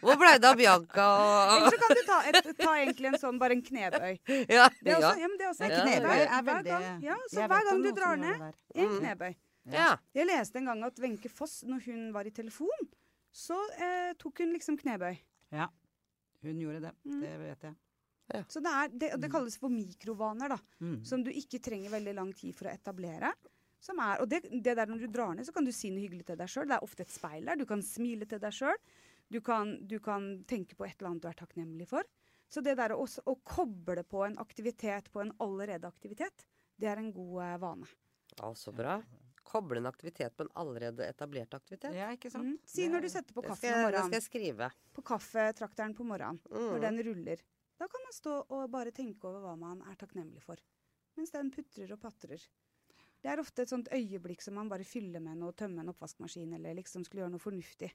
Hvor 0.02 0.18
blei 0.22 0.34
det 0.42 0.50
av 0.52 0.58
Bianca 0.60 1.06
og 1.22 1.54
Eller 1.58 1.76
så 1.76 1.82
kan 1.84 1.96
du 2.00 2.02
ta, 2.10 2.18
et, 2.32 2.50
ta 2.64 2.74
egentlig 2.82 3.12
en 3.14 3.20
sånn, 3.22 3.40
bare 3.42 3.58
en 3.60 3.64
knebøy. 3.70 4.18
Ja. 4.58 4.66
Det 4.82 4.92
er 4.96 4.98
også, 4.98 5.14
ja. 5.22 5.28
men 5.30 5.38
det 5.40 5.46
er 5.46 5.52
også 5.54 5.68
en 5.70 5.76
knebøy 5.78 6.24
er 6.26 6.48
Hver 6.50 6.64
gang- 6.68 7.06
Ja, 7.06 7.20
så 7.32 7.48
hver 7.52 7.70
gang 7.70 7.84
du 7.86 7.92
drar 7.98 8.18
ned, 8.20 8.48
en 8.76 8.90
Mm. 8.92 8.98
knebøy. 9.00 9.36
ja. 9.76 9.92
Jeg 10.18 10.26
leste 10.28 10.58
en 10.60 10.66
gang 10.72 10.84
at 10.88 11.00
Wenche 11.00 11.30
Foss, 11.30 11.62
når 11.68 11.86
hun 11.86 12.10
var 12.16 12.26
i 12.28 12.32
telefon, 12.34 12.90
så 13.32 13.56
eh, 13.78 14.12
tok 14.20 14.42
hun 14.44 14.52
liksom 14.56 14.78
knebøy. 14.80 15.16
Ja. 15.54 15.68
Hun 16.42 16.58
gjorde 16.60 16.82
det. 16.88 16.92
Mm. 17.06 17.22
Det 17.22 17.34
vet 17.46 17.64
jeg. 17.70 17.76
Så 18.48 18.60
det, 18.64 18.72
er, 18.72 18.88
det, 18.94 19.10
det 19.22 19.30
kalles 19.32 19.58
for 19.60 19.70
mikrovaner, 19.74 20.50
da. 20.56 20.58
Mm. 20.80 21.04
Som 21.06 21.24
du 21.24 21.32
ikke 21.32 21.60
trenger 21.64 21.90
veldig 21.94 22.14
lang 22.18 22.32
tid 22.38 22.56
for 22.56 22.70
å 22.70 22.74
etablere. 22.74 23.34
Som 23.82 23.98
er, 24.00 24.20
og 24.22 24.30
det, 24.30 24.44
det 24.62 24.76
der 24.78 24.86
når 24.92 25.00
du 25.02 25.08
drar 25.10 25.34
ned, 25.36 25.46
så 25.48 25.54
kan 25.56 25.66
du 25.66 25.72
si 25.74 25.90
noe 25.90 26.04
hyggelig 26.04 26.26
til 26.28 26.38
deg 26.38 26.50
sjøl. 26.54 26.68
Det 26.70 26.76
er 26.78 26.84
ofte 26.86 27.02
et 27.08 27.14
speil 27.14 27.46
der. 27.50 27.58
Du 27.58 27.66
kan 27.66 27.82
smile 27.82 28.28
til 28.30 28.40
deg 28.44 28.54
sjøl. 28.54 28.78
Du, 29.32 29.40
kan- 29.42 29.78
du 29.88 29.98
kan 30.04 30.44
tenke 30.46 30.76
på 30.78 30.86
et 30.86 30.96
eller 31.00 31.14
annet 31.14 31.24
du 31.24 31.30
er 31.32 31.40
takknemlig 31.40 31.88
for. 31.90 32.04
Så 32.52 32.62
det 32.62 32.76
der 32.78 32.94
å, 32.94 33.00
også- 33.06 33.24
å 33.32 33.38
koble 33.48 34.04
på 34.04 34.26
en 34.28 34.38
aktivitet 34.44 35.08
på 35.12 35.22
en 35.24 35.32
allerede 35.42 35.88
aktivitet, 35.88 36.46
det 36.78 36.90
er 36.92 37.00
en 37.02 37.12
god 37.16 37.42
eh, 37.48 37.58
vane. 37.64 37.88
Ja, 38.38 38.52
så 38.56 38.74
bra. 38.76 39.00
Koble 39.48 39.80
en 39.82 39.88
aktivitet 39.90 40.36
på 40.38 40.46
en 40.46 40.52
allerede 40.62 41.08
etablert 41.10 41.56
aktivitet. 41.58 41.96
Ja, 41.98 42.12
ikke 42.14 42.30
sant? 42.32 42.46
Mm. 42.54 42.60
Si 42.70 42.86
når 42.88 43.02
du 43.02 43.10
setter 43.10 43.34
på 43.34 43.42
kaffen 43.48 43.74
om 43.74 43.82
morgenen. 43.88 44.12
det 44.14 44.22
skal 44.22 44.22
jeg 44.22 44.28
skrive. 44.54 44.70
På 44.94 45.02
kaffetrakteren 45.10 45.96
på 45.98 46.06
morgenen. 46.06 46.38
Når 46.52 46.78
Mm. 46.78 46.82
den 46.86 47.02
ruller. 47.08 47.42
Da 47.82 47.88
kan 47.90 48.04
man 48.06 48.14
stå 48.14 48.36
og 48.54 48.68
bare 48.70 48.94
tenke 48.94 49.26
over 49.26 49.42
hva 49.42 49.56
man 49.58 49.80
er 49.90 49.98
takknemlig 49.98 50.44
for. 50.46 50.60
Mens 51.18 51.34
den 51.34 51.50
putrer 51.54 51.90
og 51.96 52.00
patrer. 52.04 52.44
Det 53.22 53.30
er 53.30 53.42
ofte 53.42 53.66
et 53.66 53.72
sånt 53.72 53.90
øyeblikk 53.94 54.42
som 54.46 54.56
man 54.58 54.70
bare 54.70 54.86
fyller 54.86 55.22
med 55.24 55.40
noe, 55.42 55.56
tømme 55.58 55.82
en 55.82 55.90
oppvaskmaskin, 55.90 56.54
eller 56.58 56.78
liksom 56.78 57.06
skulle 57.06 57.24
gjøre 57.24 57.34
noe 57.34 57.42
fornuftig. 57.42 57.90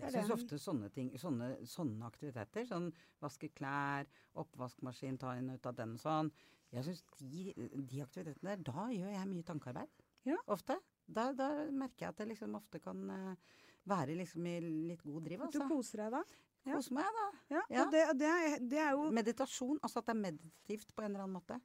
Jeg 0.00 0.14
syns 0.14 0.32
ofte 0.32 0.58
sånne 0.58 0.88
ting, 0.94 1.10
sånne, 1.20 1.52
sånne 1.68 2.06
aktiviteter, 2.08 2.64
sånn 2.66 2.88
vaske 3.22 3.50
klær, 3.54 4.08
oppvaskmaskin, 4.40 5.18
ta 5.20 5.36
inn 5.38 5.50
ut 5.52 5.66
av 5.68 5.76
den 5.76 5.98
og 5.98 6.00
sånn 6.00 6.30
Jeg 6.72 6.86
syns 6.86 7.02
de, 7.20 7.50
de 7.52 8.00
aktivitetene 8.00 8.54
der, 8.54 8.62
da 8.64 8.86
gjør 8.88 9.10
jeg 9.12 9.28
mye 9.28 9.44
tankearbeid. 9.44 9.98
Ja. 10.24 10.38
Ofte. 10.50 10.78
Da, 11.04 11.26
da 11.36 11.50
merker 11.68 12.06
jeg 12.06 12.14
at 12.14 12.22
jeg 12.22 12.30
liksom 12.30 12.56
ofte 12.56 12.80
kan 12.80 13.02
eh, 13.12 13.58
være 13.90 14.16
liksom 14.16 14.46
i 14.48 14.54
litt 14.62 15.02
god 15.04 15.26
driv, 15.28 15.44
Altså. 15.44 15.66
du 15.66 15.74
koser 15.74 16.06
deg 16.06 16.16
da. 16.16 16.22
Ja. 16.66 16.76
hos 16.76 16.90
meg, 16.94 17.08
da. 17.18 17.28
Ja, 17.56 17.62
Ja. 17.70 17.84
Og 17.84 17.92
det, 17.94 18.02
det, 18.20 18.32
det 18.70 18.80
er 18.82 18.92
jo 18.96 19.08
Meditasjon, 19.14 19.80
altså 19.82 20.02
at 20.02 20.10
det 20.10 20.14
er 20.16 20.22
meditativt 20.26 20.94
på 20.94 21.04
en 21.04 21.10
eller 21.10 21.26
annen 21.26 21.38
måte. 21.40 21.58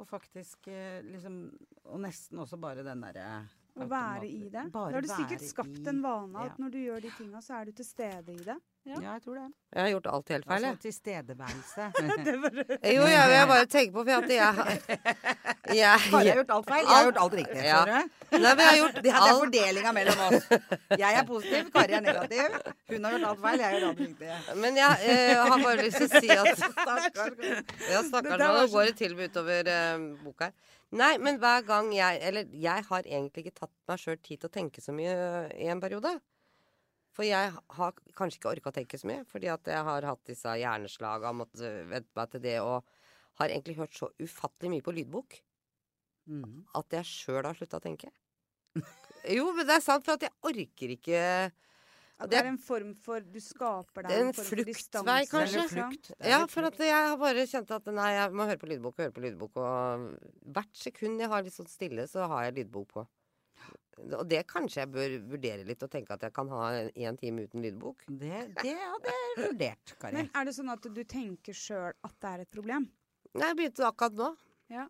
Og 0.00 0.08
faktisk 0.08 0.68
eh, 0.72 1.02
liksom 1.04 1.42
Og 1.84 2.00
nesten 2.00 2.40
også 2.40 2.56
bare 2.56 2.84
den 2.86 3.02
derre 3.04 3.26
å 3.78 3.86
være 3.88 4.26
i 4.28 4.48
det. 4.52 4.66
Da 4.72 4.84
har 4.90 5.00
du 5.00 5.08
sikkert 5.08 5.42
skapt 5.48 5.78
i- 5.80 5.88
en 5.88 6.02
vane 6.04 6.36
at 6.44 6.52
ja. 6.52 6.58
når 6.64 6.70
du 6.74 6.78
gjør 6.78 7.00
de 7.00 7.10
tinga, 7.16 7.40
så 7.40 7.60
er 7.60 7.64
du 7.64 7.72
til 7.72 7.84
stede 7.88 8.32
i 8.34 8.42
det. 8.44 8.58
Ja, 8.84 8.98
jeg 8.98 9.22
tror 9.22 9.36
det. 9.38 9.44
Jeg 9.72 9.82
har 9.82 9.90
gjort 9.92 10.06
alt 10.10 10.28
helt 10.32 10.44
feil, 10.44 10.64
Altså 10.64 10.66
jeg. 10.66 10.78
tilstedeværelse. 10.82 11.84
det 12.26 12.32
var, 12.42 12.56
Jo, 12.82 13.04
jeg, 13.06 13.30
jeg 13.30 13.46
bare 13.48 13.66
tenker 13.70 13.92
på 13.94 14.02
for 14.02 14.12
at 14.16 14.32
jeg 14.32 14.54
har 14.56 14.70
jeg, 15.82 16.00
Bare 16.10 16.24
har 16.26 16.40
gjort 16.40 16.50
alt 16.56 16.66
feil, 16.72 16.82
jeg 16.82 16.96
har 16.96 17.04
gjort 17.06 17.20
alt 17.22 17.36
riktig. 17.38 17.62
Ja. 17.62 17.84
Nei, 17.86 18.02
men 18.32 18.42
jeg 18.42 18.66
har 18.66 18.80
gjort 18.80 18.98
Det 19.06 19.12
er 19.12 19.38
fordelinga 19.44 19.92
mellom 20.00 20.24
oss. 20.26 20.50
Jeg 20.98 21.20
er 21.20 21.24
positiv, 21.30 21.70
Kari 21.76 21.96
er 22.00 22.04
negativ. 22.08 22.58
Hun 22.90 23.04
har 23.06 23.16
gjort 23.16 23.28
alt 23.30 23.42
feil, 23.46 23.62
jeg 23.62 23.68
har 23.68 23.78
gjort 23.78 23.88
alt 23.92 24.02
riktig. 24.08 24.58
Men 24.66 24.82
jeg 24.82 25.14
eh, 25.14 25.46
har 25.52 25.64
bare 25.68 25.86
lyst 25.86 26.02
til 26.02 26.10
å 26.10 26.26
si 26.26 26.34
at. 26.34 26.66
Ja, 27.92 28.02
stakkars. 28.10 28.38
Det 28.42 28.50
Nå 28.50 28.66
går 28.74 28.90
det 28.90 28.96
til 28.98 29.14
med 29.16 29.30
utover 29.30 29.70
eh, 29.78 30.06
boka 30.26 30.50
her. 30.50 30.58
Nei, 30.92 31.14
men 31.22 31.38
hver 31.40 31.62
gang 31.64 31.86
jeg 31.96 32.18
Eller 32.20 32.50
jeg 32.52 32.84
har 32.88 33.06
egentlig 33.08 33.46
ikke 33.46 33.62
tatt 33.62 33.72
meg 33.88 34.00
sjøl 34.00 34.18
tid 34.20 34.42
til 34.42 34.50
å 34.50 34.52
tenke 34.52 34.82
så 34.84 34.92
mye 34.92 35.14
i 35.56 35.70
en 35.72 35.80
periode. 35.80 36.12
For 37.12 37.24
jeg 37.28 37.52
har 37.52 37.96
kanskje 38.16 38.40
ikke 38.40 38.52
orka 38.54 38.72
å 38.72 38.76
tenke 38.76 39.00
så 39.00 39.08
mye, 39.08 39.24
fordi 39.28 39.50
at 39.52 39.68
jeg 39.68 39.84
har 39.88 40.08
hatt 40.08 40.22
disse 40.28 40.52
hjerneslaga, 40.62 41.32
måttet 41.36 41.82
vente 41.90 42.16
meg 42.16 42.30
til 42.32 42.44
det, 42.44 42.54
og 42.64 42.88
har 43.40 43.52
egentlig 43.52 43.76
hørt 43.80 43.96
så 43.96 44.08
ufattelig 44.20 44.70
mye 44.72 44.84
på 44.84 44.94
lydbok. 44.96 45.40
Mm. 46.30 46.62
at 46.78 46.94
jeg 46.94 47.08
sjøl 47.08 47.42
har 47.42 47.56
slutta 47.58 47.80
å 47.80 47.82
tenke. 47.82 48.12
Jo, 49.36 49.48
men 49.56 49.66
det 49.66 49.74
er 49.74 49.82
sant, 49.84 50.04
for 50.06 50.14
at 50.14 50.24
jeg 50.26 50.34
orker 50.46 50.92
ikke 50.94 51.22
det 52.22 52.30
det 52.30 52.38
er- 52.38 52.44
er 52.44 52.48
en 52.52 52.58
form 52.58 52.94
for 52.94 53.20
Du 53.20 53.38
skaper 53.40 54.02
deg 54.02 54.08
Det 54.08 54.16
er 54.16 54.20
en 54.20 54.26
en 54.28 54.32
form 54.32 54.44
for 54.44 54.56
fluktvei, 54.56 55.20
kanskje? 55.30 55.64
Flukt. 55.68 56.10
Er 56.20 56.28
Ja, 56.30 56.46
for 56.46 56.62
at 56.68 56.78
jeg 56.78 56.90
har 56.92 57.16
bare 57.16 57.46
kjent 57.46 57.70
at 57.70 57.86
nei, 57.86 58.10
jeg 58.16 58.32
må 58.32 58.46
høre 58.48 58.58
på 58.58 58.68
lydbok 58.68 58.94
og 58.98 59.04
høre 59.04 59.12
på 59.12 59.24
lydbok. 59.26 59.56
Og 59.56 60.52
hvert 60.52 60.72
sekund 60.74 61.20
jeg 61.20 61.28
har 61.28 61.42
litt 61.42 61.52
sånn 61.54 61.68
stille, 61.68 62.06
så 62.08 62.26
har 62.28 62.44
jeg 62.50 62.54
lydbok 62.66 62.88
på. 62.88 63.06
Og 64.16 64.26
det 64.26 64.46
kanskje 64.48 64.80
jeg 64.82 64.90
bør 64.90 65.16
vurdere 65.30 65.64
litt, 65.66 65.82
og 65.82 65.90
tenke 65.90 66.10
at 66.16 66.20
jeg 66.22 66.32
kan 66.32 66.48
ha 66.48 66.70
én 66.96 67.18
time 67.20 67.44
uten 67.46 67.62
lydbok. 67.62 68.02
Det, 68.08 68.54
det 68.62 68.76
hadde 68.78 69.12
jeg 69.12 69.36
vurdert, 69.52 69.98
Kari. 70.00 70.12
Men 70.16 70.30
er 70.34 70.44
det 70.48 70.54
sånn 70.56 70.72
at 70.72 70.82
du 70.82 71.04
tenker 71.04 71.52
sjøl 71.54 71.92
at 72.02 72.14
det 72.18 72.30
er 72.32 72.40
et 72.46 72.50
problem? 72.50 72.88
Nei, 73.34 73.46
jeg 73.52 73.56
begynte 73.56 73.86
akkurat 73.86 74.16
nå. 74.16 74.36
Ja. 74.72 74.88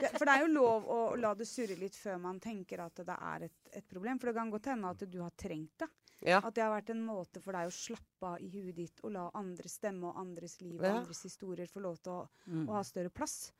Ja, 0.00 0.08
For 0.16 0.24
det 0.24 0.32
er 0.32 0.46
jo 0.46 0.52
lov 0.54 0.86
å 0.88 0.98
la 1.20 1.34
det 1.34 1.44
surre 1.46 1.76
litt 1.76 1.92
før 1.98 2.16
man 2.22 2.38
tenker 2.40 2.80
at 2.80 2.94
det 3.04 3.16
er 3.20 3.42
et, 3.50 3.52
et 3.76 3.84
problem. 3.90 4.18
For 4.18 4.30
det 4.30 4.36
kan 4.38 4.50
godt 4.50 4.64
hende 4.72 4.88
at 4.94 5.04
du 5.10 5.18
har 5.20 5.34
trengt 5.36 5.76
det. 5.82 5.88
Ja. 6.26 6.40
At 6.42 6.54
det 6.54 6.62
har 6.64 6.72
vært 6.74 6.90
en 6.90 7.04
måte 7.06 7.40
for 7.40 7.52
deg 7.54 7.68
å 7.68 7.70
slappe 7.70 8.26
av 8.26 8.40
i 8.42 8.48
huet 8.50 8.74
ditt 8.74 9.00
og 9.04 9.12
la 9.14 9.30
andres 9.38 9.76
stemme 9.78 10.08
og 10.10 10.16
andres 10.18 10.60
liv 10.60 10.80
og 10.80 10.84
Ja. 10.84 10.96
andres 10.98 11.22
historier 11.22 11.66
få 11.70 11.80
lov 11.80 11.98
til 12.02 12.12
å, 12.12 12.28
Mm. 12.48 12.66
å 12.68 12.72
ha 12.72 12.82
større 12.82 13.10
plass. 13.10 13.52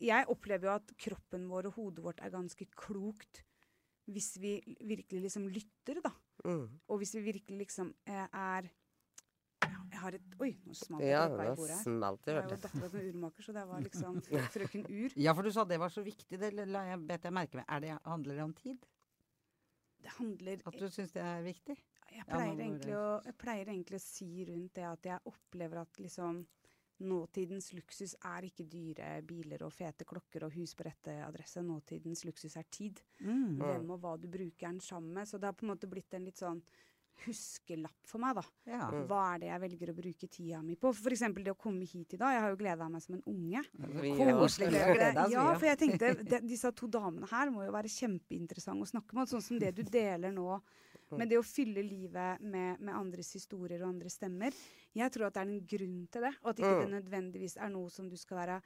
Jeg 0.00 0.26
opplever 0.26 0.62
jo 0.64 0.74
at 0.74 0.90
kroppen 0.96 1.48
vår 1.48 1.66
og 1.66 1.74
hodet 1.74 2.02
vårt 2.04 2.20
er 2.20 2.30
ganske 2.30 2.66
klokt 2.74 3.42
hvis 4.08 4.38
vi 4.40 4.60
virkelig 4.80 5.22
liksom 5.22 5.46
lytter, 5.52 6.00
da. 6.02 6.10
Mm. 6.44 6.80
Og 6.88 6.98
hvis 6.98 7.12
vi 7.14 7.32
virkelig 7.32 7.58
liksom 7.66 7.94
eh, 8.06 8.26
er 8.32 8.70
Jeg 9.90 9.98
har 10.00 10.14
et 10.14 10.34
Oi, 10.40 10.52
nå 10.66 10.74
smalt 10.76 11.00
det 11.00 11.08
Ja, 11.10 11.26
på 11.28 11.36
det 11.38 11.46
i 11.46 11.54
bordet 11.56 11.76
her. 11.76 11.82
smalt 11.84 12.24
jeg, 12.24 12.34
Jeg 12.34 12.44
er 12.44 12.48
jeg. 12.48 12.60
dattera 12.60 12.88
til 12.90 13.00
en 13.00 13.14
urmaker, 13.14 13.42
så 13.42 13.52
det 13.54 13.66
var 13.68 13.80
liksom 13.80 14.20
frøken 14.54 14.84
Ur. 14.90 15.10
Ja, 15.16 15.32
for 15.34 15.42
du 15.42 15.50
sa 15.50 15.64
det 15.64 15.78
var 15.80 15.88
så 15.88 16.02
viktig. 16.04 16.38
Det 16.38 16.52
la 16.54 16.84
jeg, 16.84 17.06
bet 17.06 17.22
jeg 17.22 17.32
merke 17.32 17.54
meg. 17.54 17.64
Er 17.68 17.80
det, 17.80 17.98
handler 18.04 18.34
det 18.36 18.42
om 18.44 18.52
tid? 18.54 18.86
Det 20.02 20.14
handler 20.18 20.62
At 20.66 20.78
du 20.78 20.88
syns 20.90 21.14
det 21.14 21.22
er 21.24 21.42
viktig? 21.46 21.76
jeg 22.08 22.24
pleier, 22.24 22.54
ja, 22.54 22.64
egentlig 22.64 22.94
å, 22.96 23.08
jeg 23.26 23.36
pleier 23.38 23.70
egentlig 23.72 23.98
å 23.98 24.04
si 24.04 24.30
rundt 24.48 24.78
det 24.78 24.86
at 24.88 25.08
jeg 25.10 25.32
opplever 25.32 25.82
at 25.82 26.00
liksom 26.02 26.46
Nåtidens 26.98 27.68
luksus 27.76 28.16
er 28.26 28.48
ikke 28.48 28.64
dyre 28.66 29.20
biler 29.22 29.62
og 29.62 29.70
fete 29.70 30.02
klokker 30.08 30.48
og 30.48 30.56
hus 30.56 30.72
på 30.74 30.82
rette 30.82 31.12
adresse. 31.22 31.62
Nåtidens 31.62 32.24
luksus 32.26 32.56
er 32.58 32.66
tid. 32.74 32.98
Mm. 33.22 33.60
Hvem 33.60 33.92
og 33.94 34.00
hva 34.02 34.16
du 34.18 34.26
bruker 34.26 34.66
den 34.66 34.80
sammen 34.82 35.12
med. 35.14 35.28
Så 35.30 35.38
det 35.38 35.46
har 35.46 35.54
på 35.54 35.62
en 35.62 35.70
måte 35.70 35.86
blitt 35.86 36.16
en 36.18 36.26
litt 36.26 36.42
sånn 36.42 36.58
huskelapp 37.26 38.08
for 38.08 38.22
meg, 38.22 38.38
da. 38.38 38.44
Ja. 38.68 38.88
Mm. 38.92 39.04
Hva 39.10 39.20
er 39.32 39.42
det 39.42 39.50
jeg 39.50 39.62
velger 39.64 39.92
å 39.92 39.96
bruke 39.98 40.28
tida 40.30 40.60
mi 40.64 40.76
på? 40.80 40.92
For 40.96 41.14
eksempel 41.14 41.46
det 41.46 41.54
å 41.54 41.58
komme 41.58 41.86
hit 41.88 42.16
i 42.16 42.20
dag. 42.20 42.34
Jeg 42.36 42.44
har 42.44 42.52
jo 42.54 42.58
gleda 42.60 42.88
meg 42.92 43.04
som 43.04 43.18
en 43.18 43.24
unge. 43.32 43.62
Vi 43.98 44.14
Koselig. 44.38 44.72
Ja, 44.78 45.26
ja. 45.32 45.46
for 45.58 45.68
jeg 45.68 45.80
tenkte 45.80 46.12
de, 46.22 46.42
disse 46.46 46.70
to 46.78 46.88
damene 46.92 47.28
her 47.30 47.52
må 47.54 47.64
jo 47.66 47.74
være 47.74 47.90
kjempeinteressante 47.92 48.86
å 48.86 48.92
snakke 48.92 49.18
med. 49.18 49.30
Sånn 49.30 49.44
som 49.44 49.60
det 49.60 49.74
du 49.76 49.82
deler 49.86 50.34
nå 50.34 50.60
med 51.16 51.30
det 51.30 51.38
å 51.40 51.46
fylle 51.46 51.82
livet 51.84 52.42
med, 52.44 52.82
med 52.84 52.92
andres 52.94 53.30
historier 53.36 53.80
og 53.82 53.94
andres 53.94 54.18
stemmer. 54.18 54.56
Jeg 54.96 55.14
tror 55.14 55.28
at 55.28 55.38
det 55.38 55.44
er 55.44 55.52
en 55.54 55.70
grunn 55.72 56.02
til 56.12 56.26
det, 56.26 56.34
og 56.42 56.50
at 56.52 56.60
ikke 56.60 56.74
det 56.82 56.92
nødvendigvis 56.96 57.56
er 57.56 57.72
noe 57.72 57.92
som 57.92 58.10
du 58.10 58.16
skal 58.20 58.42
være 58.42 58.58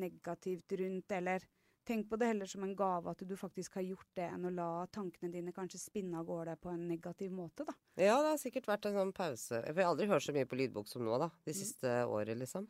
negativt 0.00 0.72
rundt, 0.80 1.12
eller 1.12 1.44
Tenk 1.84 2.08
på 2.08 2.16
det 2.16 2.30
heller 2.30 2.48
som 2.48 2.62
en 2.64 2.74
gave 2.78 3.10
at 3.12 3.20
du 3.28 3.34
faktisk 3.36 3.74
har 3.76 3.84
gjort 3.84 4.08
det, 4.16 4.24
enn 4.32 4.46
å 4.48 4.52
la 4.54 4.68
tankene 4.94 5.28
dine 5.32 5.52
kanskje 5.52 5.82
spinne 5.82 6.16
av 6.16 6.24
gårde 6.30 6.56
på 6.62 6.72
en 6.72 6.86
negativ 6.88 7.30
måte, 7.36 7.66
da. 7.68 7.74
Ja, 8.00 8.16
det 8.24 8.30
har 8.32 8.40
sikkert 8.40 8.66
vært 8.70 8.86
en 8.88 8.96
sånn 8.96 9.12
pause. 9.12 9.60
For 9.60 9.68
jeg 9.76 9.84
har 9.84 9.92
aldri 9.92 10.08
hørt 10.08 10.24
så 10.24 10.32
mye 10.32 10.48
på 10.48 10.56
lydbok 10.56 10.88
som 10.88 11.04
nå, 11.04 11.18
da. 11.20 11.28
De 11.44 11.52
Mm. 11.52 11.58
siste 11.60 11.92
året, 12.08 12.38
liksom. 12.40 12.68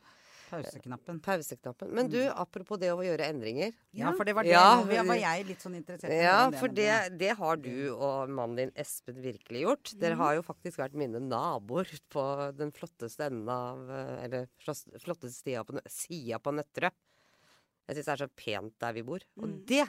Pauseknappen. 0.50 1.20
Pauseknappen. 1.24 1.88
Men 1.94 2.11
du, 2.11 2.18
apropos 2.29 2.79
det 2.79 2.90
å 2.92 2.98
gjøre 3.03 3.27
endringer. 3.33 3.72
Ja, 3.96 4.12
for 4.12 4.24
det 4.24 4.35
var 4.37 4.44
det. 4.44 4.50
Ja, 4.53 4.83
nå 4.85 5.07
var 5.07 5.16
jeg 5.16 5.46
litt 5.48 5.62
sånn 5.64 5.74
interessert 5.79 6.11
i. 6.12 6.18
Ja, 6.22 6.50
for 6.50 6.68
det, 6.68 6.90
det 7.18 7.33
har 7.38 7.57
du 7.57 7.94
og 7.94 8.29
mannen 8.29 8.57
din 8.57 8.72
Espen 8.77 9.22
virkelig 9.24 9.62
gjort. 9.64 9.94
Dere 9.98 10.18
har 10.20 10.35
jo 10.37 10.42
faktisk 10.42 10.79
vært 10.83 10.94
mine 10.94 11.18
naboer 11.22 11.88
på 12.12 12.27
den 12.59 12.70
flotteste 12.77 13.24
enden 13.31 13.48
av 13.48 13.88
eh, 13.90 14.24
Eller 14.27 14.46
flotteste 14.61 15.33
sida 15.33 15.64
på, 15.64 15.81
sida 15.88 16.38
på 16.38 16.53
Nøtterøy. 16.55 16.90
Jeg 17.88 17.97
syns 17.97 18.05
det 18.09 18.14
er 18.14 18.23
så 18.27 18.31
pent 18.37 18.79
der 18.81 18.92
vi 18.97 19.03
bor. 19.03 19.20
Og 19.40 19.49
Mm. 19.49 19.66
det 19.66 19.88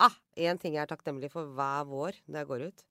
ah, 0.00 0.14
En 0.36 0.58
ting 0.58 0.74
jeg 0.74 0.82
er 0.82 0.90
takknemlig 0.96 1.30
for 1.30 1.44
hver 1.46 1.84
vår 1.86 2.12
når 2.28 2.38
jeg 2.42 2.46
går 2.46 2.66
ut, 2.68 2.82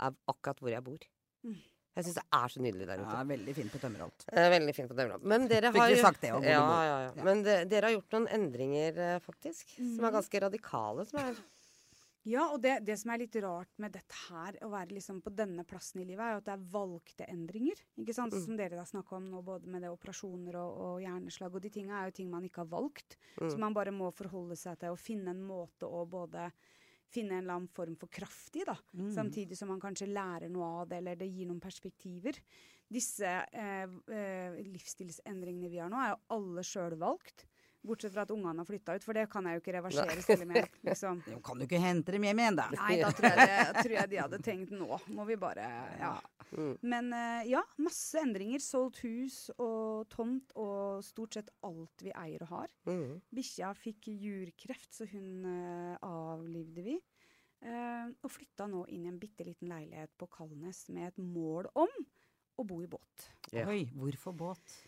er 0.00 0.14
akkurat 0.28 0.58
hvor 0.60 0.70
jeg 0.70 0.84
bor. 0.84 0.98
Mm. 1.46 1.56
Jeg 1.98 2.04
syns 2.04 2.14
det 2.14 2.24
er 2.32 2.48
så 2.48 2.60
nydelig 2.62 2.86
der 2.86 3.00
ute. 3.02 3.10
Ja, 3.16 3.24
veldig 3.26 3.54
fint 3.56 3.72
på 3.72 3.78
Tømmerholt. 3.82 4.24
Er 4.30 4.50
veldig 4.54 4.74
fint 4.74 4.88
på 4.88 4.94
Tømmerholt. 4.94 5.24
Men 5.24 5.48
dere 5.48 5.72
har 5.74 5.88
jo- 5.90 5.96
sagt 6.02 6.20
det, 6.20 6.28
ja, 6.30 6.40
ja, 6.42 7.10
ja. 7.10 7.24
Men 7.24 7.42
de, 7.42 7.64
dere 7.66 7.82
har 7.90 7.90
gjort 7.96 8.10
noen 8.12 8.28
endringer, 8.28 8.98
eh, 8.98 9.18
faktisk. 9.18 9.66
Som 9.76 10.04
er 10.04 10.10
Mhm. 10.10 10.14
ganske 10.14 10.40
radikale. 10.40 11.06
Som 11.08 11.18
er 11.20 11.34
Ja, 12.28 12.44
og 12.52 12.60
det, 12.60 12.74
det 12.84 12.98
som 13.00 13.12
er 13.12 13.22
litt 13.22 13.36
rart 13.40 13.70
med 13.80 13.94
dette 13.94 14.16
her, 14.28 14.58
å 14.64 14.70
være 14.72 14.96
liksom 14.98 15.22
på 15.24 15.32
denne 15.32 15.64
plassen 15.68 16.02
i 16.02 16.06
livet, 16.08 16.24
er 16.24 16.34
jo 16.34 16.40
at 16.42 16.48
det 16.48 16.54
er 16.54 16.66
valgte 16.74 17.28
endringer. 17.32 17.80
Ikke 18.00 18.16
sant? 18.16 18.36
Mm. 18.36 18.42
Som 18.44 18.58
dere 18.58 18.80
har 18.80 18.88
snakka 18.88 19.16
om 19.16 19.28
nå, 19.32 19.40
både 19.46 19.70
med 19.72 19.84
det 19.84 19.92
operasjoner 19.92 20.58
og, 20.60 20.80
og 20.88 21.04
hjerneslag. 21.04 21.56
Og 21.56 21.64
de 21.64 21.72
tinga 21.72 22.00
er 22.00 22.10
jo 22.10 22.18
ting 22.18 22.28
man 22.32 22.44
ikke 22.48 22.66
har 22.66 22.72
valgt. 22.74 23.16
Mm. 23.38 23.46
Så 23.46 23.54
man 23.62 23.76
bare 23.76 23.94
må 23.94 24.10
forholde 24.16 24.58
seg 24.60 24.80
til 24.82 24.92
å 24.92 25.00
finne 25.00 25.32
en 25.32 25.44
måte 25.46 25.88
å 25.88 26.04
både 26.08 26.50
finne 27.08 27.38
en 27.38 27.44
eller 27.46 27.56
annen 27.56 27.72
form 27.72 27.94
for 27.96 28.12
kraft 28.12 28.58
i, 28.60 28.64
da. 28.68 28.76
Mm. 28.92 29.08
Samtidig 29.14 29.56
som 29.56 29.70
man 29.72 29.80
kanskje 29.80 30.10
lærer 30.10 30.52
noe 30.52 30.82
av 30.82 30.90
det, 30.90 31.00
eller 31.00 31.16
det 31.16 31.30
gir 31.30 31.48
noen 31.48 31.62
perspektiver. 31.64 32.36
Disse 32.88 33.30
eh, 33.52 33.86
eh, 34.12 34.58
livsstilsendringene 34.68 35.72
vi 35.72 35.80
har 35.80 35.92
nå, 35.92 36.00
er 36.00 36.12
jo 36.12 36.20
alle 36.36 36.64
sjølvalgt. 36.66 37.46
Bortsett 37.88 38.14
fra 38.14 38.24
at 38.26 38.32
ungene 38.34 38.62
har 38.62 38.68
flytta 38.68 38.96
ut, 38.98 39.04
for 39.06 39.18
det 39.18 39.26
kan 39.32 39.46
jeg 39.48 39.58
jo 39.58 39.62
ikke 39.64 39.76
reversere. 39.78 40.16
Selv 40.24 40.46
om 40.46 40.54
jeg 40.56 40.70
liksom 40.90 41.22
Jo, 41.32 41.38
kan 41.44 41.60
du 41.60 41.66
ikke 41.66 41.82
hente 41.82 42.14
dem 42.14 42.26
hjem 42.28 42.42
igjen, 42.44 42.58
da? 42.58 42.66
Nei, 42.76 42.96
da 43.02 43.12
tror 43.16 43.30
jeg, 43.32 43.48
det, 43.48 43.82
tror 43.82 43.96
jeg 43.98 44.12
de 44.12 44.20
hadde 44.22 44.42
tenkt 44.44 44.74
nå 44.74 45.00
må 45.16 45.28
vi 45.28 45.38
bare 45.40 45.68
Ja. 46.00 46.16
Mm. 46.48 46.74
Men 46.80 47.12
eh, 47.12 47.50
ja, 47.50 47.60
masse 47.84 48.20
endringer. 48.22 48.62
Solgt 48.64 49.02
hus 49.04 49.50
og 49.60 50.08
tomt 50.12 50.54
og 50.56 51.02
stort 51.04 51.36
sett 51.36 51.50
alt 51.66 52.04
vi 52.04 52.12
eier 52.16 52.44
og 52.46 52.52
har. 52.54 52.74
mm. 52.88 53.18
Bikkja 53.36 53.74
fikk 53.76 54.08
jurkreft, 54.14 54.90
så 54.96 55.08
hun 55.12 55.44
eh, 55.50 55.96
avlivde 56.08 56.86
vi. 56.86 56.96
Eh, 57.58 58.06
og 58.22 58.30
flytta 58.30 58.68
nå 58.70 58.84
inn 58.94 59.04
i 59.06 59.10
en 59.10 59.18
bitte 59.20 59.44
liten 59.46 59.70
leilighet 59.72 60.14
på 60.18 60.28
Kalnes 60.30 60.84
med 60.94 61.10
et 61.10 61.20
mål 61.20 61.68
om 61.74 61.90
å 62.58 62.66
bo 62.66 62.80
i 62.82 62.90
båt. 62.90 63.28
Ja. 63.54 63.66
Oi, 63.70 63.88
hvorfor 63.96 64.34
båt? 64.36 64.78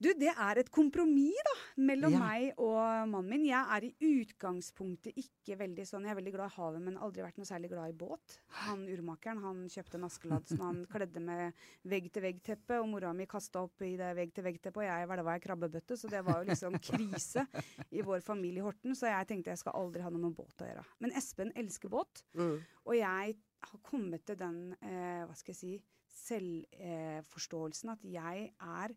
Du, 0.00 0.06
det 0.14 0.30
er 0.30 0.58
et 0.60 0.68
kompromiss 0.70 1.34
da, 1.42 1.52
mellom 1.82 2.12
Ja. 2.14 2.18
meg 2.22 2.52
og 2.62 3.08
mannen 3.10 3.28
min. 3.32 3.44
Jeg 3.48 3.64
er 3.74 3.86
i 3.88 3.94
utgangspunktet 4.22 5.16
ikke 5.18 5.56
veldig 5.58 5.86
sånn 5.88 6.04
Jeg 6.06 6.12
er 6.12 6.18
veldig 6.20 6.32
glad 6.36 6.52
i 6.52 6.54
havet, 6.54 6.82
men 6.84 6.96
aldri 7.02 7.24
vært 7.24 7.36
noe 7.40 7.48
særlig 7.48 7.70
glad 7.72 7.90
i 7.90 7.96
båt. 7.98 8.36
Han 8.62 8.84
urmakeren 8.86 9.42
han 9.42 9.64
kjøpte 9.68 9.98
en 9.98 10.04
Askeladd 10.06 10.46
som 10.52 10.60
han 10.62 10.78
kledde 10.92 11.18
med 11.20 11.52
vegg-til-vegg-teppe, 11.84 12.78
og 12.78 12.88
mora 12.92 13.12
mi 13.12 13.26
kasta 13.26 13.64
opp 13.66 13.82
i 13.82 13.96
det 13.98 14.12
vegg-til-vegg-teppet, 14.20 14.76
og 14.78 14.86
jeg 14.86 15.08
hvelva 15.10 15.34
ei 15.34 15.42
krabbebøtte, 15.48 15.98
så 15.98 16.08
det 16.14 16.22
var 16.24 16.44
jo 16.44 16.50
liksom 16.52 16.78
krise 16.92 17.46
i 17.90 18.00
vår 18.06 18.22
familie 18.22 18.62
i 18.62 18.66
Horten. 18.68 18.94
Så 18.94 19.10
jeg 19.10 19.26
tenkte 19.32 19.50
jeg 19.50 19.58
skal 19.64 19.74
aldri 19.82 20.02
ha 20.06 20.10
noe 20.14 20.28
med 20.28 20.38
båt 20.38 20.62
å 20.62 20.70
gjøre. 20.70 20.86
Men 21.02 21.10
Espen 21.18 21.50
elsker 21.58 21.90
båt, 21.90 22.22
Mm. 22.38 22.60
og 22.86 22.94
jeg 22.94 23.34
har 23.66 23.80
kommet 23.82 24.22
til 24.24 24.36
den, 24.38 24.76
eh, 24.80 25.24
hva 25.26 25.34
skal 25.34 25.54
jeg 25.54 25.58
si, 25.58 25.82
selvforståelsen 26.28 27.90
at 27.90 28.04
jeg 28.06 28.52
er 28.62 28.94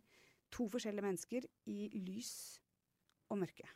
to 0.51 0.67
forskjellige 0.71 1.05
mennesker 1.05 1.47
i 1.71 1.89
lys 2.05 2.33
og 3.31 3.39
mørke. 3.43 3.67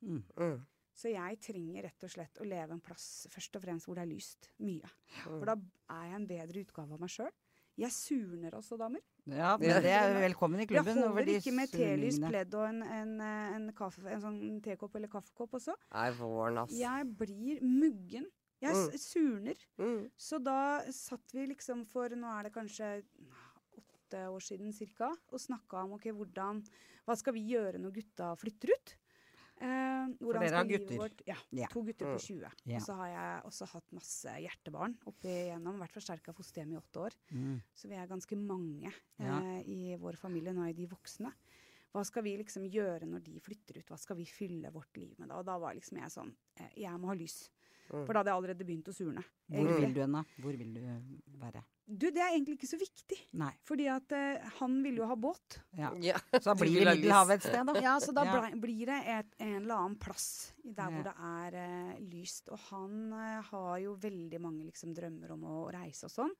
Mm. 0.00 0.22
Mm. 0.38 0.58
Så 0.98 1.12
jeg 1.12 1.38
trenger 1.44 1.84
rett 1.86 2.04
og 2.06 2.10
slett 2.10 2.40
å 2.42 2.46
leve 2.48 2.74
en 2.74 2.82
plass 2.82 3.26
først 3.30 3.54
og 3.58 3.62
fremst 3.62 3.86
hvor 3.86 3.98
det 3.98 4.02
er 4.06 4.10
lyst. 4.10 4.48
Mye. 4.64 4.88
For 5.22 5.44
da 5.46 5.54
er 5.94 6.08
jeg 6.08 6.16
en 6.18 6.26
bedre 6.30 6.64
utgave 6.64 6.96
av 6.96 7.04
meg 7.04 7.12
sjøl. 7.14 7.30
Jeg 7.78 7.94
surner 7.94 8.56
også, 8.58 8.74
damer. 8.80 9.04
Ja, 9.30 9.52
men 9.60 9.76
det 9.84 9.92
er 9.94 10.16
velkommen 10.18 10.58
i 10.64 10.66
klubben. 10.66 10.96
Jeg 10.98 11.12
holder 11.14 11.28
ikke 11.36 11.52
med 11.54 11.70
telys, 11.70 12.18
pledd 12.18 12.56
og 12.58 12.64
en, 12.66 12.80
en, 12.82 13.12
en, 13.22 13.68
kaffe, 13.78 14.02
en 14.10 14.24
sånn 14.24 14.40
tekopp 14.64 14.96
eller 14.98 15.12
kaffekopp 15.12 15.54
også. 15.60 15.76
Nei, 15.94 16.08
våren, 16.18 16.58
ass. 16.64 16.74
Jeg 16.74 17.06
blir 17.20 17.62
muggen. 17.62 18.26
Jeg 18.58 18.74
Mm. 18.74 18.96
surner. 18.98 19.60
Mm. 19.78 20.10
Så 20.18 20.40
da 20.42 20.82
satt 20.90 21.30
vi 21.30 21.44
liksom 21.46 21.84
for 21.86 22.10
Nå 22.18 22.26
er 22.26 22.48
det 22.48 22.52
kanskje 22.56 22.88
åtte 24.08 24.24
år 24.32 24.40
siden 24.40 24.72
cirka, 24.72 25.10
og 25.32 25.38
snakka 25.40 25.84
om 25.84 25.92
okay, 25.98 26.12
hvordan 26.12 26.64
Hva 27.06 27.16
skal 27.16 27.32
vi 27.36 27.42
gjøre 27.52 27.78
når 27.80 27.92
gutta 27.94 28.34
flytter 28.36 28.72
ut? 28.74 28.96
Eh, 29.60 30.08
For 30.20 30.36
dere 30.38 30.54
har 30.54 30.64
gutter? 30.68 30.96
Vårt, 31.00 31.22
ja, 31.26 31.34
Ja. 31.52 31.66
To 31.72 31.82
gutter 31.82 32.06
på 32.06 32.14
Mm. 32.14 32.18
20. 32.18 32.52
Ja. 32.66 32.76
Og 32.76 32.82
så 32.82 32.94
har 32.94 33.08
jeg 33.08 33.42
også 33.44 33.66
hatt 33.72 33.92
masse 33.92 34.28
hjertebarn 34.28 34.94
opp 35.06 35.20
igjennom. 35.24 35.78
Vært 35.80 35.92
forsterka 35.96 36.32
fosterhjem 36.32 36.72
i 36.74 36.76
åtte 36.76 37.00
år. 37.00 37.10
Mm. 37.32 37.60
Så 37.74 37.88
vi 37.88 37.94
er 37.96 38.06
ganske 38.06 38.36
mange 38.36 38.92
Ja. 39.18 39.40
eh, 39.40 39.62
i 39.66 39.96
vår 39.96 40.16
familie. 40.16 40.52
Nå 40.54 40.68
er 40.68 40.72
de 40.74 40.86
voksne. 40.86 41.32
Hva 41.92 42.04
skal 42.04 42.22
vi 42.22 42.36
liksom 42.36 42.70
gjøre 42.70 43.02
når 43.08 43.24
de 43.24 43.40
flytter 43.40 43.78
ut? 43.78 43.86
Hva 43.88 43.98
skal 43.98 44.16
vi 44.16 44.24
fylle 44.26 44.70
vårt 44.70 44.94
liv 44.96 45.18
med 45.18 45.28
da? 45.28 45.38
Og 45.38 45.44
da 45.46 45.58
var 45.58 45.74
liksom 45.74 45.98
jeg 45.98 46.10
sånn 46.10 46.34
eh, 46.60 46.68
Jeg 46.76 46.92
må 47.00 47.06
ha 47.08 47.14
lys. 47.14 47.48
Mm. 47.90 48.04
For 48.06 48.12
da 48.12 48.20
hadde 48.20 48.26
jeg 48.30 48.36
allerede 48.36 48.66
begynt 48.66 48.88
å 48.88 48.94
surne. 48.94 49.24
Hvor 49.50 49.80
vil 49.80 49.94
du 49.94 50.00
hen, 50.00 50.12
da? 50.12 50.22
Hvor 50.38 50.56
vil 50.56 50.74
du 50.74 50.80
være? 51.40 51.64
Du, 51.88 52.04
det 52.12 52.20
er 52.20 52.34
egentlig 52.34 52.58
ikke 52.58 52.68
så 52.68 52.76
viktig. 52.76 53.16
Nei. 53.40 53.48
Fordi 53.64 53.86
at 53.88 54.12
uh, 54.12 54.48
han 54.58 54.74
ville 54.84 55.00
jo 55.00 55.06
ha 55.08 55.14
båt. 55.16 55.56
Ja. 55.78 55.88
Ja. 56.04 56.18
Så 56.36 56.50
da 56.50 56.54
blir 56.60 56.82
det. 56.84 56.98
Middelhavet 56.98 57.38
et 57.38 57.46
sted, 57.48 57.64
da. 57.64 57.74
Ja, 57.86 57.94
så 58.04 58.12
da 58.12 58.26
Ja. 58.28 58.34
blei- 58.36 58.60
blir 58.60 58.90
det 58.90 58.98
et, 59.14 59.30
en 59.40 59.54
eller 59.62 59.74
annen 59.78 59.96
plass 60.02 60.26
der 60.62 60.84
Ja. 60.84 60.90
hvor 60.92 61.06
det 61.08 61.14
er 61.32 61.58
uh, 61.64 61.98
lyst. 62.12 62.52
Og 62.52 62.60
han 62.68 62.98
uh, 63.16 63.40
har 63.48 63.78
jo 63.86 63.94
veldig 64.04 64.40
mange 64.44 64.66
liksom, 64.68 64.92
drømmer 64.98 65.32
om 65.32 65.46
å 65.48 65.56
reise 65.72 66.10
og 66.10 66.12
sånn. 66.12 66.34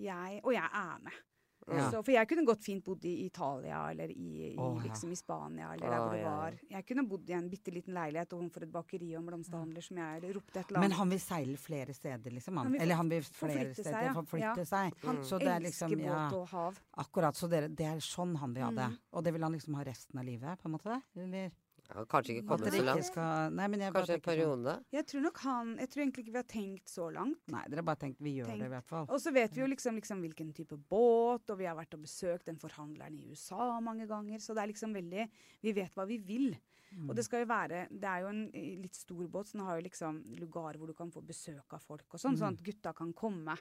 Jeg, 0.00 0.40
og 0.44 0.54
jeg 0.56 0.70
er 0.72 0.98
med. 1.04 1.20
Ja. 1.68 1.90
Så, 1.92 2.00
for 2.02 2.14
jeg 2.14 2.28
kunne 2.30 2.44
godt 2.48 2.64
fint 2.64 2.84
bodd 2.84 3.04
i 3.04 3.14
Italia 3.26 3.82
eller 3.90 4.12
i, 4.12 4.28
i, 4.48 4.54
oh, 4.56 4.78
liksom, 4.82 5.12
i 5.12 5.18
Spania 5.18 5.72
eller 5.74 5.90
der 5.90 6.00
hvor 6.00 6.14
det 6.16 6.22
var. 6.24 6.56
Jeg 6.70 6.86
kunne 6.88 7.04
bodd 7.10 7.30
i 7.30 7.36
en 7.36 7.50
bitte 7.52 7.74
liten 7.74 7.96
leilighet 7.96 8.32
overfor 8.38 8.64
et 8.66 8.72
bakeri 8.72 9.10
og 9.14 9.20
en 9.20 9.28
blomsterhandler 9.30 9.84
som 9.84 10.00
jeg 10.00 10.32
ropte 10.36 10.62
et 10.62 10.72
eller 10.72 10.86
Men 10.86 10.96
han 11.00 11.14
vil 11.14 11.22
seile 11.22 11.60
flere 11.60 11.96
steder, 11.96 12.34
liksom? 12.38 12.60
Han. 12.62 12.72
Han 12.72 12.80
Eller 12.86 13.00
han 13.00 13.12
vil 13.12 13.22
flere 13.28 13.38
forflytte 13.42 13.82
steder 13.82 13.98
seg, 13.98 14.08
ja. 14.08 14.16
forflytte 14.18 14.66
seg. 14.72 14.98
Han 15.04 15.22
Så 15.30 15.40
det 15.42 15.52
er 15.52 15.64
liksom 15.66 15.94
elsker 15.94 16.06
ja, 16.08 16.18
båt 16.24 16.38
og 16.40 16.52
hav. 16.54 16.82
Akkurat. 17.04 17.38
Så 17.38 17.50
dere, 17.52 17.68
det 17.68 17.88
er 17.88 18.04
sånn 18.04 18.36
han 18.40 18.56
vil 18.56 18.68
ha 18.68 18.74
det. 18.82 18.90
Mm. 18.94 19.00
Og 19.12 19.26
det 19.26 19.36
vil 19.36 19.48
han 19.48 19.56
liksom 19.58 19.78
ha 19.78 19.88
resten 19.88 20.20
av 20.20 20.28
livet, 20.28 20.62
på 20.62 20.70
en 20.70 20.76
måte? 20.78 21.00
Eller 21.18 21.52
Ja, 21.88 22.02
kanskje 22.04 22.34
ikke 22.36 22.48
kommet 22.50 22.74
så 22.74 22.82
langt. 22.84 23.04
skal 23.08 23.54
Nei, 23.56 23.66
Kanskje 23.68 23.86
en 23.88 23.92
periode? 23.94 24.12
sånn 24.12 24.24
periode. 24.26 24.72
Jeg 24.92 25.06
tror 25.08 25.22
nok 25.24 25.38
han 25.44 25.70
Jeg 25.78 25.88
tror 25.88 26.02
egentlig 26.02 26.24
ikke 26.24 26.34
vi 26.34 26.40
har 26.42 26.48
tenkt 26.52 26.88
så 26.92 27.06
langt. 27.14 27.38
Nei, 27.48 27.62
dere 27.68 27.80
har 27.80 27.86
bare 27.88 28.00
tenkt 28.02 28.20
vi 28.20 28.34
gjør 28.36 28.50
Tenkt. 28.50 28.60
det, 28.60 28.66
i 28.68 28.74
hvert 28.74 28.88
fall. 28.90 29.06
Og 29.08 29.20
så 29.24 29.32
vet 29.32 29.54
vi 29.56 29.62
jo 29.62 29.68
liksom, 29.72 29.94
liksom 29.96 30.20
hvilken 30.20 30.52
type 30.52 30.76
båt, 30.90 31.48
og 31.48 31.58
vi 31.58 31.64
har 31.64 31.76
vært 31.78 31.94
og 31.96 32.02
besøkt 32.04 32.44
den 32.44 32.58
forhandleren 32.60 33.16
i 33.18 33.24
USA 33.30 33.80
mange 33.80 34.06
ganger. 34.06 34.38
Så 34.38 34.52
det 34.54 34.62
er 34.62 34.72
liksom 34.74 34.92
veldig 34.92 35.28
Vi 35.62 35.72
vet 35.72 35.94
hva 35.94 36.06
vi 36.06 36.18
vil. 36.18 36.58
Mm. 36.90 37.10
Og 37.10 37.16
det 37.16 37.24
skal 37.24 37.40
jo 37.42 37.46
være 37.50 37.86
Det 37.90 38.04
er 38.08 38.20
jo 38.22 38.28
en 38.28 38.50
litt 38.82 38.94
stor 38.96 39.26
båt, 39.28 39.46
så 39.46 39.52
den 39.58 39.66
har 39.66 39.76
jo 39.76 39.82
liksom 39.88 40.22
lugar 40.38 40.74
hvor 40.78 40.86
du 40.86 40.94
kan 40.94 41.10
få 41.12 41.20
besøk 41.20 41.72
av 41.76 41.82
folk 41.82 42.06
og 42.14 42.20
sånn, 42.20 42.32
Mm. 42.32 42.38
sånn 42.40 42.54
at 42.58 42.62
gutta 42.64 42.92
kan 42.96 43.12
komme 43.12 43.56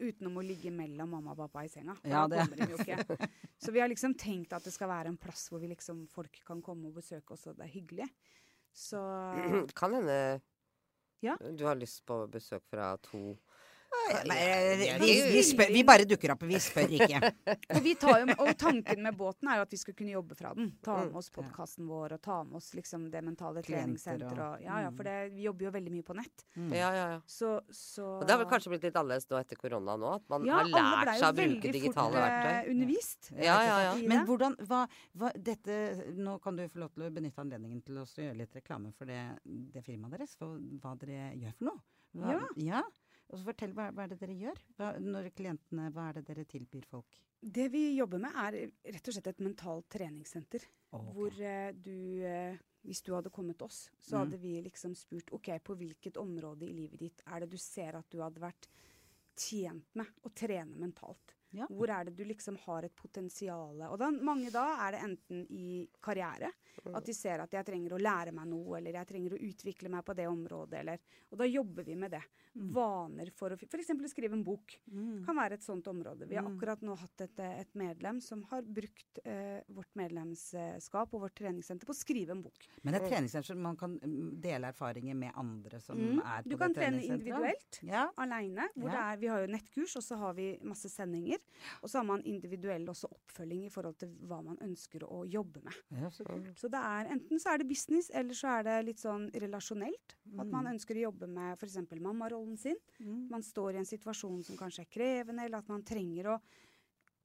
utenom 0.00 0.38
å 0.40 0.46
ligge 0.46 0.70
mellom 0.72 1.10
mamma 1.10 1.32
og 1.32 1.36
pappa 1.36 1.64
i 1.64 1.68
senga. 1.68 1.94
Ja, 2.04 2.26
det- 2.26 2.56
de 2.56 2.66
jo 2.70 2.76
ikke. 2.78 3.28
Så 3.60 3.70
vi 3.72 3.80
har 3.80 3.88
liksom 3.88 4.14
tenkt 4.16 4.52
at 4.54 4.64
det 4.64 4.72
skal 4.72 4.88
være 4.88 5.08
en 5.08 5.18
plass 5.18 5.48
hvor 5.50 5.60
vi 5.60 5.68
liksom 5.68 6.06
folk 6.08 6.40
kan 6.46 6.62
komme 6.62 6.86
og 6.86 6.94
besøke 6.94 7.32
oss, 7.32 7.46
og 7.46 7.56
det 7.56 7.66
er 7.66 7.80
hyggelig. 7.80 8.08
Så 8.72 8.96
Kan 9.74 9.92
hende 9.92 10.40
Ja. 11.20 11.36
du 11.36 11.64
har 11.66 11.74
lyst 11.76 12.06
på 12.06 12.26
besøk 12.30 12.62
fra 12.64 12.96
to 13.02 13.36
Nei, 14.26 14.96
vi, 15.00 15.10
vi, 15.34 15.40
spør, 15.44 15.70
vi 15.74 15.82
bare 15.86 16.04
dukker 16.08 16.32
opp, 16.34 16.42
vi 16.48 16.58
spør 16.62 16.92
ikke. 16.96 17.20
Og, 17.74 17.80
vi 17.84 17.92
tar 18.00 18.20
jo, 18.22 18.34
og 18.42 18.50
tanken 18.58 19.02
med 19.04 19.16
båten 19.18 19.50
er 19.50 19.60
jo 19.60 19.64
at 19.66 19.74
vi 19.74 19.78
skal 19.80 19.94
kunne 19.98 20.12
jobbe 20.14 20.36
fra 20.38 20.52
den. 20.56 20.72
Ta 20.84 20.96
Mm. 21.00 21.06
med 21.10 21.16
oss 21.20 21.30
podkasten 21.32 21.86
vår 21.88 22.12
og 22.16 22.20
ta 22.22 22.36
med 22.44 22.56
oss 22.58 22.70
liksom 22.76 23.06
det 23.12 23.22
mentale 23.24 23.62
treningssenteret. 23.64 24.60
ja, 24.64 24.80
ja, 24.84 24.90
for 24.90 25.06
det, 25.06 25.14
vi 25.34 25.46
jobber 25.46 25.64
jo 25.68 25.72
veldig 25.76 25.92
mye 25.94 26.06
på 26.06 26.16
nett. 26.18 26.44
Mm. 26.56 26.72
Ja, 26.76 26.90
ja, 26.94 27.06
ja. 27.14 27.20
Så, 27.26 27.52
så 27.70 28.04
Og 28.20 28.26
det 28.26 28.34
har 28.34 28.42
vel 28.42 28.50
kanskje 28.50 28.72
blitt 28.74 28.84
litt 28.88 28.98
annerledes 29.00 29.28
nå 29.30 29.38
etter 29.40 29.56
korona 29.60 29.96
nå? 30.00 30.14
At 30.20 30.26
man 30.32 30.44
ja, 30.48 30.60
har 30.60 30.70
lært 30.70 31.12
seg 31.20 31.28
å 31.28 31.36
bruke 31.40 31.72
digitale 31.78 32.10
fort 32.10 32.20
eh, 32.20 32.26
verktøy. 32.44 32.70
undervist. 32.74 33.30
Ja, 33.36 33.58
ja, 33.64 33.78
ja. 33.88 33.94
Men 34.12 34.26
hvordan 34.28 34.56
hva, 34.68 34.82
hva, 35.18 35.32
dette, 35.36 35.78
Nå 36.20 36.38
kan 36.44 36.56
du 36.58 36.66
få 36.68 36.82
lov 36.84 36.92
til 36.94 37.06
å 37.06 37.10
benytte 37.14 37.40
anledningen 37.42 37.80
til 37.86 38.00
å 38.02 38.06
gjøre 38.06 38.36
litt 38.42 38.54
reklame 38.60 38.92
for 38.98 39.08
det, 39.10 39.20
det 39.44 39.82
firmaet 39.86 40.18
deres. 40.18 40.36
For 40.38 40.58
hva 40.82 40.96
dere 41.00 41.30
gjør 41.40 41.56
for 41.58 41.70
noe. 41.70 41.80
Hva, 42.20 42.40
ja. 42.58 42.80
Og 43.30 43.38
så 43.38 43.46
Fortell 43.46 43.72
hva, 43.76 43.88
hva 43.94 44.04
er 44.04 44.10
det 44.12 44.18
dere 44.20 44.34
gjør? 44.34 44.60
Hva, 44.78 44.88
når 44.98 45.28
klientene, 45.38 45.90
hva 45.94 46.08
er 46.10 46.18
det 46.18 46.24
dere 46.32 46.44
tilbyr 46.50 46.86
folk? 46.90 47.20
Det 47.40 47.68
vi 47.72 47.84
jobber 47.96 48.20
med, 48.20 48.34
er 48.36 48.56
rett 48.92 49.06
og 49.08 49.14
slett 49.16 49.30
et 49.30 49.38
mentalt 49.46 49.86
treningssenter. 49.94 50.64
Okay. 50.90 51.12
Hvor 51.14 51.38
eh, 51.40 51.70
du 51.72 52.24
eh, 52.26 52.58
Hvis 52.82 53.02
du 53.04 53.12
hadde 53.14 53.28
kommet 53.30 53.58
til 53.60 53.66
oss, 53.68 53.90
så 54.00 54.16
Mm. 54.16 54.20
hadde 54.24 54.38
vi 54.40 54.54
liksom 54.64 54.94
spurt 54.96 55.30
OK, 55.36 55.50
på 55.62 55.74
hvilket 55.76 56.16
område 56.16 56.64
i 56.64 56.72
livet 56.72 56.98
ditt 56.98 57.22
er 57.26 57.40
det 57.40 57.50
du 57.52 57.58
ser 57.60 57.94
at 57.98 58.08
du 58.10 58.22
hadde 58.22 58.40
vært 58.40 58.68
tjent 59.36 59.84
med 59.94 60.06
å 60.24 60.30
trene 60.32 60.78
mentalt? 60.80 61.34
Ja. 61.52 61.66
Hvor 61.66 61.90
er 61.90 62.04
det 62.04 62.16
du 62.16 62.24
liksom 62.24 62.56
har 62.66 62.84
et 62.86 62.94
potensial? 62.94 63.80
Og 63.90 63.98
da, 63.98 64.10
mange 64.10 64.50
da 64.54 64.64
er 64.86 64.92
det 64.92 65.00
enten 65.02 65.46
i 65.50 65.88
karriere, 66.00 66.52
at 66.94 67.04
de 67.04 67.12
ser 67.14 67.40
at 67.42 67.50
jeg 67.50 67.66
trenger 67.66 67.96
å 67.96 67.98
lære 68.00 68.32
meg 68.32 68.46
noe, 68.48 68.78
eller 68.78 68.92
jeg 68.92 69.06
trenger 69.08 69.34
å 69.34 69.40
utvikle 69.48 69.90
meg 69.90 70.04
på 70.06 70.14
det 70.14 70.28
området, 70.30 70.78
eller 70.80 70.98
Og 71.32 71.38
da 71.38 71.44
jobber 71.46 71.84
vi 71.86 71.94
med 71.94 72.10
det. 72.10 72.22
Vaner 72.74 73.30
for 73.30 73.50
å 73.50 73.56
F.eks. 73.58 73.90
skrive 74.10 74.32
en 74.34 74.42
bok 74.44 74.80
Mm. 74.90 75.24
kan 75.24 75.36
være 75.36 75.52
et 75.54 75.62
sånt 75.62 75.86
område. 75.86 76.26
Vi 76.28 76.34
har 76.34 76.42
Mm. 76.44 76.56
akkurat 76.58 76.80
nå 76.82 76.96
hatt 76.98 77.20
et, 77.20 77.38
et 77.38 77.74
medlem 77.74 78.20
som 78.20 78.42
har 78.50 78.62
brukt 78.62 79.18
eh, 79.24 79.60
vårt 79.68 79.94
medlemskap 79.94 81.12
og 81.14 81.20
vårt 81.26 81.34
treningssenter 81.38 81.86
på 81.86 81.94
å 81.94 81.98
skrive 81.98 82.30
en 82.34 82.42
bok. 82.42 82.66
Men 82.84 82.94
et 82.94 83.06
treningssenter 83.10 83.56
man 83.56 83.76
kan 83.76 83.98
mm, 84.00 84.40
dele 84.40 84.70
erfaringer 84.72 85.14
med 85.16 85.32
andre 85.36 85.80
som 85.80 85.96
Mm. 86.00 86.18
er 86.24 86.42
på 86.42 86.48
Du 86.48 86.56
kan 86.56 86.74
trene 86.74 87.02
individuelt. 87.02 87.80
Ja. 87.82 88.10
Aleine. 88.16 88.68
Ja. 88.76 89.16
Vi 89.16 89.26
har 89.26 89.40
jo 89.46 89.52
nettkurs, 89.52 89.96
og 89.96 90.02
så 90.02 90.16
har 90.18 90.34
vi 90.34 90.58
masse 90.62 90.88
sendinger. 90.88 91.38
Og 91.82 91.90
så 91.90 91.98
har 91.98 92.04
man 92.08 92.22
individuell 92.24 92.86
også 92.88 93.08
oppfølging 93.12 93.66
i 93.66 93.70
forhold 93.72 93.98
til 94.00 94.08
hva 94.28 94.38
man 94.42 94.56
ønsker 94.64 95.04
å 95.04 95.22
jobbe 95.28 95.60
med. 95.64 95.74
ja, 96.00 96.08
så. 96.10 96.24
Så 96.56 96.70
det 96.72 96.80
er 96.80 97.10
enten 97.12 97.38
så 97.42 97.52
er 97.52 97.58
det 97.58 97.68
business, 97.68 98.10
eller 98.14 98.34
så 98.34 98.48
er 98.58 98.62
det 98.68 98.78
litt 98.86 99.02
sånn 99.02 99.28
relasjonelt. 99.32 100.16
At 100.38 100.46
man 100.46 100.64
Mm. 100.64 100.72
ønsker 100.74 100.96
å 100.96 101.04
jobbe 101.10 101.28
med 101.28 101.58
f.eks. 101.58 101.76
mammarollen 102.00 102.56
sin. 102.58 102.76
Mm. 103.00 103.28
man 103.30 103.42
står 103.42 103.74
i 103.74 103.78
en 103.78 103.84
situasjon 103.84 104.42
som 104.44 104.56
kanskje 104.56 104.80
er 104.86 104.90
krevende, 104.90 105.44
eller 105.44 105.58
at 105.58 105.68
man 105.68 105.82
trenger 105.82 106.26
å 106.36 106.40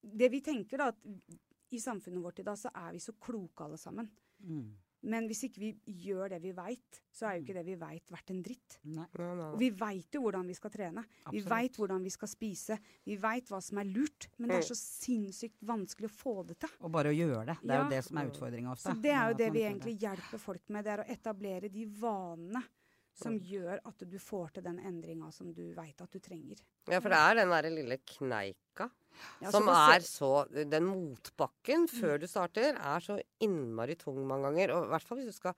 Det 0.05 0.29
vi 0.29 0.39
tenker, 0.41 0.77
da, 0.77 0.87
at 0.89 0.97
i 1.71 1.79
samfunnet 1.79 2.21
vårt 2.21 2.39
i 2.39 2.43
dag, 2.43 2.55
så 2.57 2.69
er 2.75 2.91
vi 2.93 2.99
så 2.99 3.11
kloke 3.19 3.63
alle 3.65 3.77
sammen. 3.77 4.07
Mm. 4.43 4.67
Men 5.03 5.27
hvis 5.27 5.43
ikke 5.43 5.59
vi 5.59 5.69
gjør 5.85 6.29
det 6.29 6.41
vi 6.41 6.51
veit, 6.51 7.01
så 7.13 7.27
er 7.29 7.35
jo 7.37 7.43
ikke 7.43 7.53
det 7.53 7.65
vi 7.65 7.75
veit 7.75 8.09
verdt 8.11 8.31
en 8.31 8.41
dritt. 8.43 8.77
Nei, 8.83 9.05
Nei, 9.19 9.35
nei, 9.35 9.49
vi 9.57 9.69
veit 9.69 10.11
jo 10.17 10.21
hvordan 10.21 10.47
vi 10.47 10.53
skal 10.57 10.71
trene. 10.71 11.03
Vi 11.03 11.25
Absolutt. 11.25 11.49
veit 11.51 11.77
hvordan 11.77 12.03
vi 12.03 12.09
skal 12.09 12.27
spise. 12.27 12.77
Vi 13.05 13.15
veit 13.21 13.47
hva 13.49 13.61
som 13.61 13.77
er 13.77 13.85
lurt. 13.85 14.27
Men 14.37 14.49
det 14.49 14.57
er 14.57 14.67
så 14.69 14.75
sinnssykt 14.79 15.61
vanskelig 15.61 16.09
å 16.09 16.15
få 16.15 16.35
det 16.47 16.57
til. 16.59 16.69
Og 16.81 16.91
bare 16.91 17.09
å 17.13 17.15
gjøre 17.15 17.45
det. 17.45 17.57
Det 17.61 17.69
er 17.71 17.77
Ja. 17.77 17.83
jo 17.83 17.89
det 17.89 18.03
som 18.05 18.17
er 18.17 18.31
utfordringa 18.31 18.71
ofte. 18.71 18.89
Så 18.89 19.01
det 19.01 19.11
er 19.11 19.27
jo 19.29 19.37
det 19.37 19.51
vi 19.53 19.59
egentlig 19.61 19.99
hjelper 19.99 20.39
folk 20.39 20.69
med. 20.69 20.83
Det 20.85 20.91
er 20.93 21.03
å 21.03 21.07
etablere 21.09 21.69
de 21.71 21.85
vanene 21.85 22.63
som 23.15 23.37
gjør 23.39 23.79
at 23.87 24.03
du 24.11 24.17
får 24.19 24.49
til 24.57 24.65
den 24.67 24.79
endringa 24.83 25.31
som 25.31 25.53
du 25.55 25.63
veit 25.77 26.01
at 26.03 26.11
du 26.11 26.19
trenger. 26.19 26.59
ja, 26.91 26.99
for 26.99 27.09
det 27.09 27.17
er 27.21 27.35
den 27.41 27.53
derre 27.55 27.71
lille 27.73 27.97
kneika 28.05 28.89
Ja, 29.41 29.51
som 29.51 29.69
er 29.71 30.03
så 30.03 30.33
Den 30.51 30.83
motbakken 30.89 31.87
før 31.87 32.19
du 32.19 32.27
starter 32.27 32.75
er 32.75 32.99
så 32.99 33.15
innmari 33.39 33.95
tung 33.95 34.19
mange 34.27 34.49
ganger. 34.49 34.75
Og 34.75 34.85
i 34.89 34.91
hvert 34.91 35.07
fall 35.07 35.17
hvis 35.21 35.31
du 35.31 35.37
skal 35.39 35.55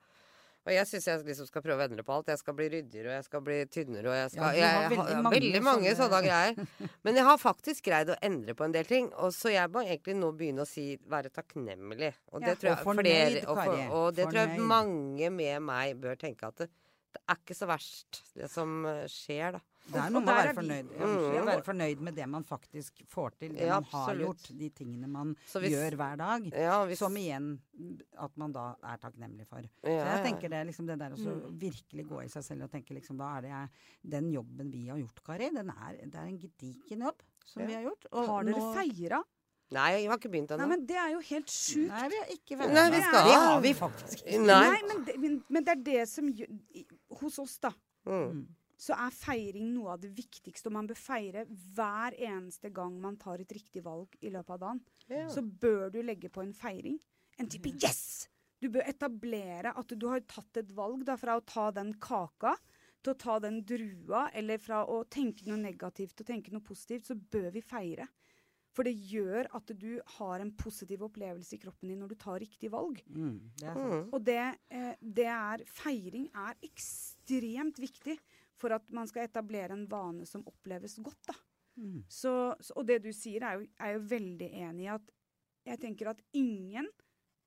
og 0.68 0.74
jeg 0.74 0.84
syns 0.90 1.06
jeg 1.08 1.20
liksom 1.24 1.46
skal 1.48 1.62
prøve 1.64 1.80
å 1.80 1.86
endre 1.88 2.02
på 2.04 2.12
alt. 2.12 2.26
Jeg 2.28 2.40
skal 2.42 2.52
bli 2.58 2.66
ryddigere, 2.68 3.08
og 3.08 3.14
jeg 3.14 3.24
skal 3.24 3.40
bli 3.46 3.54
tynnere, 3.72 4.10
og 4.10 4.16
jeg 4.18 4.30
skal 4.34 4.42
Ja, 4.42 4.50
jeg, 4.58 4.68
har 4.68 4.82
jeg, 4.82 4.90
veldig 4.98 5.22
mange 5.22 5.30
veldig 5.38 5.62
mange 5.64 5.92
sånne- 5.96 6.18
greier. 6.26 6.66
Men 7.06 7.16
jeg 7.16 7.24
har 7.24 7.38
faktisk 7.40 7.84
greid 7.86 8.10
å 8.12 8.16
endre 8.28 8.54
på 8.58 8.64
en 8.66 8.74
del 8.74 8.84
ting. 8.84 9.06
Og 9.16 9.32
så 9.32 9.48
jeg 9.54 9.70
må 9.72 9.80
egentlig 9.86 10.16
nå 10.18 10.28
begynne 10.36 10.66
å 10.66 10.68
si 10.68 10.98
være 11.08 11.30
takknemlig. 11.32 12.10
Og 12.34 12.42
det 12.44 12.50
Ja. 12.50 12.54
tror 12.60 12.68
jeg 12.68 12.76
Og 12.76 12.84
fornøyd, 12.84 13.38
flere 13.48 13.86
og, 13.88 13.94
og 14.02 14.14
det 14.18 14.26
tror 14.28 14.40
jeg 14.44 14.60
mange 14.60 15.30
med 15.32 15.62
meg 15.70 15.96
bør 16.04 16.20
tenke 16.20 16.50
at 16.50 16.56
det, 16.66 16.68
det 17.12 17.20
er 17.28 17.36
ikke 17.40 17.54
så 17.56 17.66
verst, 17.66 18.22
det 18.34 18.50
som 18.50 18.84
eh, 18.86 19.04
skjer, 19.08 19.52
da. 19.52 19.60
Det 19.88 19.96
er 19.96 20.10
noe 20.12 20.20
med 20.20 20.28
å 20.28 20.36
være 20.36 20.52
fornøyd, 20.54 20.88
ja, 20.98 21.06
Mm. 21.08 21.46
være 21.48 21.62
fornøyd 21.64 22.00
med 22.04 22.14
det 22.14 22.26
man 22.28 22.44
faktisk 22.44 22.98
får 23.08 23.30
til. 23.38 23.54
Det 23.56 23.66
Ja, 23.66 23.78
man 23.80 23.84
har 23.90 24.14
gjort. 24.20 24.48
De 24.58 24.68
tingene 24.70 25.08
man 25.08 25.30
hvis- 25.54 25.72
gjør 25.72 25.96
hver 25.96 26.16
dag. 26.18 26.44
Ja, 26.52 26.84
hvis, 26.84 26.98
Som 26.98 27.14
igjen 27.16 27.58
at 28.18 28.36
man 28.36 28.52
da 28.52 28.74
er 28.84 28.98
takknemlig 28.98 29.46
for. 29.48 29.62
ja, 29.62 29.88
Så 29.88 30.10
jeg 30.12 30.24
tenker 30.26 30.50
det 30.50 30.58
er 30.60 30.64
liksom 30.66 30.86
det 30.86 30.98
der 30.98 31.10
å 31.10 31.16
Mm. 31.16 31.58
virkelig 31.58 32.06
gå 32.06 32.22
i 32.24 32.28
seg 32.28 32.42
selv 32.44 32.64
og 32.64 32.70
tenke 32.70 32.90
liksom 32.92 33.16
hva 33.16 33.38
er 33.38 33.40
det 33.42 33.50
jeg 33.50 33.68
Den 34.10 34.30
jobben 34.30 34.70
vi 34.70 34.86
har 34.88 34.98
gjort, 34.98 35.24
Kari, 35.24 35.48
den 35.48 35.70
er, 35.70 35.96
det 36.04 36.14
er 36.14 36.26
en 36.26 36.38
gedigen 36.38 37.00
jobb 37.00 37.22
som 37.46 37.62
Ja. 37.62 37.66
vi 37.68 37.74
har 37.74 37.82
gjort. 37.84 38.04
Og 38.12 38.26
Har 38.26 38.44
dere 38.44 38.54
nå- 38.56 38.74
feira? 38.74 39.24
Nei, 39.70 40.00
jeg 40.02 40.08
har 40.08 40.16
ikke 40.18 40.30
begynt 40.32 40.48
Nei, 40.50 40.56
ennå. 40.58 40.68
men 40.68 40.86
det 40.86 40.96
er 40.96 41.10
jo 41.12 41.20
helt 41.20 41.46
sjukt. 41.46 41.88
Nei, 41.88 42.08
vi 42.08 42.16
har 42.16 42.26
ikke 42.26 42.56
vært 42.58 42.72
Nei, 42.72 42.90
vi 42.90 43.00
skal 43.02 43.24
Det 43.24 43.34
har 43.34 43.60
vi 43.60 43.72
faktisk. 43.74 44.24
Nei. 44.38 44.70
Nei, 44.70 44.82
men, 44.88 45.04
det, 45.04 45.18
men, 45.18 45.44
men 45.48 45.64
det 45.64 45.72
er 45.78 45.82
det 45.82 46.08
som 46.08 46.26
Hos 47.10 47.38
oss, 47.38 47.58
da, 47.58 47.72
Mm. 48.06 48.30
Mm. 48.30 48.46
så 48.78 48.94
er 48.94 49.10
feiring 49.10 49.72
noe 49.74 49.92
av 49.92 50.00
det 50.00 50.10
viktigste. 50.14 50.66
Og 50.66 50.72
man 50.72 50.86
bør 50.86 50.96
feire 50.96 51.44
hver 51.74 52.14
eneste 52.18 52.70
gang 52.72 53.00
man 53.00 53.16
tar 53.16 53.40
et 53.40 53.52
riktig 53.52 53.82
valg 53.84 54.08
i 54.22 54.30
løpet 54.30 54.50
av 54.50 54.60
dagen. 54.60 54.80
Ja. 55.08 55.28
Så 55.28 55.42
bør 55.42 55.90
du 55.90 56.02
legge 56.02 56.28
på 56.30 56.42
en 56.42 56.52
feiring. 56.52 56.98
En 57.38 57.48
type 57.48 57.72
yes! 57.82 58.28
Du 58.60 58.68
bør 58.68 58.82
etablere 58.88 59.72
at 59.76 59.92
du 59.94 60.08
har 60.08 60.20
tatt 60.20 60.56
et 60.56 60.72
valg 60.74 61.04
da, 61.04 61.16
fra 61.16 61.36
å 61.38 61.44
ta 61.46 61.70
den 61.70 61.92
kaka 61.94 62.56
til 63.02 63.12
å 63.14 63.18
ta 63.18 63.38
den 63.38 63.60
drua, 63.64 64.28
eller 64.34 64.58
fra 64.58 64.84
å 64.84 65.04
tenke 65.06 65.46
noe 65.46 65.56
negativt 65.60 66.16
til 66.16 66.24
å 66.24 66.30
tenke 66.32 66.50
noe 66.52 66.64
positivt, 66.66 67.06
så 67.06 67.14
bør 67.14 67.52
vi 67.54 67.62
feire. 67.62 68.08
For 68.76 68.86
det 68.86 68.94
gjør 69.10 69.48
at 69.56 69.72
du 69.80 69.98
har 70.18 70.42
en 70.42 70.52
positiv 70.54 71.02
opplevelse 71.08 71.56
i 71.56 71.60
kroppen 71.62 71.90
din 71.90 72.02
når 72.02 72.12
du 72.12 72.18
tar 72.20 72.38
riktig 72.42 72.70
valg. 72.72 73.00
Mm, 73.08 73.38
det 73.58 73.70
er. 73.70 73.78
Mm. 73.78 74.04
Og 74.12 74.22
det, 74.26 74.42
eh, 74.70 74.92
det 75.00 75.28
er 75.32 75.64
Feiring 75.80 76.28
er 76.36 76.58
ekstremt 76.68 77.80
viktig 77.82 78.18
for 78.58 78.74
at 78.74 78.86
man 78.94 79.08
skal 79.10 79.26
etablere 79.26 79.74
en 79.74 79.86
vane 79.90 80.26
som 80.28 80.46
oppleves 80.46 80.98
godt. 81.02 81.30
da. 81.30 81.36
Mm. 81.78 82.04
Så, 82.10 82.32
så, 82.60 82.74
og 82.76 82.86
det 82.86 83.00
du 83.04 83.12
sier, 83.14 83.44
er 83.46 83.58
jo, 83.58 83.68
er 83.78 83.96
jo 83.96 84.06
veldig 84.10 84.48
enig 84.62 84.88
i 84.88 84.94
at 84.94 85.12
jeg 85.68 85.82
tenker 85.82 86.10
at 86.10 86.22
ingen 86.38 86.88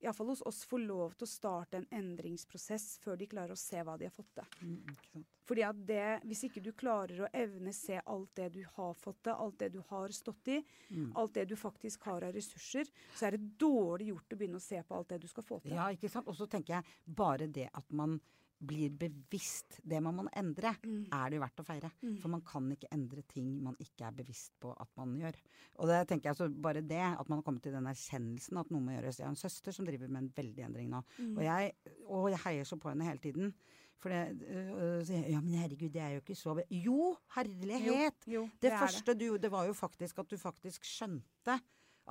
iallfall 0.02 0.32
hos 0.34 0.42
oss, 0.42 0.64
får 0.66 0.82
lov 0.84 1.14
til 1.16 1.28
å 1.28 1.30
starte 1.30 1.80
en 1.80 1.88
endringsprosess 1.94 2.96
før 3.04 3.20
de 3.20 3.28
klarer 3.30 3.54
å 3.54 3.60
se 3.60 3.82
hva 3.86 3.98
de 4.00 4.08
har 4.08 4.16
fått 4.16 4.32
til. 4.40 4.48
Mm, 4.66 4.96
ikke 4.96 5.10
sant. 5.14 5.30
Fordi 5.44 5.64
at 5.68 5.76
det, 5.88 6.22
Hvis 6.28 6.44
ikke 6.50 6.62
du 6.64 6.72
klarer 6.72 7.24
å 7.26 7.30
evne 7.34 7.74
se 7.74 8.00
alt 8.06 8.30
det 8.36 8.52
du 8.54 8.64
har 8.76 8.94
fått 8.94 9.24
til, 9.24 9.34
alt 9.34 9.58
det 9.58 9.72
du 9.74 9.82
har 9.90 10.10
stått 10.10 10.48
i, 10.48 10.64
Mm. 10.92 11.12
alt 11.16 11.34
det 11.34 11.48
du 11.50 11.56
faktisk 11.56 12.04
har 12.04 12.24
av 12.24 12.34
ressurser, 12.34 12.86
så 13.16 13.28
er 13.28 13.32
det 13.38 13.58
dårlig 13.58 14.08
gjort 14.10 14.30
å 14.30 14.38
begynne 14.38 14.56
å 14.58 14.62
se 14.62 14.82
på 14.84 14.96
alt 14.96 15.08
det 15.10 15.22
du 15.22 15.28
skal 15.28 15.44
få 15.44 15.62
til. 15.62 15.72
Ja, 15.74 15.88
ikke 15.90 16.10
sant. 16.10 16.28
Og 16.28 16.36
så 16.36 16.48
tenker 16.48 16.76
jeg 16.76 16.84
bare 17.08 17.48
det 17.52 17.70
at 17.74 17.92
man 17.92 18.20
blir 18.64 18.92
bevisst 18.92 19.80
det 19.84 20.00
man 20.04 20.14
må 20.16 20.28
endre, 20.38 20.76
Mm. 20.84 21.08
er 21.12 21.30
det 21.32 21.40
jo 21.40 21.42
verdt 21.42 21.60
å 21.62 21.66
feire. 21.66 21.92
Mm. 22.04 22.18
For 22.22 22.28
man 22.30 22.42
kan 22.42 22.70
ikke 22.70 22.92
endre 22.92 23.24
ting 23.28 23.64
man 23.64 23.76
ikke 23.78 24.06
er 24.08 24.12
bevisst 24.12 24.52
på 24.62 24.76
at 24.80 24.88
man 24.96 25.18
gjør. 25.18 25.34
Og 25.80 25.88
det 25.88 26.08
tenker 26.08 26.30
jeg 26.30 26.36
så 26.38 26.48
bare 26.62 26.82
det, 26.88 27.02
at 27.20 27.28
man 27.28 27.40
har 27.40 27.44
kommet 27.44 27.64
til 27.64 27.72
den 27.72 27.86
erkjennelsen 27.86 28.60
at 28.60 28.70
noe 28.70 28.80
må 28.82 28.92
gjøres. 28.92 29.18
Jeg 29.18 29.26
har 29.26 29.32
en 29.32 29.36
søster 29.36 29.72
som 29.74 29.84
driver 29.88 30.08
med 30.08 30.22
en 30.24 30.30
veldig 30.30 30.64
endring 30.64 30.90
nå. 30.92 31.04
Mm. 31.18 31.38
Og, 31.38 31.44
jeg, 31.44 31.74
og 32.08 32.30
jeg 32.30 32.40
heier 32.40 32.64
så 32.64 32.78
på 32.80 32.90
henne 32.90 33.02
hele 33.04 33.18
tiden. 33.18 33.54
For 34.02 34.10
det, 34.10 34.42
øh, 34.50 35.12
Ja, 35.32 35.42
men 35.42 35.54
herregud, 35.60 35.92
det 35.94 36.02
er 36.02 36.16
jo 36.16 36.24
ikke 36.24 36.36
så 36.36 36.56
Jo, 36.74 37.12
herlighet! 37.36 38.26
Jo, 38.28 38.48
Det, 38.62 38.72
er 38.72 38.80
første 38.82 39.14
du 39.14 39.26
gjorde, 39.28 39.44
det 39.44 39.52
var 39.54 39.68
jo 39.70 39.74
faktisk 39.78 40.20
at 40.20 40.32
du 40.32 40.38
faktisk 40.42 40.86
skjønte 40.86 41.60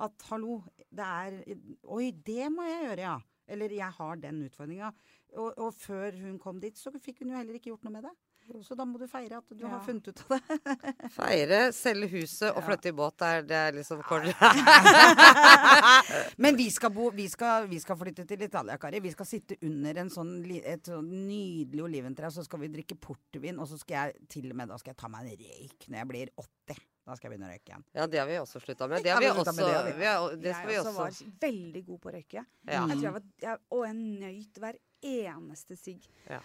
at 0.01 0.25
hallo, 0.29 0.61
det 0.89 1.05
er 1.05 1.41
Oi, 1.83 2.11
det 2.11 2.47
må 2.51 2.63
jeg 2.63 2.87
gjøre, 2.87 3.01
ja. 3.01 3.17
Eller 3.51 3.73
jeg 3.75 3.91
har 3.97 4.15
den 4.15 4.45
utfordringa. 4.45 4.91
Og, 5.35 5.57
og 5.57 5.73
før 5.75 6.15
hun 6.21 6.37
kom 6.39 6.61
dit, 6.63 6.77
så 6.79 6.91
fikk 6.95 7.19
hun 7.19 7.33
jo 7.33 7.39
heller 7.41 7.57
ikke 7.57 7.71
gjort 7.73 7.83
noe 7.83 7.97
med 7.97 8.07
det. 8.07 8.13
Så 8.65 8.75
da 8.77 8.83
må 8.85 8.99
du 8.99 9.07
feire 9.09 9.37
at 9.39 9.47
du 9.49 9.55
Ja. 9.63 9.69
har 9.75 9.81
funnet 9.85 10.07
ut 10.11 10.19
av 10.25 10.29
det. 10.37 10.43
Feire, 11.17 11.59
selge 11.75 12.07
huset 12.11 12.49
og 12.51 12.61
flytte 12.67 12.91
i 12.91 12.95
båt. 12.97 13.15
Det 13.21 13.27
er, 13.37 13.41
det 13.47 13.57
er 13.61 13.71
liksom 13.79 13.99
kortere. 14.07 14.35
Men 16.43 16.57
vi 16.59 16.67
skal, 16.71 16.91
bo, 16.95 17.09
vi, 17.15 17.27
skal, 17.31 17.67
vi 17.71 17.79
skal 17.81 17.97
flytte 17.99 18.25
til 18.29 18.43
Italia, 18.45 18.77
Kari. 18.81 19.01
Vi 19.03 19.13
skal 19.13 19.27
sitte 19.29 19.57
under 19.67 19.93
en 20.03 20.11
sånn, 20.13 20.33
et 20.61 20.89
sånn 20.91 21.09
nydelig 21.27 21.83
oliventre, 21.85 22.29
og 22.29 22.35
så 22.35 22.45
skal 22.47 22.59
vi 22.63 22.71
drikke 22.73 22.97
portvin. 23.01 23.59
Og 23.61 23.67
så 23.71 23.79
skal 23.81 23.95
jeg 24.11 24.27
til 24.31 24.45
og 24.51 24.57
med 24.61 24.71
da 24.71 24.79
skal 24.81 24.93
jeg 24.95 25.01
ta 25.03 25.09
meg 25.11 25.27
en 25.27 25.45
røyk 25.45 25.79
når 25.89 25.97
jeg 26.03 26.11
blir 26.13 26.27
80. 26.45 26.81
Da 27.01 27.15
skal 27.17 27.25
jeg 27.27 27.31
begynne 27.33 27.47
å 27.49 27.53
røyke 27.55 27.69
igjen. 27.71 27.83
Ja, 27.97 28.03
det 28.07 28.19
har 28.21 28.27
vi 28.29 28.35
også 28.37 28.59
slutta 28.61 28.85
med. 28.91 29.01
Det, 29.03 29.11
har 29.11 29.23
vi 29.23 29.29
også, 29.31 29.53
med 29.57 29.65
det, 29.65 29.79
vi. 29.87 29.93
vi 30.03 30.07
har, 30.11 30.35
det 30.37 30.51
jeg 30.53 30.79
også 30.83 30.91
også 30.91 30.99
var 30.99 31.11
veldig 31.47 31.81
god 31.87 31.99
på 32.03 32.07
å 32.11 32.13
røyke. 32.17 32.41
ja. 32.69 32.71
Jeg 32.71 32.77
tror 32.91 33.07
jeg 33.07 33.15
var, 33.17 33.23
jeg, 33.47 33.55
og 33.73 33.81
jeg 33.87 33.95
nøyt 34.01 34.53
hver 34.61 34.75
eneste 35.03 35.75
sigg. 35.79 36.03
Ja, 36.29 36.39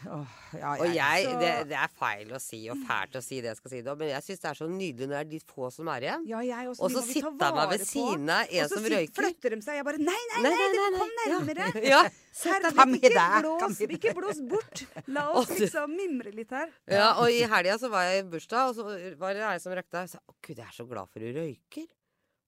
Og 0.78 0.86
jeg, 0.94 1.24
Så- 1.26 1.38
det, 1.40 1.50
det 1.70 1.76
er 1.78 1.90
feil 1.98 2.30
å 2.32 2.40
si 2.40 2.60
og 2.72 2.78
fælt 2.88 3.16
å 3.18 3.22
si 3.22 3.40
det 3.40 3.50
jeg 3.52 3.56
skal 3.60 3.70
si 3.70 3.80
det, 3.82 3.94
men 3.98 4.08
jeg 4.08 4.22
syns 4.26 4.40
det 4.42 4.50
er 4.50 4.58
så 4.60 4.68
nydelig 4.70 5.06
når 5.06 5.14
det 5.14 5.20
er 5.20 5.30
de 5.34 5.40
få 5.52 5.70
som 5.72 5.88
er 5.92 6.06
igjen. 6.06 6.24
Ja, 6.30 6.40
jeg 6.46 6.68
også. 6.72 6.82
Og 6.82 6.90
så 6.94 7.02
sitter 7.06 7.30
jeg 7.30 7.54
meg 7.58 7.68
ved 7.74 7.84
siden 7.86 8.30
av 8.36 8.46
en 8.60 8.68
som 8.72 8.84
røyker. 8.84 9.10
og 9.10 9.16
så 9.16 9.22
flytter 9.22 9.56
de 9.56 9.60
seg. 9.66 9.74
Jeg 9.80 9.84
bare 9.90 9.98
Nei, 9.98 10.22
nei, 10.32 10.42
nei! 10.46 10.68
det 10.76 10.86
kom 10.98 11.12
nærmere! 11.22 11.68
Ja, 11.92 12.02
deg. 12.06 12.22
Herregud, 12.36 12.74
Kom 12.76 12.92
ikke 12.92 13.10
blås, 13.40 13.80
ikke 13.96 14.14
blås 14.18 14.40
bort! 14.50 14.82
La 15.08 15.28
oss 15.40 15.52
liksom 15.56 15.94
mimre 15.96 16.32
litt 16.36 16.50
her. 16.52 16.72
Ja, 16.90 17.14
og 17.20 17.30
i 17.32 17.42
helga 17.48 17.78
så 17.80 17.88
var 17.92 18.08
jeg 18.10 18.24
i 18.24 18.28
bursdag, 18.34 18.72
og 18.72 18.74
så 18.76 19.16
var 19.20 19.34
det 19.38 19.44
ei 19.48 19.58
som 19.62 19.72
røykte. 19.72 20.02
Jeg 20.04 20.12
sa 20.16 20.20
å 20.20 20.34
gud, 20.40 20.56
jeg 20.56 20.66
er 20.66 20.74
så 20.76 20.84
glad 20.88 21.08
for 21.12 21.20
du 21.24 21.30
røyker. 21.32 21.86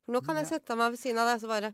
For 0.04 0.12
nå 0.16 0.20
kan 0.24 0.36
jeg 0.40 0.46
sette 0.48 0.76
meg 0.76 0.92
ved 0.94 1.00
siden 1.00 1.20
av 1.20 1.28
deg, 1.32 1.40
så 1.40 1.48
bare 1.50 1.72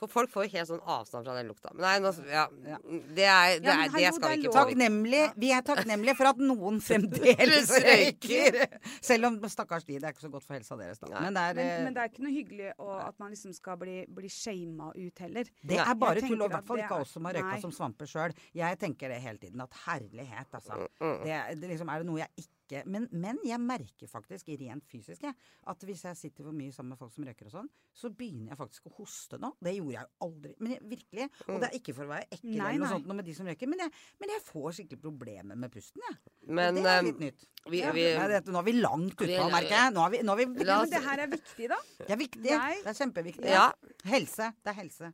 For 0.00 0.10
folk 0.12 0.32
får 0.32 0.46
jo 0.46 0.52
helt 0.54 0.70
sånn 0.70 0.82
avstand 0.84 1.28
fra 1.28 1.36
den 1.36 1.50
lukta. 1.50 1.72
Men 1.74 1.84
nei, 1.86 1.94
nå 2.04 2.12
Ja. 2.30 2.46
Det, 2.50 3.26
er, 3.26 3.60
det, 3.60 3.72
er, 3.72 3.92
det 3.94 4.12
skal 4.16 4.32
vi 4.32 4.38
ikke. 4.40 4.52
Takknemlig, 4.54 5.22
vi 5.40 5.50
er 5.54 5.64
takknemlige 5.66 6.16
for 6.18 6.30
at 6.30 6.40
noen 6.42 6.80
fremdeles 6.88 7.72
røyker. 7.84 8.60
Selv 9.04 9.30
om 9.30 9.38
stakkars 9.52 9.86
de, 9.88 9.98
det 9.98 10.08
er 10.08 10.14
ikke 10.16 10.26
så 10.26 10.32
godt 10.32 10.46
for 10.46 10.56
helsa 10.58 10.78
deres, 10.80 11.02
da. 11.02 11.12
Men 11.16 11.36
det 11.36 11.44
er, 11.50 11.58
Men, 11.58 11.72
eh, 11.72 11.82
men 11.86 11.96
det 11.96 12.04
er 12.04 12.12
ikke 12.12 12.24
noe 12.26 12.34
hyggelig 12.34 12.70
å, 12.76 12.90
at 13.04 13.18
man 13.22 13.34
liksom 13.34 13.56
skal 13.56 13.80
bli, 13.80 13.98
bli 14.20 14.30
shama 14.32 14.92
ut 14.96 15.24
heller. 15.26 15.50
det 15.62 15.82
er 15.82 15.92
bare 16.00 16.24
tull, 16.24 16.38
og 16.40 16.48
i 16.48 16.54
hvert 16.56 16.70
fall 16.70 16.84
ikke 16.84 17.02
oss 17.04 17.16
som 17.16 17.28
har 17.28 17.38
røyka 17.40 17.58
som 17.66 17.74
svamper 17.74 18.10
sjøl. 18.10 18.36
Jeg 18.56 18.80
tenker 18.80 19.12
det 19.12 19.20
hele 19.24 19.42
tiden, 19.42 19.60
at 19.64 19.82
herlighet, 19.86 20.48
altså. 20.56 20.80
Mm. 21.00 21.20
Det, 21.26 21.42
det 21.60 21.74
liksom, 21.74 21.92
er 21.92 22.02
det 22.02 22.10
noe 22.10 22.24
jeg 22.24 22.32
ikke 22.44 22.59
men, 22.86 23.08
men 23.12 23.38
jeg 23.44 23.58
merker 23.60 24.08
faktisk 24.10 24.48
rent 24.60 24.84
fysisk 24.90 25.22
jeg, 25.26 25.34
at 25.66 25.84
hvis 25.88 26.04
jeg 26.06 26.16
sitter 26.16 26.46
for 26.46 26.56
mye 26.56 26.72
sammen 26.72 26.94
med 26.94 26.98
folk 27.00 27.12
som 27.14 27.24
røyker 27.26 27.48
og 27.50 27.54
sånn, 27.54 27.70
så 28.00 28.10
begynner 28.14 28.52
jeg 28.54 28.58
faktisk 28.60 28.86
å 28.86 28.92
hoste 28.98 29.38
nå. 29.42 29.50
Det 29.60 29.72
gjorde 29.76 29.96
jeg 29.96 30.06
jo 30.06 30.26
aldri. 30.28 30.52
Men 30.60 30.74
jeg, 30.76 30.82
virkelig. 30.92 31.26
Og 31.48 31.60
det 31.60 31.68
er 31.70 31.76
ikke 31.80 31.94
for 31.96 32.06
å 32.06 32.12
være 32.14 32.28
ekkel 32.30 32.54
eller 32.54 32.78
noe 32.78 32.84
nei. 32.84 32.90
sånt 32.94 33.06
med 33.10 33.24
de 33.30 33.34
som 33.40 33.50
røyker, 33.50 33.70
men 33.72 33.84
jeg, 33.84 33.94
men 34.22 34.34
jeg 34.36 34.44
får 34.46 34.76
skikkelig 34.78 35.00
problemer 35.04 35.58
med 35.64 35.72
pusten, 35.74 36.04
jeg. 36.08 36.18
Men 36.60 36.78
det 36.80 36.86
er 36.86 36.98
eh, 37.00 37.08
litt 37.10 37.24
nytt. 37.26 37.48
vi, 37.70 37.80
Ja. 37.84 37.92
vi, 37.96 38.06
ja, 38.12 38.28
dette, 38.36 38.50
nå 38.54 38.58
er 38.62 38.68
vi 38.70 38.76
langt 38.80 39.16
Vi- 39.20 39.34
utpå, 39.34 39.48
merker 39.52 39.76
jeg. 39.76 39.94
Nå 39.96 40.04
er 40.06 40.10
vi, 40.16 40.22
nå 40.26 40.32
er 40.32 40.40
vi 40.44 40.64
Ja, 40.64 40.78
oss- 40.80 40.90
men 40.90 40.94
det 40.94 41.02
her 41.08 41.24
er 41.26 41.32
viktig, 41.34 41.68
da. 41.74 41.80
Det 41.98 42.10
er 42.10 42.22
viktig. 42.22 42.50
Nei. 42.54 42.74
Det 42.84 42.86
er 42.94 43.00
kjempeviktig. 43.04 43.50
Ja. 43.50 43.66
Helse. 44.04 44.52
Det 44.62 44.70
er 44.74 44.78
helse. 44.82 45.12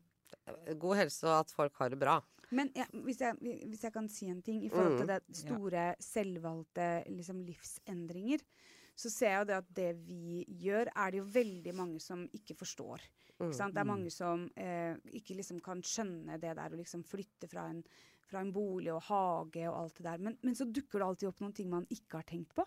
God 0.78 0.96
helse 0.98 1.26
og 1.26 1.40
at 1.40 1.50
folk 1.54 1.74
har 1.80 1.90
det 1.90 1.98
bra. 1.98 2.20
Men 2.54 2.70
ja, 2.78 2.84
hvis, 3.02 3.20
jeg, 3.20 3.34
hvis 3.66 3.82
jeg 3.82 3.92
kan 3.94 4.08
si 4.12 4.28
en 4.30 4.42
ting 4.42 4.62
i 4.64 4.70
forhold 4.70 4.98
til 5.00 5.06
Mm. 5.06 5.12
det 5.14 5.36
store 5.36 5.84
selvvalgte 5.98 7.04
liksom, 7.10 7.40
livsendringer, 7.42 8.44
så 8.96 9.10
ser 9.10 9.30
jeg 9.30 9.40
jo 9.40 9.48
det 9.50 9.56
at 9.56 9.72
det 9.76 9.88
vi 10.06 10.44
gjør, 10.48 10.88
er 10.94 11.10
det 11.10 11.18
jo 11.18 11.24
veldig 11.24 11.74
mange 11.74 12.00
som 12.00 12.22
ikke 12.32 12.54
forstår. 12.56 13.02
Mm. 13.38 13.48
Ikke 13.48 13.56
sant? 13.58 13.74
Det 13.74 13.82
er 13.82 13.90
mange 13.90 14.10
som 14.10 14.46
eh, 14.56 14.96
ikke 15.18 15.36
liksom 15.36 15.60
kan 15.60 15.82
skjønne 15.84 16.38
det 16.40 16.54
der 16.56 16.72
å 16.72 16.78
liksom 16.78 17.02
flytte 17.04 17.48
fra 17.50 17.66
en, 17.68 17.82
fra 18.30 18.40
en 18.40 18.52
bolig 18.54 18.92
og 18.94 19.02
hage 19.10 19.66
og 19.68 19.76
alt 19.82 19.98
det 19.98 20.06
der. 20.06 20.18
Men, 20.18 20.38
men 20.42 20.54
så 20.56 20.64
dukker 20.64 21.02
det 21.02 21.08
alltid 21.10 21.28
opp 21.28 21.42
noen 21.44 21.52
ting 21.58 21.68
man 21.68 21.86
ikke 21.90 22.22
har 22.22 22.28
tenkt 22.30 22.54
på. 22.56 22.64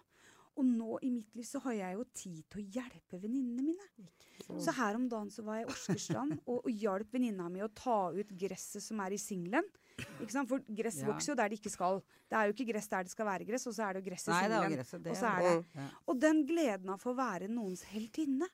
Og 0.59 0.65
nå 0.67 0.97
i 1.07 1.09
mitt 1.13 1.35
liv 1.39 1.45
så 1.47 1.61
har 1.63 1.73
jeg 1.77 1.95
jo 1.95 2.03
tid 2.19 2.39
til 2.51 2.59
å 2.61 2.65
hjelpe 2.75 3.19
venninnene 3.23 3.63
mine. 3.63 4.07
Så 4.59 4.73
her 4.75 4.95
om 4.97 5.05
dagen 5.11 5.29
så 5.31 5.43
var 5.45 5.59
jeg 5.61 5.67
i 5.67 5.71
Åsgårdstrand 5.71 6.33
og, 6.45 6.57
og 6.65 6.69
hjalp 6.81 7.13
venninna 7.15 7.45
mi 7.53 7.61
å 7.63 7.69
ta 7.75 8.09
ut 8.15 8.31
gresset 8.39 8.83
som 8.83 8.99
er 9.03 9.15
i 9.15 9.19
singelen. 9.21 9.63
Ikke 10.19 10.31
sant? 10.31 10.49
For 10.51 10.63
gress 10.67 10.99
Ja. 11.01 11.07
vokser 11.11 11.31
jo 11.33 11.35
der 11.39 11.49
det 11.51 11.59
ikke 11.61 11.71
skal. 11.73 12.01
Det 12.31 12.37
er 12.39 12.49
jo 12.49 12.55
ikke 12.55 12.67
gress 12.73 12.87
der 12.91 13.03
det 13.07 13.11
skal 13.13 13.27
være 13.29 13.47
gress, 13.47 13.67
og 13.67 13.75
så 13.75 13.85
er 13.87 13.93
det 13.95 14.01
jo 14.03 14.09
gress 14.09 14.27
i 14.27 14.31
singelen. 14.31 14.79
Og 14.79 15.15
så 15.21 15.31
er 15.31 15.45
det. 15.45 15.53
Ja. 15.75 15.87
Og 16.07 16.19
den 16.23 16.43
gleden 16.47 16.89
av 16.91 16.99
å 16.99 17.03
få 17.03 17.15
være 17.17 17.49
noens 17.51 17.83
heltinne. 17.91 18.47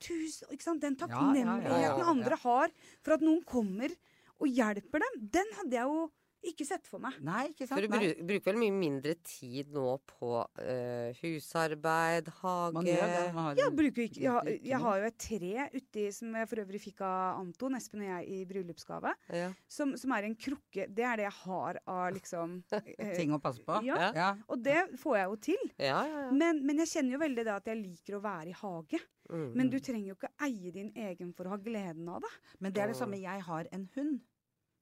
Tusen, 0.00 0.48
ikke 0.54 0.64
sant? 0.64 0.80
Den 0.80 0.96
takknemligheten 0.96 1.82
Ja. 1.82 1.94
andre 2.10 2.36
har 2.42 2.70
for 3.02 3.12
at 3.18 3.20
noen 3.20 3.42
kommer 3.44 3.92
og 4.40 4.48
hjelper 4.48 5.02
dem, 5.04 5.18
den 5.30 5.50
hadde 5.58 5.76
jeg 5.76 5.84
jo 5.84 6.10
ikke 6.50 6.66
sett 6.68 6.86
for 6.90 7.02
meg. 7.02 7.16
Nei, 7.24 7.46
ikke 7.52 7.66
sant? 7.68 7.78
For 7.78 7.84
du 7.86 7.92
Nei. 7.94 8.10
bruker 8.28 8.50
vel 8.52 8.58
mye 8.60 8.74
mindre 8.76 9.14
tid 9.26 9.70
nå 9.74 9.86
på 10.10 10.30
uh, 10.44 11.10
husarbeid, 11.20 12.28
hage 12.40 12.74
Man 12.76 12.88
gjør 12.88 13.04
det. 13.12 13.22
Man 13.34 13.44
har, 13.48 13.58
ja, 13.60 13.68
bruker 13.70 14.04
ikke, 14.06 14.20
jeg, 14.22 14.30
har- 14.32 14.50
jeg 14.70 14.80
har 14.84 14.98
jo 15.00 15.08
et 15.10 15.18
tre 15.24 15.68
uti, 15.74 16.06
som 16.16 16.34
jeg 16.40 16.50
for 16.50 16.62
øvrig 16.64 16.80
fikk 16.82 17.00
av 17.06 17.40
Anton, 17.42 17.78
Espen 17.78 18.04
og 18.04 18.08
jeg, 18.10 18.28
i 18.28 18.44
bryllupsgave. 18.50 19.14
Ja. 19.34 19.50
Som, 19.68 19.96
som 20.00 20.14
er 20.16 20.28
en 20.28 20.36
krukke. 20.36 20.88
Det 20.88 21.06
er 21.06 21.22
det 21.22 21.28
jeg 21.28 21.36
har 21.44 21.80
av 21.86 22.04
liksom 22.16 22.58
eh, 22.74 23.14
ting 23.16 23.34
å 23.34 23.40
passe 23.42 23.64
på. 23.64 23.80
Ja. 23.86 24.10
Ja. 24.14 24.30
Og 24.48 24.62
det 24.64 24.80
får 25.00 25.18
jeg 25.20 25.30
jo 25.32 25.40
til. 25.50 25.64
Ja, 25.78 26.00
ja, 26.06 26.22
ja. 26.26 26.30
Men, 26.34 26.62
men 26.66 26.80
jeg 26.84 26.92
kjenner 26.94 27.16
jo 27.18 27.24
veldig 27.24 27.44
det 27.48 27.54
at 27.58 27.72
jeg 27.72 27.80
liker 27.82 28.18
å 28.18 28.24
være 28.24 28.52
i 28.52 28.58
hage. 28.60 29.00
Mm. 29.32 29.50
Men 29.56 29.70
du 29.72 29.78
trenger 29.80 30.10
jo 30.10 30.16
ikke 30.18 30.28
eie 30.44 30.70
din 30.74 30.90
egen 31.00 31.30
for 31.32 31.48
å 31.48 31.54
ha 31.54 31.58
gleden 31.64 32.08
av 32.12 32.20
det. 32.20 32.30
Men 32.60 32.74
det 32.76 32.82
er 32.84 32.90
det 32.92 32.98
samme. 32.98 33.16
Jeg 33.22 33.40
har 33.46 33.70
en 33.72 33.86
hund. 33.96 34.18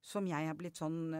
Som 0.02 0.26
jeg 0.26 0.48
er 0.50 0.56
blitt 0.58 0.78
sånn 0.80 1.12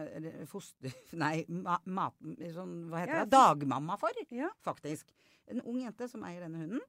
foster... 0.49 0.91
Nei, 1.23 1.45
ma, 1.47 1.77
ma, 1.87 2.09
Sånn, 2.51 2.73
hva 2.91 3.03
heter 3.03 3.21
Ja, 3.21 3.25
det? 3.25 3.31
Dagmamma 3.37 3.95
for, 4.01 4.11
Ja. 4.35 4.49
faktisk. 4.65 5.13
En 5.47 5.61
ung 5.63 5.79
jente 5.81 6.09
som 6.11 6.23
eier 6.27 6.43
denne 6.43 6.65
hunden. 6.65 6.83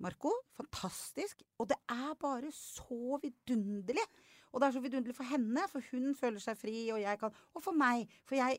Marco. 0.00 0.32
Fantastisk. 0.56 1.42
Og 1.60 1.68
det 1.72 1.76
er 1.92 2.12
bare 2.20 2.48
så 2.56 3.18
vidunderlig. 3.20 4.04
Og 4.52 4.60
det 4.60 4.68
er 4.68 4.74
så 4.76 4.80
vidunderlig 4.82 5.14
for 5.16 5.28
henne, 5.28 5.64
for 5.70 5.84
hun 5.92 6.14
føler 6.18 6.40
seg 6.42 6.56
fri, 6.58 6.74
og 6.92 7.00
jeg 7.02 7.20
kan 7.20 7.34
Og 7.54 7.62
for 7.62 7.76
meg. 7.76 8.08
For 8.28 8.36
jeg 8.40 8.58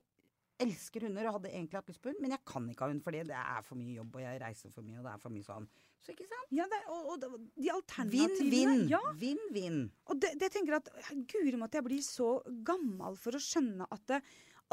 elsker 0.63 1.07
hunder 1.07 1.27
og 1.29 1.39
hadde 1.39 1.51
egentlig 1.51 1.79
hatt 1.79 1.89
lyst 1.91 2.01
på 2.03 2.11
hund, 2.11 2.19
men 2.23 2.35
jeg 2.35 2.43
kan 2.47 2.67
ikke 2.71 2.85
ha 2.85 2.91
hund 2.91 3.03
fordi 3.05 3.23
det 3.29 3.37
er 3.37 3.65
for 3.65 3.79
mye 3.79 3.95
jobb, 3.97 4.19
og 4.19 4.23
jeg 4.23 4.41
reiser 4.43 4.73
for 4.75 4.85
mye, 4.87 4.99
og 4.99 5.07
det 5.07 5.13
er 5.13 5.23
for 5.23 5.33
mye 5.33 5.47
sånn. 5.47 5.67
Så 6.01 6.15
ikke 6.15 6.25
sant? 6.29 6.53
Ja, 6.57 6.65
det, 6.69 6.79
og, 6.89 7.09
og 7.13 7.25
de 7.61 7.73
alternativene 7.73 8.47
Vinn-vinn. 8.49 8.85
Ja, 8.89 9.01
Vinn-vinn. 9.21 9.81
og 10.09 10.21
det, 10.23 10.31
det 10.41 10.49
tenker 10.53 10.77
jeg 10.77 10.85
at 10.87 11.11
Guri 11.29 11.59
måtte 11.61 11.77
jeg 11.77 11.87
blir 11.89 12.05
så 12.05 12.31
gammel 12.65 13.19
for 13.21 13.37
å 13.37 13.43
skjønne 13.43 13.85
at 13.93 14.07
det, 14.09 14.21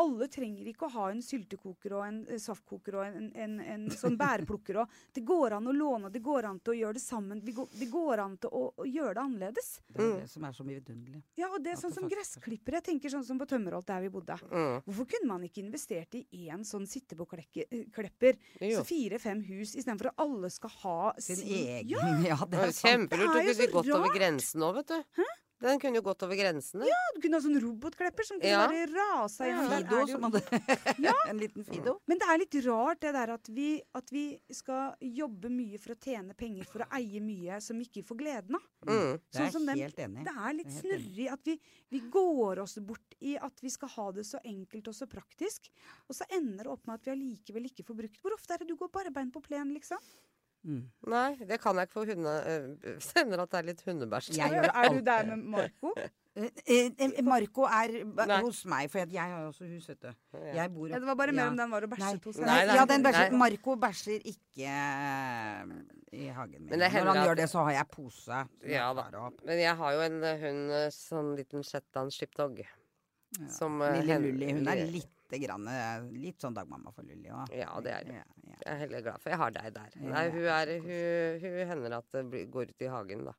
alle 0.01 0.29
trenger 0.33 0.69
ikke 0.71 0.87
å 0.89 0.93
ha 0.95 1.07
en 1.13 1.23
syltekoker 1.25 1.95
og 1.99 2.05
en 2.07 2.19
eh, 2.29 2.41
saftkoker 2.43 2.99
og 2.99 3.07
en, 3.07 3.29
en, 3.35 3.57
en 3.61 3.87
sånn 3.93 4.17
bærplukker. 4.21 4.81
Og 4.83 4.99
det 5.15 5.25
går 5.27 5.57
an 5.59 5.71
å 5.71 5.75
låne, 5.75 6.11
det 6.15 6.23
går 6.25 6.49
an 6.51 6.61
til 6.63 6.75
å 6.75 6.79
gjøre 6.79 6.99
det 6.99 7.05
sammen. 7.05 7.43
Det 7.45 7.55
går, 7.57 7.69
det 7.81 7.91
går 7.93 8.23
an 8.25 8.37
til 8.43 8.55
å, 8.55 8.63
å 8.79 8.87
gjøre 8.89 9.15
det 9.19 9.25
annerledes. 9.25 9.71
Det 9.89 10.05
er 10.05 10.15
det 10.23 10.31
som 10.33 10.47
er 10.49 10.57
så 10.57 10.67
vidunderlig. 10.69 11.23
Ja, 11.41 11.51
og 11.53 11.61
det 11.65 11.75
er 11.75 11.81
sånn 11.83 11.95
som 11.97 12.09
gressklippere. 12.11 12.81
Jeg 12.81 12.89
tenker 12.93 13.15
sånn 13.17 13.27
som 13.27 13.41
på 13.41 13.49
Tømmerholt, 13.51 13.89
der 13.89 14.05
vi 14.07 14.13
bodde. 14.15 14.39
Mm. 14.49 14.79
Hvorfor 14.87 15.11
kunne 15.15 15.33
man 15.33 15.47
ikke 15.49 15.63
investert 15.65 16.15
i 16.19 16.25
én 16.47 16.65
sånn 16.67 16.87
sitteboklepper? 16.89 18.39
Så 18.63 18.85
fire-fem 18.89 19.43
hus, 19.51 19.75
istedenfor 19.75 20.13
at 20.13 20.25
alle 20.25 20.51
skal 20.55 20.75
ha 20.83 20.97
Sin 21.19 21.37
sin 21.39 21.55
egen 21.55 21.89
Ja, 21.91 22.07
Ja, 22.29 22.39
det 22.45 22.51
Det 22.55 22.63
er 22.63 22.69
er 22.69 22.73
sant. 22.73 22.89
Kjempelurt. 22.89 23.35
Det 23.35 23.43
er 23.43 23.45
Du 23.45 23.63
jo 23.63 23.69
kunne 23.69 23.83
gått 23.83 23.95
over 23.99 24.15
grensen 24.17 24.61
nå, 24.63 24.73
vet 24.79 24.95
du. 24.95 25.23
Den 25.61 25.81
kunne 25.83 25.99
jo 25.99 26.03
gått 26.07 26.23
over 26.23 26.37
grensene. 26.39 26.87
Ja, 26.87 26.99
du 27.15 27.21
kunne 27.21 27.35
ha 27.41 27.43
sånn 27.43 27.59
robotklipper 27.61 28.25
som 28.25 28.39
kunne 28.39 28.51
Ja. 28.53 28.67
bare 28.69 28.87
rasa 28.87 29.45
gjennom. 29.49 29.71
ja, 29.73 29.79
Fido 29.81 30.07
som 30.07 30.23
hadde 30.23 30.43
En 31.33 31.39
liten 31.41 31.65
Fido. 31.67 31.97
Men 32.07 32.19
det 32.23 32.29
er 32.31 32.39
litt 32.39 32.55
rart 32.67 33.01
det 33.01 33.13
der 33.13 33.33
at 33.35 33.49
vi, 33.49 33.83
at 33.99 34.13
vi 34.15 34.23
skal 34.55 34.95
jobbe 35.03 35.51
mye 35.51 35.79
for 35.83 35.95
å 35.95 35.99
tjene 35.99 36.37
penger 36.39 36.65
for 36.71 36.85
å 36.85 36.89
eie 37.01 37.19
mye 37.21 37.59
som 37.61 37.77
vi 37.77 37.89
ikke 37.89 38.05
får 38.07 38.21
gleden 38.23 38.55
av. 38.55 38.63
Mm. 38.87 39.15
Er 39.19 39.19
Sånn 39.35 39.51
som 39.53 39.67
den- 39.67 39.79
helt 39.83 39.97
enig. 39.99 40.25
Det 40.25 40.37
er 40.37 40.55
litt 40.61 40.71
snurrig 40.79 41.29
at 41.33 41.45
vi, 41.45 41.59
vi 41.91 42.01
går 42.01 42.63
oss 42.63 42.79
bort 42.79 43.19
i 43.21 43.35
at 43.37 43.59
vi 43.61 43.69
skal 43.75 43.89
ha 43.89 44.13
det 44.13 44.25
så 44.31 44.39
enkelt 44.45 44.87
og 44.87 44.95
så 44.95 45.07
praktisk, 45.11 45.69
og 46.09 46.15
så 46.15 46.23
ender 46.31 46.65
det 46.65 46.73
opp 46.73 46.87
med 46.87 46.95
at 47.01 47.05
vi 47.05 47.11
allikevel 47.17 47.67
ikke 47.67 47.85
får 47.85 47.97
brukt 47.99 48.23
Hvor 48.23 48.33
ofte 48.39 48.55
er 48.55 48.59
det 48.59 48.69
du 48.69 48.77
går 48.77 48.91
barbeint 48.95 49.33
på 49.35 49.43
plen, 49.43 49.75
liksom? 49.75 49.99
Mm. 50.65 50.83
Nei, 51.07 51.37
det 51.49 51.61
kan 51.63 51.77
jeg 51.79 51.89
ikke 51.89 51.93
for 52.01 52.11
hunde... 52.11 52.33
øh, 52.85 52.97
Sender 53.09 53.43
at 53.45 53.51
det 53.53 53.59
er 53.61 53.69
litt 53.71 53.83
hundebæsj. 53.87 54.33
Jeg 54.37 54.51
er 54.75 54.89
du 54.93 55.01
der 55.07 55.29
med 55.35 55.45
Marco? 55.57 55.95
Eh, 56.39 56.93
eh, 57.03 57.17
Marco 57.27 57.65
er 57.67 58.05
Nei. 58.05 58.37
hos 58.45 58.61
meg, 58.71 58.87
for 58.93 59.01
jeg 59.11 59.19
har 59.19 59.41
jo 59.43 59.49
også 59.49 59.67
hus, 59.67 59.89
vet 59.91 60.05
du. 60.05 60.11
Jeg 60.55 60.71
bor 60.71 60.87
Ja, 60.87 61.01
det 61.03 61.09
var 61.09 61.17
bare 61.19 61.33
mer 61.35 61.43
Ja. 61.43 61.49
om 61.51 61.57
den 61.59 61.71
var 61.73 61.83
og 61.83 61.91
bæsjet 61.91 62.29
hos 62.31 62.37
deg. 62.37 62.71
Ja, 62.77 62.85
den 62.87 63.03
bæsjer, 63.03 63.33
nei. 63.33 63.39
Marco 63.41 63.75
bæsjer 63.75 64.23
ikke 64.23 64.69
eh, 64.71 65.73
i 66.15 66.29
hagen 66.37 66.63
min. 66.69 66.79
Når 66.79 66.89
han 66.95 67.09
at- 67.11 67.25
gjør 67.27 67.35
det, 67.41 67.49
så 67.51 67.65
har 67.67 67.73
jeg 67.81 67.89
pose. 67.91 68.31
jeg 68.63 68.71
Ja 68.71 68.93
da. 68.95 69.09
Men 69.45 69.59
jeg 69.59 69.77
har 69.83 69.93
jo 69.97 70.01
en 70.07 70.23
hund, 70.45 70.71
sånn 70.95 71.35
liten 71.41 71.65
shetland 71.67 72.15
shipdog. 72.15 72.63
Ja. 72.63 73.49
Som 73.51 73.83
Lille 73.83 74.21
Lulli, 74.23 74.53
hun 74.53 74.69
er 74.69 74.85
lite 74.87 75.18
grann 75.37 75.67
eh, 75.69 76.07
Litt 76.25 76.41
sånn 76.41 76.55
dagmamma 76.57 76.89
for 76.97 77.05
Lulli 77.05 77.29
òg. 77.29 77.53
Ja, 77.53 77.75
det 77.85 77.93
er 77.93 78.07
det. 78.09 78.17
Jeg 78.49 78.65
er 78.73 78.79
heller 78.87 79.05
glad 79.05 79.21
for 79.21 79.31
jeg 79.35 79.39
har 79.43 79.53
deg 79.59 79.69
der. 79.77 79.99
Nei, 80.01 80.25
hun, 80.33 80.47
er, 80.55 80.73
hun, 80.87 81.45
hun 81.45 81.61
hender 81.75 81.99
at 81.99 82.09
det 82.17 82.25
blir- 82.33 82.49
går 82.55 82.73
ut 82.73 82.87
i 82.87 82.89
hagen, 82.95 83.27
da. 83.29 83.35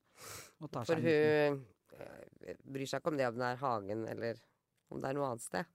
For 0.85 0.95
hun 1.01 1.09
øh, 1.09 2.55
bryr 2.69 2.85
seg 2.87 3.01
ikke 3.01 3.11
om 3.15 3.17
det 3.19 3.27
om 3.31 3.41
det 3.41 3.49
er 3.49 3.59
hagen 3.65 4.05
eller 4.13 4.39
om 4.93 5.01
det 5.01 5.09
er 5.09 5.17
noe 5.17 5.31
annet 5.33 5.45
sted. 5.47 5.65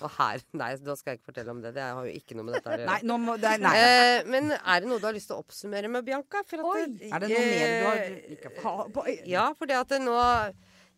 Og 0.00 0.10
her 0.16 0.40
Nei, 0.60 0.70
da 0.80 0.94
skal 0.96 1.12
jeg 1.14 1.20
ikke 1.20 1.30
fortelle 1.32 1.50
om 1.54 1.60
det. 1.62 1.72
Det 1.76 1.82
har 1.86 2.06
jo 2.08 2.12
ikke 2.18 2.36
noe 2.38 2.46
med 2.48 2.54
dette 2.58 2.70
å 2.70 2.72
gjøre. 2.78 2.88
Nei, 2.90 3.18
må 3.28 3.36
det 3.42 3.54
Nei. 3.62 3.72
Eh, 3.78 4.24
men 4.30 4.50
er 4.56 4.80
det 4.84 4.90
noe 4.90 4.98
du 5.02 5.06
har 5.08 5.16
lyst 5.16 5.30
til 5.30 5.36
å 5.38 5.44
oppsummere 5.44 5.90
med, 5.92 6.06
Bianca? 6.06 6.42
At 6.44 6.54
Oi! 6.58 6.82
det- 6.98 7.10
Er 7.14 7.24
det 7.24 7.30
noe 7.30 7.46
mer 7.46 7.70
du 7.70 7.86
har 7.88 8.02
eh, 8.04 8.20
ikke? 8.36 8.52
Ha, 8.64 8.74
på, 8.96 9.06
Ja, 9.28 9.46
for 9.58 9.70
det 9.70 9.78
at 9.80 9.94
det 9.94 10.02
nå 10.04 10.18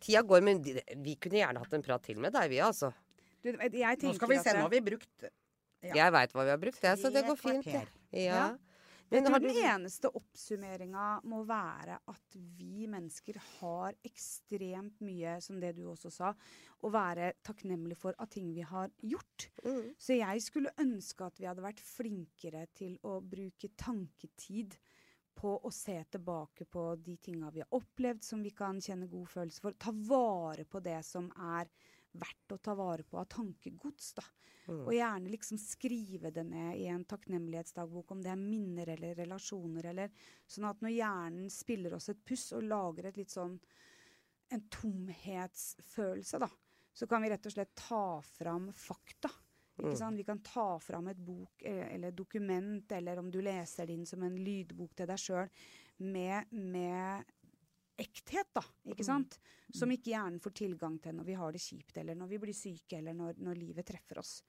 Tida 0.03 0.19
går, 0.27 0.41
men 0.43 0.57
vi 0.99 1.13
kunne 1.15 1.37
gjerne 1.39 1.61
hatt 1.63 1.73
en 1.77 1.83
prat 1.85 2.03
til 2.03 2.17
med 2.19 2.33
deg, 2.35 2.49
vi, 2.51 2.57
altså. 2.59 2.89
Du, 3.43 3.53
jeg 3.53 4.03
Nå 4.03 4.13
skal 4.17 4.31
vi 4.31 4.41
se, 4.41 4.53
nå 4.57 4.67
har 4.67 4.73
vi 4.73 4.83
brukt 4.91 5.25
Ja. 5.83 5.95
Jeg 5.99 6.13
veit 6.15 6.31
hva 6.31 6.45
vi 6.47 6.53
har 6.53 6.61
brukt, 6.61 6.79
jeg, 6.79 6.99
så 7.01 7.09
det 7.11 7.25
går 7.27 7.35
fint. 7.35 7.67
Ja. 7.67 7.81
Ja. 8.15 8.45
Men 9.13 9.27
jeg 9.27 9.29
tror 9.29 9.41
du 9.43 9.47
den 9.49 9.67
eneste 9.69 10.09
oppsummeringa 10.17 11.07
må 11.29 11.43
være 11.45 11.99
at 12.09 12.37
vi 12.57 12.87
mennesker 12.89 13.37
har 13.59 13.93
ekstremt 14.07 15.03
mye, 15.05 15.35
som 15.43 15.59
det 15.61 15.75
du 15.77 15.83
også 15.91 16.09
sa, 16.13 16.31
å 16.81 16.91
være 16.93 17.33
takknemlig 17.45 17.99
for 17.99 18.17
av 18.17 18.31
ting 18.33 18.49
vi 18.55 18.65
har 18.65 18.89
gjort. 19.05 19.49
mm, 19.61 19.93
Så 20.01 20.17
jeg 20.17 20.41
skulle 20.41 20.73
ønske 20.81 21.27
at 21.27 21.37
vi 21.37 21.45
hadde 21.45 21.65
vært 21.65 21.83
flinkere 21.83 22.65
til 22.73 22.97
å 23.05 23.19
bruke 23.21 23.69
tanketid 23.77 24.79
på 25.37 25.55
å 25.61 25.71
se 25.73 25.99
tilbake 26.13 26.65
på 26.69 26.87
de 27.01 27.17
tinga 27.21 27.51
vi 27.53 27.61
har 27.61 27.77
opplevd 27.77 28.25
som 28.25 28.41
vi 28.45 28.53
kan 28.55 28.81
kjenne 28.81 29.09
god 29.11 29.29
følelse 29.29 29.61
for. 29.61 29.77
Ta 29.77 29.93
vare 29.93 30.65
på 30.65 30.81
det 30.81 30.99
som 31.05 31.29
er 31.37 31.69
verdt 32.13 32.55
å 32.55 32.57
ta 32.61 32.75
vare 32.77 33.03
på 33.03 33.17
av 33.19 33.25
tankegods. 33.33 34.13
da. 34.19 34.23
mm. 34.67 34.81
Og 34.85 34.93
gjerne 34.93 35.31
liksom 35.33 35.57
skrive 35.61 36.31
det 36.31 36.43
ned 36.47 36.77
i 36.79 36.87
en 36.91 37.05
takknemlighetsdagbok, 37.09 38.11
om 38.11 38.21
det 38.23 38.31
er 38.33 38.41
minner 38.41 38.93
eller 38.95 39.15
relasjoner, 39.15 39.89
eller 39.91 40.11
sånn 40.47 40.69
at 40.69 40.83
når 40.83 40.95
hjernen 40.97 41.49
spiller 41.53 41.95
oss 41.97 42.09
et 42.13 42.23
puss 42.25 42.51
og 42.53 42.63
lager 42.67 43.09
et 43.09 43.17
litt 43.17 43.33
sånn 43.33 43.57
en 44.53 44.67
tomhetsfølelse, 44.69 46.39
da, 46.39 46.49
så 46.93 47.07
kan 47.09 47.23
vi 47.23 47.31
rett 47.31 47.45
og 47.49 47.55
slett 47.55 47.73
ta 47.75 48.21
fram 48.21 48.71
fakta. 48.73 49.31
Ikke 49.73 49.89
Mm. 49.89 49.97
sant? 49.97 50.17
Vi 50.17 50.23
kan 50.23 50.39
ta 50.45 50.77
fram 50.79 51.07
et 51.07 51.17
bok 51.17 51.63
eller 51.65 51.89
eller 51.95 52.11
dokument, 52.11 52.91
eller 52.91 53.17
om 53.17 53.31
du 53.31 53.41
leser 53.41 53.87
det 53.87 53.93
inn 53.93 54.05
som 54.05 54.21
en 54.23 54.35
lydbok 54.37 54.93
til 54.95 55.07
deg 55.07 55.17
sjøl, 55.17 55.49
med, 55.97 56.45
med 56.51 57.25
ekthet, 57.99 58.49
da. 58.55 58.63
Ikke 58.89 59.05
sant? 59.05 59.39
Som 59.73 59.91
ikke 59.93 60.13
hjernen 60.13 60.41
får 60.43 60.55
tilgang 60.63 60.99
til 61.01 61.17
når 61.17 61.27
vi 61.27 61.39
har 61.39 61.53
det 61.53 61.61
kjipt, 61.63 61.97
eller 62.01 62.17
når 62.17 62.31
vi 62.31 62.39
blir 62.43 62.57
syke, 62.57 62.99
eller 62.99 63.17
når, 63.17 63.41
når 63.43 63.59
livet 63.59 63.87
treffer 63.87 64.21
oss. 64.21 64.39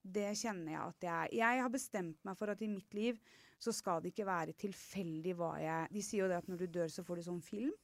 Det 0.00 0.30
kjenner 0.38 0.72
jeg 0.72 0.80
at 0.80 1.04
jeg 1.04 1.40
Jeg 1.42 1.60
har 1.60 1.72
bestemt 1.72 2.22
meg 2.24 2.36
for 2.38 2.48
at 2.48 2.62
i 2.64 2.68
mitt 2.72 2.94
liv 2.96 3.18
så 3.60 3.72
skal 3.76 4.00
det 4.00 4.14
ikke 4.14 4.24
være 4.24 4.54
tilfeldig 4.56 5.34
hva 5.36 5.50
jeg 5.60 5.90
De 5.92 6.04
sier 6.04 6.22
jo 6.22 6.28
det 6.30 6.38
at 6.40 6.48
når 6.48 6.62
du 6.62 6.66
dør, 6.78 6.88
så 6.88 7.04
får 7.04 7.20
du 7.20 7.26
sånn 7.26 7.42
film. 7.44 7.74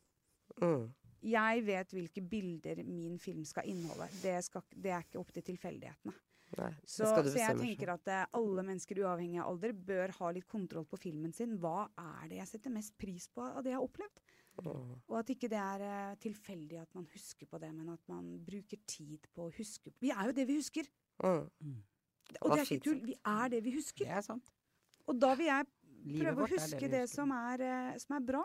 Mm. 0.62 0.86
Jeg 1.26 1.64
vet 1.66 1.92
hvilke 1.92 2.22
bilder 2.22 2.80
min 2.86 3.18
film 3.20 3.44
skal 3.44 3.68
inneholde. 3.68 4.08
Det, 4.22 4.38
skal, 4.46 4.64
det 4.72 4.94
er 4.94 5.04
ikke 5.04 5.20
opp 5.20 5.34
til 5.34 5.44
tilfeldighetene. 5.50 6.16
Nei, 6.56 6.70
Så, 6.86 7.08
så 7.10 7.32
jeg 7.34 7.58
tenker 7.58 7.90
at 7.96 8.08
eh, 8.12 8.26
alle 8.38 8.62
mennesker 8.64 9.00
uavhengig 9.02 9.40
av 9.42 9.50
alder 9.50 9.72
bør 9.74 10.12
ha 10.20 10.28
litt 10.32 10.46
kontroll 10.48 10.86
på 10.88 10.98
filmen 11.00 11.34
sin. 11.34 11.56
Hva 11.60 11.88
er 11.98 12.28
det 12.30 12.38
jeg 12.38 12.50
setter 12.52 12.72
mest 12.72 12.94
pris 13.00 13.26
på 13.34 13.42
av 13.42 13.64
det 13.66 13.72
jeg 13.74 13.80
har 13.80 13.88
opplevd? 13.88 14.22
Mm. 14.64 14.92
Og 15.08 15.18
at 15.18 15.30
ikke 15.34 15.50
det 15.52 15.58
er 15.60 15.82
eh, 15.84 16.14
tilfeldig 16.22 16.78
at 16.80 16.94
man 16.96 17.06
husker 17.12 17.48
på 17.50 17.60
det, 17.60 17.72
men 17.76 17.90
at 17.92 18.00
man 18.08 18.30
bruker 18.46 18.80
tid 18.88 19.28
på 19.34 19.48
å 19.48 19.52
huske 19.52 19.92
Vi 20.00 20.12
er 20.14 20.30
jo 20.30 20.36
det 20.36 20.46
vi 20.48 20.56
husker. 20.60 20.88
Mm. 21.22 21.82
Og 22.40 22.52
det 22.52 22.60
er 22.60 22.64
ikke 22.64 22.84
tull. 22.88 23.00
Vi 23.04 23.16
er 23.20 23.50
det 23.52 23.62
vi 23.64 23.74
husker. 23.76 24.04
Det 24.06 24.18
er 24.18 24.24
sant. 24.24 24.52
Og 25.06 25.18
da 25.20 25.34
vil 25.38 25.50
jeg 25.50 25.66
Livet 26.06 26.22
prøve 26.22 26.44
å 26.44 26.46
er 26.46 26.54
huske 26.56 26.82
vi 26.82 26.92
det, 26.92 27.02
som, 27.10 27.32
er, 27.36 27.64
eh, 27.66 27.96
som 28.02 28.16
er 28.18 28.28
bra. 28.32 28.44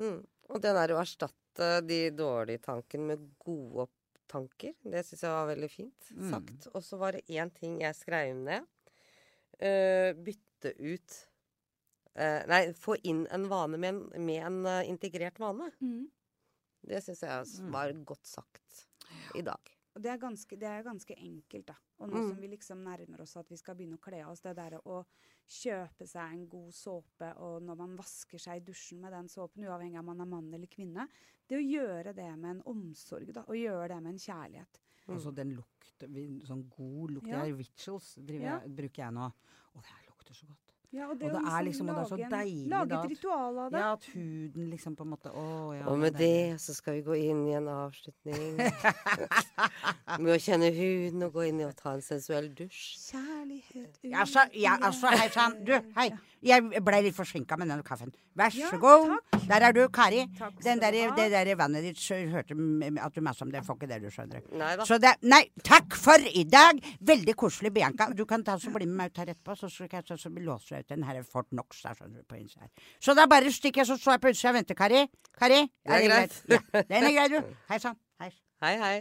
Mm. 0.00 0.20
Og 0.52 0.62
det 0.62 0.72
der 0.78 0.94
å 0.94 1.00
erstatte 1.02 1.72
de 1.84 2.00
dårlige 2.16 2.64
tankene 2.64 3.12
med 3.12 3.26
gode 3.42 3.88
tanker. 4.32 4.74
Det 4.82 5.02
syns 5.06 5.24
jeg 5.26 5.34
var 5.34 5.50
veldig 5.52 5.70
fint 5.70 6.12
Mm. 6.12 6.48
Og 6.72 6.82
så 6.84 6.96
var 7.00 7.12
det 7.16 7.26
én 7.28 7.50
ting 7.52 7.80
jeg 7.80 7.96
skrev 7.96 8.34
ned. 8.36 8.66
Uh, 9.62 10.10
bytte 10.16 10.72
ut 10.80 11.16
eh, 12.14 12.42
Nei, 12.48 12.72
få 12.78 12.96
inn 13.04 13.26
en 13.30 13.48
vane 13.48 13.78
med 13.78 13.94
en, 13.94 14.24
med 14.26 14.42
en 14.46 14.66
uh, 14.66 14.88
integrert 14.88 15.38
vane. 15.38 15.70
Det 16.82 16.98
syns 17.04 17.20
jeg 17.22 17.46
Mm. 17.62 17.70
var 17.72 17.92
godt 18.04 18.26
sagt 18.26 18.86
i 19.36 19.42
dag. 19.42 19.60
Det 19.94 20.08
er, 20.08 20.16
ganske, 20.18 20.56
det 20.58 20.64
er 20.66 20.82
ganske 20.82 21.14
enkelt, 21.14 21.66
da. 21.66 21.74
Og 22.00 22.08
nå 22.08 22.16
Mm. 22.16 22.28
som 22.28 22.40
vi 22.40 22.48
liksom 22.48 22.78
nærmer 22.82 23.20
oss 23.20 23.36
at 23.36 23.48
vi 23.50 23.56
skal 23.56 23.74
begynne 23.76 23.98
å 23.98 24.00
kle 24.00 24.22
oss, 24.26 24.40
det 24.40 24.56
derre 24.56 24.80
å 24.86 25.04
kjøpe 25.46 26.06
seg 26.08 26.32
en 26.32 26.46
god 26.48 26.72
såpe, 26.72 27.28
og 27.36 27.62
når 27.62 27.76
man 27.76 27.96
vasker 27.96 28.38
seg 28.40 28.56
i 28.56 28.64
dusjen 28.64 29.00
med 29.00 29.12
den 29.12 29.28
såpen, 29.28 29.64
uavhengig 29.68 29.98
av 29.98 30.00
om 30.00 30.06
man 30.06 30.20
er 30.20 30.30
mann 30.30 30.54
eller 30.54 30.66
kvinne, 30.66 31.06
det 31.46 31.58
å 31.58 31.60
gjøre 31.68 32.14
det 32.14 32.30
med 32.38 32.50
en 32.56 32.62
omsorg, 32.64 33.32
da. 33.34 33.42
Og 33.42 33.54
gjøre 33.54 33.88
det 33.88 34.02
med 34.02 34.12
en 34.14 34.18
kjærlighet. 34.18 34.80
Mm. 35.06 35.14
Altså 35.14 35.34
den 35.34 35.54
lukt, 35.56 35.98
sånn 36.48 36.68
god 36.70 37.10
lukt. 37.10 37.28
Ja. 37.28 37.42
Det 37.44 37.52
er 37.52 37.56
rituals 37.58 38.14
driver 38.14 38.44
Ja. 38.46 38.58
bruker 38.66 39.02
jeg 39.04 39.12
nå. 39.12 39.26
Og 39.74 39.82
det 39.82 39.90
her 39.92 40.06
lukter 40.08 40.34
så 40.34 40.46
godt. 40.46 40.61
Ja, 40.92 41.06
Og 41.08 41.18
det 41.18 41.26
er 41.32 41.62
liksom- 41.64 41.88
og 41.88 41.94
det 41.96 42.02
er 42.02 42.08
så 42.08 42.16
lage 42.16 42.24
en- 42.26 42.32
deilig 42.32 42.68
Lage 42.68 42.92
et 43.04 43.10
ritual 43.10 43.58
av 43.58 43.70
det. 43.70 43.78
Ja, 43.80 43.92
at 43.92 44.04
huden 44.14 44.70
liksom 44.70 44.96
på 44.96 45.02
en 45.04 45.10
måte 45.10 45.30
Å 45.32 45.72
ja. 45.78 45.86
Og 45.86 45.98
med 45.98 46.12
det 46.18 46.60
så 46.60 46.74
skal 46.74 46.94
vi 46.94 47.02
gå 47.02 47.14
inn 47.16 47.46
i 47.48 47.52
en 47.56 47.66
avslutning 47.68 48.56
med 50.20 50.34
å 50.34 50.38
kjenne 50.38 50.68
huden 50.74 51.22
og 51.22 51.32
gå 51.32 51.48
inn 51.48 51.60
i 51.60 51.64
å 51.64 51.72
ta 51.74 51.94
en 51.94 52.02
sensuell 52.02 52.50
dusj. 52.54 52.98
Kjærlighet 53.10 53.96
uten 54.02 54.10
Ja, 54.10 54.24
så, 54.24 54.44
ja, 54.52 54.76
så 54.92 55.06
hei 55.16 55.28
sann. 55.30 55.64
Du, 55.64 55.72
hei. 55.96 56.10
Jeg 56.42 56.82
ble 56.82 56.98
litt 57.04 57.14
forsinka 57.14 57.56
med 57.60 57.68
denne 57.70 57.84
kaffen. 57.86 58.10
Vær 58.38 58.50
så 58.50 58.64
Ja, 58.72 58.78
god. 58.82 59.12
Der 59.46 59.64
er 59.68 59.72
du, 59.74 59.88
Kari. 59.88 60.24
Takk 60.38 60.58
Den 60.64 60.80
der, 60.80 60.94
det 61.16 61.28
der 61.30 61.50
vannet 61.58 61.84
ditt 61.84 61.98
så 61.98 62.16
hørte 62.30 62.54
at 63.02 63.14
du 63.14 63.20
masa 63.20 63.44
om 63.44 63.50
det. 63.52 63.62
Får 63.66 63.76
ikke 63.78 63.88
det, 63.90 64.00
du 64.02 64.10
skjønner. 64.10 64.42
Nei 64.58 64.76
da. 64.76 64.86
Så 64.88 64.98
det 65.02 65.14
Nei, 65.22 65.42
takk 65.62 65.94
for 65.98 66.18
i 66.18 66.44
dag! 66.44 66.80
Veldig 67.00 67.34
koselig, 67.38 67.72
Bianca. 67.74 68.08
Du 68.14 68.24
kan 68.26 68.42
ta 68.44 68.56
så 68.58 68.72
bli 68.74 68.86
med 68.86 68.96
meg 68.96 69.12
ut 69.12 69.22
her 69.22 69.32
etterpå, 69.34 69.56
så 69.58 69.70
skal 69.70 70.02
så, 70.06 70.16
så 70.18 70.32
låser 70.34 70.76
jeg 70.76 70.86
ut 70.86 70.94
den 70.94 71.04
her 71.06 71.22
Fort 71.22 71.48
Knox 71.50 71.82
der, 71.82 71.94
skjønner 71.98 72.22
du, 72.22 72.24
på 72.28 72.38
innsida 72.40 72.66
her. 72.66 72.72
Så 73.00 73.14
da 73.18 73.26
bare 73.30 73.52
stikker 73.52 73.82
jeg, 73.82 73.90
så 73.92 73.98
står 74.00 74.18
jeg 74.18 74.24
på 74.24 74.32
utsida 74.34 74.54
og 74.54 74.58
venter, 74.60 74.78
Kari. 74.78 75.04
Kari? 75.38 75.60
Det 75.86 75.98
er 75.98 76.08
greit. 76.08 76.40
Ja, 76.50 76.62
den 76.90 77.06
er 77.10 77.14
grei, 77.18 77.28
du. 77.36 77.54
Hei 77.70 77.78
sann. 77.82 77.98
Hei. 78.22 78.32
Hei, 78.62 78.74
hei. 78.82 78.96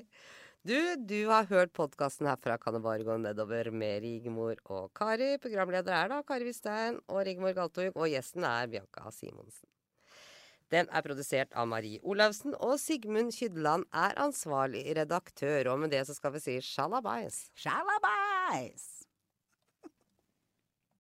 Du, 0.62 0.78
du 1.10 1.26
har 1.26 1.48
hørt 1.50 1.72
podkasten 1.74 2.28
herfra 2.30 2.54
kan 2.62 2.76
det 2.76 2.84
bare 2.86 3.02
gå 3.02 3.16
nedover 3.18 3.72
med 3.74 4.04
Rigmor 4.04 4.60
og 4.70 4.92
Kari. 4.94 5.32
Programleder 5.42 5.96
er 5.98 6.12
da 6.12 6.20
Kari 6.22 6.46
Wistein 6.46 7.00
og 7.08 7.24
Rigmor 7.26 7.56
Galtung, 7.58 7.90
og 7.96 8.06
gjesten 8.12 8.46
er 8.46 8.70
Bianca 8.70 9.10
Simonsen. 9.10 9.66
Den 10.70 10.86
er 10.94 11.02
produsert 11.02 11.58
av 11.58 11.66
Marie 11.68 11.98
Olavsen, 12.06 12.54
og 12.62 12.78
Sigmund 12.78 13.34
Kydland 13.34 13.90
er 13.90 14.14
ansvarlig 14.22 14.86
redaktør. 15.02 15.74
Og 15.74 15.82
med 15.82 15.98
det 15.98 16.06
så 16.06 16.14
skal 16.14 16.38
vi 16.38 16.46
si 16.46 16.60
sjalabais. 16.62 17.48
Sjalabais! 17.58 19.01